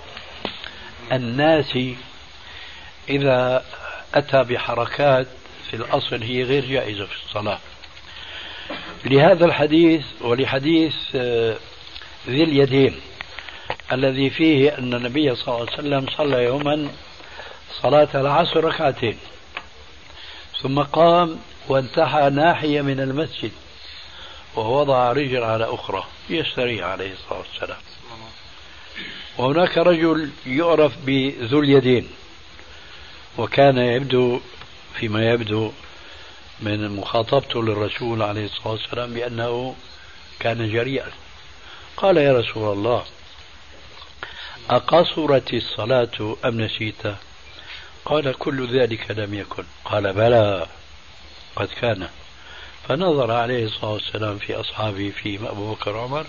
الناس 1.13 1.79
إذا 3.09 3.65
أتى 4.15 4.43
بحركات 4.43 5.27
في 5.71 5.77
الأصل 5.77 6.23
هي 6.23 6.43
غير 6.43 6.65
جائزة 6.65 7.07
في 7.07 7.25
الصلاة. 7.27 7.59
لهذا 9.05 9.45
الحديث 9.45 10.07
ولحديث 10.21 10.95
آه، 11.15 11.57
ذي 12.29 12.43
اليدين 12.43 13.01
الذي 13.93 14.31
فيه 14.31 14.79
أن 14.79 14.95
النبي 14.95 15.35
صلى 15.35 15.55
الله 15.55 15.67
عليه 15.67 15.73
وسلم 15.73 16.07
صلى 16.17 16.45
يوما 16.45 16.89
صلاة 17.83 18.09
العصر 18.15 18.65
ركعتين 18.65 19.19
ثم 20.63 20.83
قام 20.83 21.39
وانتحى 21.69 22.31
ناحية 22.31 22.81
من 22.81 23.01
المسجد 23.01 23.53
ووضع 24.57 25.13
رجل 25.13 25.43
على 25.45 25.65
أخرى 25.65 26.05
يستريح 26.31 26.85
عليه 26.85 27.13
الصلاة 27.13 27.39
والسلام. 27.39 27.81
وهناك 29.39 29.79
رجل 29.79 30.31
يعرف 30.47 30.93
بذو 31.07 31.61
اليدين 31.61 32.11
وكان 33.39 33.79
يبدو 33.79 34.41
فيما 34.95 35.31
يبدو 35.31 35.73
من 36.61 36.97
مخاطبته 36.97 37.63
للرسول 37.63 38.23
عليه 38.23 38.45
الصلاة 38.45 38.73
والسلام 38.73 39.15
بأنه 39.15 39.75
كان 40.41 40.73
جريئا. 40.73 41.11
قال 41.97 42.17
يا 42.17 42.33
رسول 42.33 42.73
الله 42.73 43.05
أقصرت 44.71 45.55
الصلاة 45.55 46.37
أم 46.45 46.61
نسيت؟ 46.61 47.03
قال 48.05 48.35
كل 48.39 48.79
ذلك 48.81 49.11
لم 49.11 49.35
يكن. 49.35 49.65
قال 49.85 50.13
بلى. 50.13 50.67
قد 51.59 51.69
كان. 51.81 52.09
فنظر 52.89 53.31
عليه 53.31 53.65
الصلاة 53.65 53.93
والسلام 53.93 54.39
في 54.39 54.55
أصحابه 54.55 55.11
فيهم 55.11 55.47
أبو 55.47 55.73
بكر 55.73 55.97
وعمر. 55.97 56.27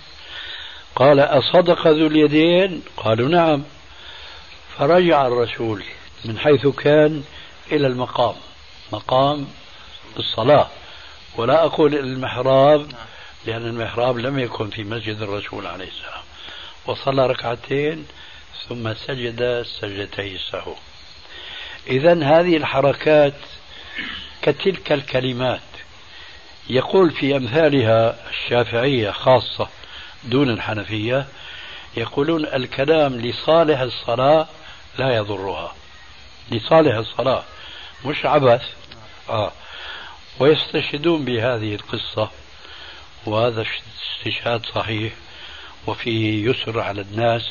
قال 0.95 1.19
أصدق 1.19 1.87
ذو 1.87 2.07
اليدين؟ 2.07 2.83
قالوا 2.97 3.29
نعم. 3.29 3.63
فرجع 4.77 5.27
الرسول 5.27 5.83
من 6.25 6.39
حيث 6.39 6.67
كان 6.67 7.23
إلى 7.71 7.87
المقام. 7.87 8.35
مقام 8.93 9.47
الصلاة. 10.17 10.67
ولا 11.37 11.65
أقول 11.65 11.95
المحراب 11.95 12.91
لأن 13.45 13.65
المحراب 13.65 14.17
لم 14.17 14.39
يكن 14.39 14.69
في 14.69 14.83
مسجد 14.83 15.21
الرسول 15.21 15.67
عليه 15.67 15.87
السلام. 15.87 16.23
وصلى 16.85 17.27
ركعتين 17.27 18.07
ثم 18.69 18.93
سجد 18.93 19.65
سجدتي 19.81 20.35
السهو 20.35 20.75
إذا 21.87 22.13
هذه 22.13 22.57
الحركات 22.57 23.33
كتلك 24.41 24.91
الكلمات 24.91 25.61
يقول 26.69 27.11
في 27.11 27.35
أمثالها 27.37 28.29
الشافعية 28.29 29.11
خاصة 29.11 29.69
دون 30.23 30.49
الحنفية 30.49 31.27
يقولون 31.97 32.45
الكلام 32.45 33.15
لصالح 33.15 33.79
الصلاة 33.79 34.47
لا 34.99 35.15
يضرها. 35.15 35.75
لصالح 36.51 36.95
الصلاة 36.95 37.43
مش 38.05 38.25
عبث. 38.25 38.61
آه. 39.29 39.51
ويستشهدون 40.39 41.25
بهذه 41.25 41.75
القصة 41.75 42.29
وهذا 43.25 43.65
استشهاد 44.17 44.65
صحيح 44.65 45.13
وفيه 45.87 46.49
يسر 46.49 46.79
على 46.79 47.01
الناس 47.01 47.41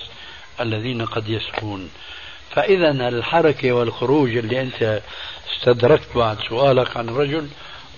الذين 0.60 1.04
قد 1.06 1.28
يسهون 1.28 1.90
فإذا 2.50 2.90
الحركة 2.90 3.72
والخروج 3.72 4.36
اللي 4.36 4.60
أنت 4.60 5.02
استدركت 5.56 6.16
بعد 6.16 6.38
سؤالك 6.48 6.96
عن 6.96 7.08
الرجل 7.08 7.48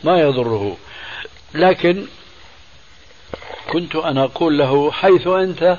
ما 0.05 0.21
يضره. 0.21 0.77
لكن 1.55 2.07
كنت 3.73 3.97
أنا 3.97 4.25
أقول 4.25 4.59
له 4.59 4.93
حيث 4.93 5.27
أنت 5.27 5.79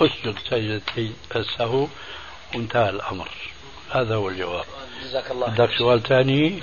اسجد 0.00 0.38
سجدتي 0.50 1.12
السهو 1.36 1.88
وانتهى 2.54 2.90
الأمر. 2.90 3.28
هذا 3.90 4.14
هو 4.14 4.28
الجواب. 4.28 4.64
جزاك 5.04 5.30
الله 5.30 5.46
عندك 5.46 5.70
سؤال 5.78 6.02
ثاني؟ 6.02 6.62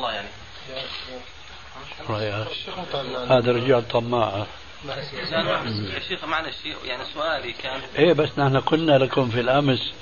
يعني. 0.00 0.28
هذا 3.28 3.52
رجال 3.52 3.88
طماع 3.88 4.46
شيخ 6.08 6.24
معلش 6.24 6.56
يعني 6.84 7.02
سؤالي 7.14 7.52
كان. 7.52 7.80
إيه 7.98 8.12
بس 8.12 8.28
نحن 8.38 8.60
قلنا 8.60 8.98
لكم 8.98 9.30
في 9.30 9.40
الأمس 9.40 9.92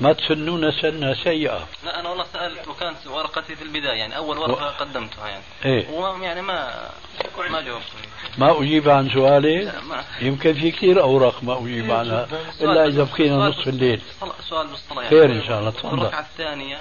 ما 0.00 0.12
تسنونا 0.12 0.70
سنة 0.82 1.14
سيئة. 1.14 1.68
لا 1.84 2.00
أنا 2.00 2.08
والله 2.08 2.24
سألت 2.32 2.68
وكانت 2.68 3.06
ورقتي 3.06 3.56
في 3.56 3.62
البداية 3.62 3.98
يعني 3.98 4.16
أول 4.16 4.38
ورقة 4.38 4.66
و... 4.66 4.84
قدمتها 4.84 5.28
يعني. 5.28 5.42
إيه. 5.64 5.90
ويعني 5.90 6.42
ما 6.42 6.88
ما 7.50 7.60
جاوبت. 7.60 7.84
ما 8.38 8.60
أجيب 8.60 8.88
عن 8.88 9.10
سؤالي؟ 9.10 9.72
ما. 9.88 10.04
يمكن 10.20 10.54
في 10.54 10.70
كثير 10.70 11.02
أوراق 11.02 11.42
ما 11.42 11.58
أجيب 11.58 11.90
عنها. 11.90 12.28
إلا 12.60 12.86
إذا 12.86 13.02
بقينا 13.02 13.36
نصف 13.36 13.68
الليل. 13.68 14.00
سؤال 14.48 14.66
بالصلاة 14.66 15.02
يعني 15.02 15.08
خير 15.08 15.24
إن 15.24 15.42
شاء 15.44 15.60
الله 15.60 15.70
تفضل. 15.70 15.98
الركعة 15.98 16.20
الثانية 16.20 16.78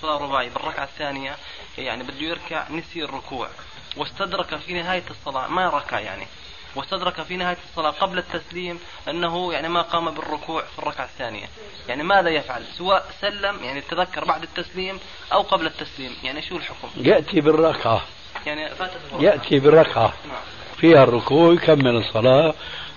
صلاة 0.00 0.18
رباعي. 0.18 0.48
بالركعة 0.48 0.84
الثانية 0.84 1.36
يعني 1.78 2.02
بده 2.02 2.20
يركع 2.20 2.70
نسي 2.70 3.04
الركوع. 3.04 3.48
واستدرك 3.96 4.56
في 4.56 4.72
نهاية 4.72 5.04
الصلاة 5.10 5.48
ما 5.48 5.68
ركع 5.68 6.00
يعني. 6.00 6.26
واستدرك 6.74 7.22
في 7.22 7.36
نهاية 7.36 7.56
الصلاة 7.70 7.90
قبل 7.90 8.18
التسليم 8.18 8.80
أنه 9.08 9.52
يعني 9.52 9.68
ما 9.68 9.82
قام 9.82 10.10
بالركوع 10.10 10.62
في 10.62 10.78
الركعة 10.78 11.04
الثانية. 11.04 11.46
يعني 11.88 12.02
ماذا 12.02 12.30
يفعل؟ 12.30 12.64
سواء 12.78 13.06
سلم 13.20 13.64
يعني 13.64 13.80
تذكر 13.80 14.24
بعد 14.24 14.42
التسليم 14.42 15.00
أو 15.32 15.42
قبل 15.42 15.66
التسليم. 15.66 16.16
يعني 16.24 16.42
شو 16.42 16.56
الحكم؟ 16.56 16.88
يأتي 16.96 17.40
بالركعة. 17.40 18.02
يعني 18.46 18.68
فاتت 18.68 19.00
يأتي 19.20 19.58
بالركعة. 19.58 20.12
نعم. 20.28 20.36
فيها 20.76 21.04
الركوع 21.04 21.52
يكمل 21.52 21.96
الصلاة 21.96 22.54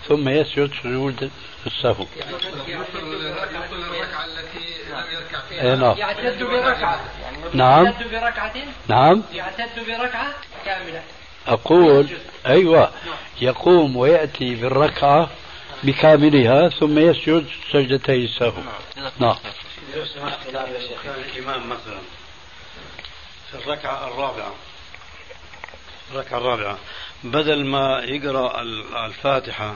ثم 0.08 0.30
يسجد 0.30 0.72
سجود 0.84 1.32
السهو. 1.66 2.06
إيه، 5.52 5.76
نعم. 5.76 5.98
يعتد 5.98 6.44
بركعة. 6.44 7.00
نعم. 7.54 7.86
يعتد 7.86 8.12
بركعة؟ 8.12 8.54
نعم. 8.88 9.24
يعتد 9.34 9.86
بركعة 9.88 10.34
كاملة. 10.66 11.04
أقول 11.48 12.08
أيوة 12.46 12.92
يقوم 13.42 13.98
ويأتي 13.98 14.56
بالركعة 14.56 15.30
بكاملها 15.84 16.70
ثم 16.70 17.00
يسجد 17.00 17.46
سجدتي 17.72 18.26
السهو 18.26 18.62
نعم. 19.20 19.36
كان 21.04 21.14
الإمام 21.14 21.70
مثلا 21.70 22.00
في 23.52 23.58
الركعة 23.58 24.08
الرابعة 24.08 24.56
الركعة 26.12 26.38
الرابعة 26.38 26.78
بدل 27.24 27.66
ما 27.66 28.02
يقرأ 28.04 28.62
الفاتحة 29.06 29.76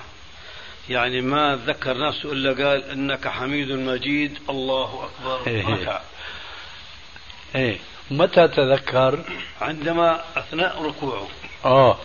يعني 0.90 1.22
ما 1.22 1.60
ذكر 1.66 1.98
نفسه 1.98 2.32
إلا 2.32 2.68
قال 2.68 2.84
إنك 2.84 3.28
حميد 3.28 3.72
مجيد 3.72 4.40
الله 4.50 5.10
أكبر 5.10 5.48
إيه. 5.48 5.68
ركع 5.68 6.02
إيه. 7.56 7.80
متى 8.12 8.48
تذكر؟ 8.48 9.24
عندما 9.62 10.24
أثناء 10.38 10.82
ركوعه. 10.82 11.28
آه. 11.66 11.98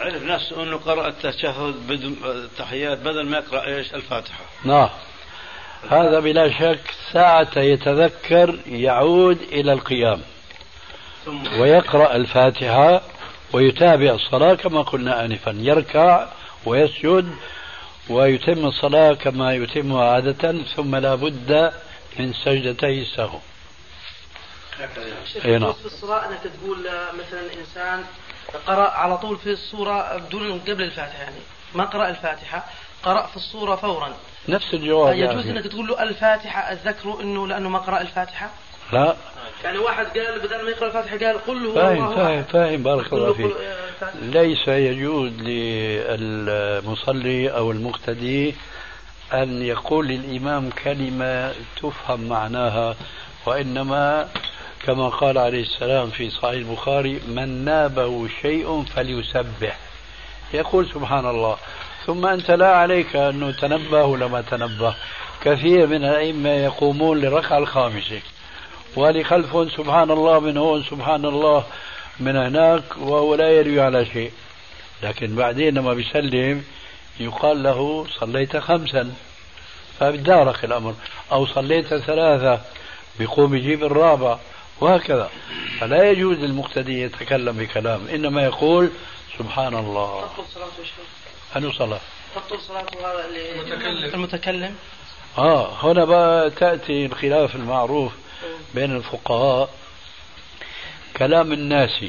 عرف 0.00 0.22
نفسه 0.22 0.62
أنه 0.62 0.76
قرأ 0.76 1.08
التشهد 1.08 1.74
بدل 1.88 2.16
التحيات 2.24 2.98
بدل 2.98 3.26
ما 3.26 3.38
يقرأ 3.38 3.66
إيش؟ 3.66 3.94
الفاتحة. 3.94 4.44
نعم. 4.64 4.88
هذا 5.90 6.20
بلا 6.20 6.58
شك 6.58 6.80
ساعة 7.12 7.58
يتذكر 7.58 8.58
يعود 8.66 9.38
إلى 9.42 9.72
القيام. 9.72 10.20
ويقرأ 11.58 12.16
الفاتحة 12.16 13.02
ويتابع 13.52 14.10
الصلاة 14.10 14.54
كما 14.54 14.82
قلنا 14.82 15.24
آنفا. 15.24 15.54
يركع 15.58 16.28
ويسجد 16.66 17.34
ويتم 18.08 18.66
الصلاة 18.66 19.14
كما 19.14 19.54
يتمها 19.54 20.04
عادة 20.04 20.64
ثم 20.76 20.96
لا 20.96 21.14
بد 21.14 21.72
من 22.18 22.32
سجدتي 22.32 23.02
السهو 23.02 23.38
أي 25.44 25.58
نعم. 25.58 25.72
في 25.72 25.86
الصلاة 25.86 26.28
انك 26.28 26.38
تقول 26.38 26.78
مثلا 27.14 27.60
إنسان 27.60 28.04
قرأ 28.66 28.90
على 28.90 29.18
طول 29.18 29.36
في 29.36 29.50
الصورة 29.50 30.16
بدون 30.16 30.58
قبل 30.60 30.82
الفاتحة 30.82 31.22
يعني. 31.22 31.40
ما 31.74 31.84
قرأ 31.84 32.08
الفاتحة 32.08 32.64
قرأ 33.02 33.26
في 33.26 33.36
الصورة 33.36 33.76
فورا. 33.76 34.14
نفس 34.48 34.74
الجواب 34.74 35.16
يجوز 35.16 35.46
يعني. 35.46 35.58
إنك 35.58 35.66
تقول 35.66 35.86
له 35.86 36.02
الفاتحة 36.02 36.72
اتذكره 36.72 37.20
إنه 37.22 37.46
لأنه 37.46 37.68
ما 37.68 37.78
قرأ 37.78 38.00
الفاتحة؟ 38.00 38.50
لا. 38.92 39.16
يعني 39.64 39.78
واحد 39.78 40.06
قال 40.06 40.38
بدل 40.38 40.64
ما 40.64 40.70
يقرأ 40.70 40.86
الفاتحة 40.86 41.18
قال 41.18 41.38
قل 41.46 41.66
هو 41.66 41.74
فاهم 41.74 42.14
فاهم 42.14 42.42
فاهم. 42.42 42.82
بارك 42.82 43.12
الله 43.12 43.32
فيك. 43.32 43.52
ليس 44.22 44.68
يجوز 44.68 45.32
للمصلي 46.40 47.50
أو 47.50 47.70
المقتدي 47.70 48.54
أن 49.32 49.62
يقول 49.62 50.08
للإمام 50.08 50.70
كلمة 50.70 51.52
تفهم 51.82 52.28
معناها 52.28 52.96
وإنما 53.46 54.28
كما 54.86 55.08
قال 55.08 55.38
عليه 55.38 55.62
السلام 55.62 56.10
في 56.10 56.30
صحيح 56.30 56.50
البخاري 56.68 57.20
من 57.28 57.64
نابه 57.64 58.28
شيء 58.42 58.84
فليسبح. 58.84 59.78
يقول 60.54 60.86
سبحان 60.86 61.26
الله 61.26 61.56
ثم 62.06 62.26
أنت 62.26 62.50
لا 62.50 62.76
عليك 62.76 63.16
أنه 63.16 63.50
تنبه 63.50 64.04
ولا 64.04 64.26
ما 64.26 64.40
تنبه. 64.40 64.94
كثير 65.42 65.86
من 65.86 66.04
الأئمة 66.04 66.50
يقومون 66.50 67.20
للركعة 67.20 67.58
الخامسة 67.58 68.20
ولخلفهم 68.96 69.68
سبحان 69.68 70.10
الله 70.10 70.40
من 70.40 70.56
هون 70.56 70.82
سبحان 70.82 71.24
الله 71.24 71.64
من 72.20 72.36
هناك 72.36 72.82
وهو 72.98 73.34
لا 73.34 73.50
يروي 73.50 73.80
على 73.80 74.06
شيء. 74.06 74.32
لكن 75.02 75.36
بعدين 75.36 75.74
لما 75.74 75.94
بيسلم 75.94 76.64
يقال 77.20 77.62
له 77.62 78.06
صليت 78.20 78.56
خمسا. 78.56 79.14
فبدارك 79.98 80.64
الأمر. 80.64 80.94
أو 81.32 81.46
صليت 81.46 81.94
ثلاثة. 81.94 82.60
بيقوم 83.18 83.54
يجيب 83.54 83.84
الرابع. 83.84 84.38
وهكذا. 84.80 85.30
فلا 85.80 86.10
يجوز 86.10 86.38
للمقتدي 86.38 87.02
يتكلم 87.02 87.56
بكلام 87.56 88.08
إنما 88.14 88.44
يقول 88.44 88.90
سبحان 89.38 89.74
الله 89.74 90.28
أنو 91.56 91.72
صلاة؟ 91.72 92.00
تبطل 92.34 93.04
هذا 93.04 93.26
اللي 93.88 94.14
المتكلم. 94.14 94.74
آه 95.38 95.72
هنا 95.82 96.04
بقى 96.04 96.50
تأتي 96.50 97.06
الخلاف 97.06 97.56
المعروف 97.56 98.12
بين 98.74 98.96
الفقهاء. 98.96 99.70
كلام 101.16 101.52
الناس 101.52 102.04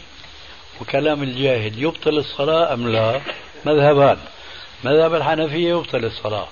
وكلام 0.82 1.24
الجاهل 1.24 1.84
يبطل 1.84 2.18
الصلاة 2.18 2.74
أم 2.74 2.88
لا؟ 2.88 3.22
مذهبان. 3.66 4.18
مذهب 4.84 5.16
الحنفية 5.16 5.70
يبطل 5.70 6.06
الصلاة. 6.06 6.48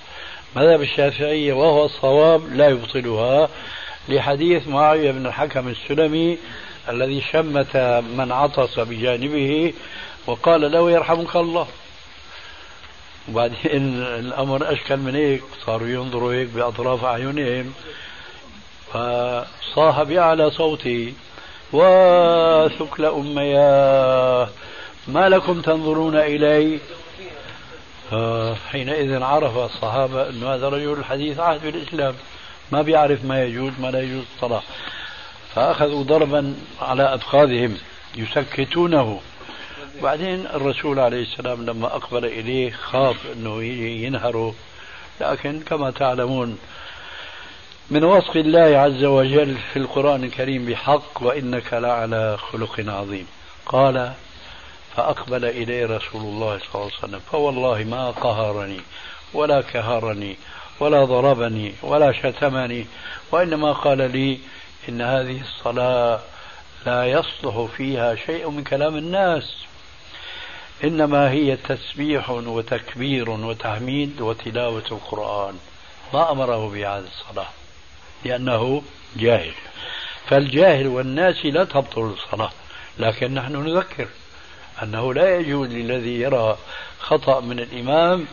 مذهب 0.56 0.82
الشافعية 0.82 1.54
وهو 1.54 1.86
الصواب 1.86 2.56
لا 2.56 2.70
يبطلها. 2.70 3.50
لحديث 4.10 4.68
معاوية 4.68 5.12
بن 5.12 5.26
الحكم 5.26 5.68
السلمي 5.68 6.38
الذي 6.90 7.22
شمت 7.22 7.78
من 8.18 8.32
عطس 8.32 8.80
بجانبه 8.80 9.74
وقال 10.28 10.72
له 10.72 10.92
يرحمك 10.92 11.36
الله. 11.36 11.68
وبعدين 13.30 14.04
الأمر 14.26 14.74
أشكل 14.74 14.98
من 14.98 15.16
هيك 15.16 15.44
صاروا 15.66 15.88
ينظروا 15.88 16.34
هيك 16.34 16.48
بأطراف 16.48 17.04
أعينهم. 17.04 17.74
فصاح 18.94 20.04
بأعلى 20.04 20.52
صوته 20.52 21.14
وثكل 21.74 23.06
أمياه 23.06 24.50
ما 25.08 25.30
لكم 25.30 25.62
تنظرون 25.62 26.16
إلي؟ 26.16 26.80
حينئذ 28.72 29.24
عرف 29.24 29.58
الصحابة 29.58 30.30
أن 30.30 30.44
هذا 30.44 30.70
رجل 30.70 30.94
الحديث 30.94 31.40
عهد 31.40 31.64
بالإسلام. 31.64 32.16
ما 32.72 32.82
بيعرف 32.82 33.26
ما 33.26 33.44
يجوز 33.44 33.74
ما 33.80 33.92
لا 33.92 34.02
يجوز 34.02 34.24
الصلاة. 34.36 34.62
فأخذوا 35.56 36.04
ضربا 36.04 36.56
على 36.82 37.16
أفخاذهم 37.16 37.78
يسكتونه. 38.16 39.22
بعدين 40.04 40.46
الرسول 40.46 41.00
عليه 41.00 41.22
السلام 41.22 41.66
لما 41.66 41.88
أقبل 41.96 42.26
إليه 42.26 42.72
خاف 42.72 43.16
أنه 43.34 43.64
ينهره. 43.64 44.56
لكن 45.22 45.60
كما 45.60 45.92
تعلمون 45.92 46.60
من 47.90 48.04
وصف 48.04 48.36
الله 48.36 48.78
عز 48.78 49.04
وجل 49.04 49.58
في 49.74 49.80
القرآن 49.80 50.24
الكريم 50.24 50.66
بحق 50.66 51.22
وإنك 51.22 51.74
لعلى 51.74 52.38
خلق 52.38 52.80
عظيم. 52.88 53.28
قال 53.66 54.14
فأقبل 54.96 55.46
إليه 55.46 55.86
رسول 55.86 56.22
الله 56.22 56.60
صلى 56.60 56.76
الله 56.76 56.92
عليه 56.94 57.04
وسلم 57.04 57.20
فوالله 57.32 57.84
ما 57.84 58.12
قهرني 58.12 58.82
ولا 59.34 59.62
كهرني. 59.62 60.38
ولا 60.80 61.06
ضربني 61.06 61.74
ولا 61.82 62.12
شتمني 62.12 62.86
وإنما 63.32 63.72
قال 63.72 64.12
لي 64.12 64.40
إن 64.90 65.02
هذه 65.02 65.42
الصلاة 65.42 66.20
لا 66.86 67.06
يصلح 67.06 67.66
فيها 67.78 68.16
شيء 68.16 68.50
من 68.50 68.64
كلام 68.64 68.96
الناس 68.96 69.56
إنما 70.84 71.32
هي 71.32 71.56
تسبيح 71.56 72.30
وتكبير 72.30 73.30
وتحميد 73.30 74.22
وتلاوة 74.22 74.84
القرآن. 74.92 75.60
ما 76.14 76.32
أمره 76.32 76.70
بهذه 76.70 77.04
الصلاة 77.08 77.50
لأنه 78.26 78.82
جاهل. 79.16 79.54
فالجاهل 80.30 80.88
والناس 80.88 81.46
لا 81.46 81.64
تبطل 81.64 82.02
الصلاة 82.02 82.52
لكن 83.00 83.34
نحن 83.34 83.56
نذكر 83.56 84.08
أنه 84.84 85.14
لا 85.14 85.40
يجوز 85.40 85.70
للذي 85.70 86.20
يرى 86.20 86.58
خطأ 87.00 87.40
من 87.40 87.60
الإمام 87.60 88.26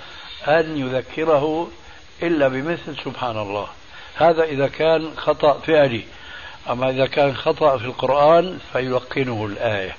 أن 0.49 0.79
يذكره 0.79 1.71
إلا 2.23 2.49
بمثل 2.49 2.97
سبحان 3.05 3.39
الله. 3.39 3.69
هذا 4.15 4.45
إذا 4.45 4.69
كان 4.69 5.17
خطأ 5.17 5.53
فعلي. 5.53 6.05
أما 6.71 6.91
إذا 6.91 7.07
كان 7.07 7.37
خطأ 7.37 7.79
في 7.79 7.85
القرآن 7.85 8.59
فيلقنه 8.73 9.47
الآية. 9.47 9.97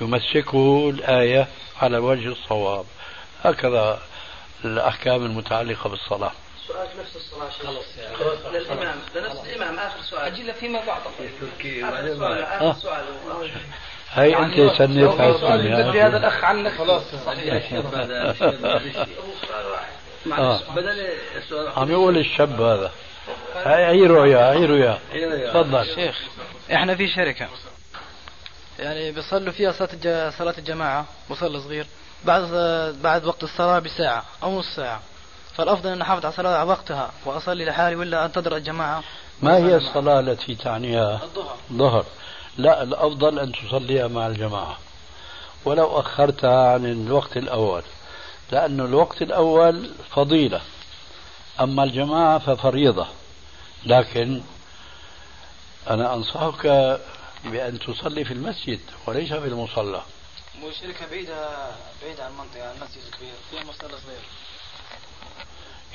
يمسكه 0.00 0.90
الآية 0.90 1.46
على 1.82 1.98
وجه 1.98 2.28
الصواب. 2.28 2.84
هكذا 3.44 4.00
الأحكام 4.64 5.24
المتعلقة 5.24 5.90
بالصلاة. 5.90 6.32
سؤال 6.66 6.88
نفس 7.00 7.16
الصلاة 7.16 7.50
خلاص 7.50 7.98
يعني 7.98 8.16
للإمام. 8.58 8.96
لنفس 9.16 9.44
الإمام. 9.46 9.78
آخر 9.78 10.00
سؤال. 10.00 10.22
أجل 10.22 10.54
فيما 10.54 10.80
بعد. 10.86 11.00
آخر 11.00 11.12
سؤال 11.20 12.62
آخر 12.62 12.80
سؤال. 12.80 13.50
هي 14.10 14.38
أنت 14.38 14.72
سنيت 14.78 15.10
هاي 15.20 15.30
السنة 15.30 16.06
هذا 16.06 16.16
الأخ 16.16 16.44
عنك. 16.44 16.72
خلاص. 16.72 17.02
صحيح 17.26 17.72
آه. 20.32 20.60
بدل 20.76 21.06
عم 21.76 21.90
يقول 21.90 22.18
الشاب 22.18 22.60
هذا. 22.60 22.90
هي 23.64 24.06
رؤيا 24.06 24.52
هي 24.52 24.66
رؤيا. 24.66 24.98
تفضل. 25.52 25.86
شيخ 25.94 26.20
إحنا 26.72 26.96
في 26.96 27.08
شركة. 27.08 27.48
يعني 28.78 29.12
بيصلوا 29.12 29.52
فيها 29.52 29.72
صلاة 29.72 30.30
صلاة 30.30 30.54
الجماعة 30.58 31.06
مصلى 31.30 31.60
صغير 31.60 31.86
بعد 32.24 32.42
بعد 33.02 33.24
وقت 33.24 33.42
الصلاة 33.42 33.78
بساعة 33.78 34.24
أو 34.42 34.58
نص 34.58 34.76
ساعة. 34.76 35.00
فالأفضل 35.56 35.90
أن 35.90 36.00
أحافظ 36.00 36.24
على 36.24 36.32
الصلاة 36.32 36.58
على 36.58 36.68
وقتها 36.68 37.10
وأصلي 37.24 37.64
لحالي 37.64 37.96
ولا 37.96 38.24
أنتظر 38.24 38.56
الجماعة. 38.56 39.02
ما 39.42 39.56
هي 39.56 39.76
الصلاة 39.76 40.20
التي 40.20 40.54
تعنيها؟ 40.54 41.20
الظهر. 41.22 41.56
ظهر 41.72 42.04
لا 42.58 42.82
الأفضل 42.82 43.38
أن 43.38 43.52
تصليها 43.52 44.08
مع 44.08 44.26
الجماعة. 44.26 44.78
ولو 45.64 46.00
أخرتها 46.00 46.72
عن 46.72 46.86
الوقت 46.86 47.36
الأول. 47.36 47.82
لأن 48.52 48.80
الوقت 48.80 49.22
الأول 49.22 49.90
فضيلة 50.10 50.60
أما 51.60 51.84
الجماعة 51.84 52.38
ففريضة. 52.38 53.06
لكن 53.86 54.42
أنا 55.90 56.14
أنصحك 56.14 56.66
بأن 57.44 57.78
تصلي 57.78 58.24
في 58.24 58.32
المسجد 58.32 58.80
وليس 59.06 59.32
في 59.32 59.46
المصلى. 59.48 60.02
مو 60.60 60.70
شركة 60.70 61.10
بعيدة 61.10 61.48
بعيدة 62.02 62.24
عن 62.24 62.30
المنطقة 62.30 62.72
المسجد 62.72 63.02
كبير 63.16 63.32
فيها 63.50 63.60
مصلى 63.60 63.98
صغير. 64.06 64.20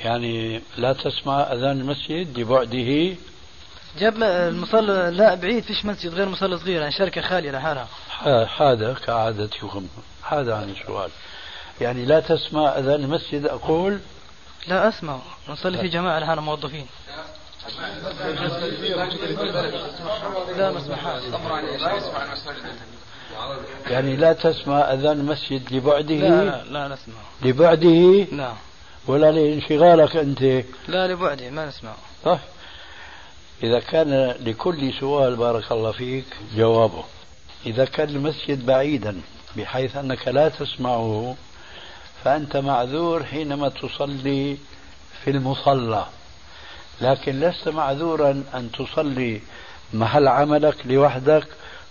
يعني 0.04 0.62
لا 0.76 0.92
تسمع 0.92 1.40
أذان 1.40 1.80
المسجد 1.80 2.38
لبعده 2.38 3.16
جاب 3.98 4.22
المصلى 4.22 5.10
لا 5.10 5.34
بعيد 5.34 5.64
فيش 5.64 5.84
مسجد 5.84 6.14
غير 6.14 6.28
مصلى 6.28 6.58
صغير 6.58 6.80
يعني 6.80 6.92
شركة 6.92 7.20
خالية 7.20 7.50
لحالها. 7.50 7.88
هذا 8.56 8.94
كعادتكم. 9.06 9.88
هذا 10.22 10.54
عن 10.54 10.70
السؤال. 10.70 11.10
يعني 11.80 12.04
لا 12.04 12.20
تسمع 12.20 12.78
أذان 12.78 13.04
المسجد 13.04 13.46
أقول 13.46 13.98
لا 14.68 14.88
أسمع. 14.88 15.18
نصلي 15.48 15.78
في 15.78 15.88
جماعة 15.88 16.18
لحالنا 16.18 16.40
موظفين. 16.40 16.86
لا 20.56 20.74
يعني 23.86 24.16
لا 24.16 24.32
تسمع 24.32 24.78
أذان 24.92 25.20
المسجد 25.20 25.72
لبعده؟ 25.72 26.14
لا 26.14 26.64
لا 26.64 26.88
نسمع. 26.88 27.14
لبعده؟ 27.42 28.26
نعم 28.32 28.56
ولا 29.06 29.32
لانشغالك 29.32 30.16
أنت؟ 30.16 30.64
لا 30.88 31.08
لبعده 31.08 31.50
ما 31.50 31.66
نسمع. 31.66 31.94
طيب. 32.24 32.38
إذا 33.62 33.80
كان 33.80 34.34
لكل 34.40 34.92
سؤال 35.00 35.36
بارك 35.36 35.72
الله 35.72 35.92
فيك 35.92 36.24
جوابه. 36.56 37.04
إذا 37.66 37.84
كان 37.84 38.08
المسجد 38.08 38.66
بعيدا 38.66 39.20
بحيث 39.56 39.96
أنك 39.96 40.28
لا 40.28 40.48
تسمعه 40.48 41.36
فأنت 42.24 42.56
معذور 42.56 43.24
حينما 43.24 43.68
تصلي 43.68 44.56
في 45.24 45.30
المصلى. 45.30 46.06
لكن 47.00 47.40
لست 47.40 47.68
معذورا 47.68 48.44
أن 48.54 48.70
تصلي 48.72 49.40
محل 49.94 50.28
عملك 50.28 50.76
لوحدك 50.86 51.46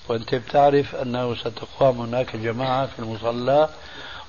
وأنت 0.10 0.36
بتعرف 0.36 0.96
أنه 0.96 1.36
ستقام 1.36 2.02
هناك 2.02 2.36
جماعة 2.36 2.86
في 2.86 3.00
المصلى. 3.00 3.70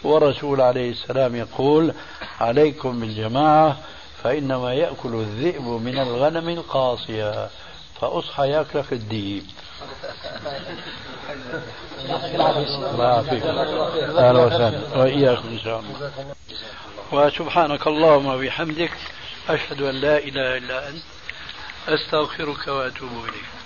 والرسول 0.04 0.60
عليه 0.60 0.90
السلام 0.90 1.36
يقول 1.36 1.94
عليكم 2.40 3.00
بالجماعة 3.00 3.76
فإنما 4.22 4.74
يأكل 4.74 5.14
الذئب 5.14 5.62
من 5.62 5.98
الغنم 5.98 6.48
القاصية 6.48 7.48
فأصحى 8.00 8.48
ياكلك 8.48 8.92
الديب. 8.92 9.42
الله 12.92 13.18
أهلا 14.18 14.40
وسهلا 14.44 14.80
واياكم 14.96 15.48
ان 15.48 15.58
شاء 15.64 15.80
الله 15.80 16.10
وسبحانك 17.12 17.86
اللهم 17.86 18.26
وبحمدك 18.26 18.92
أشهد 19.48 19.82
أن 19.82 19.94
لا 19.94 20.18
إله 20.18 20.56
إلا 20.56 20.88
أنت 20.88 21.02
أستغفرك 21.88 22.68
وأتوب 22.68 23.10
إليك. 23.28 23.61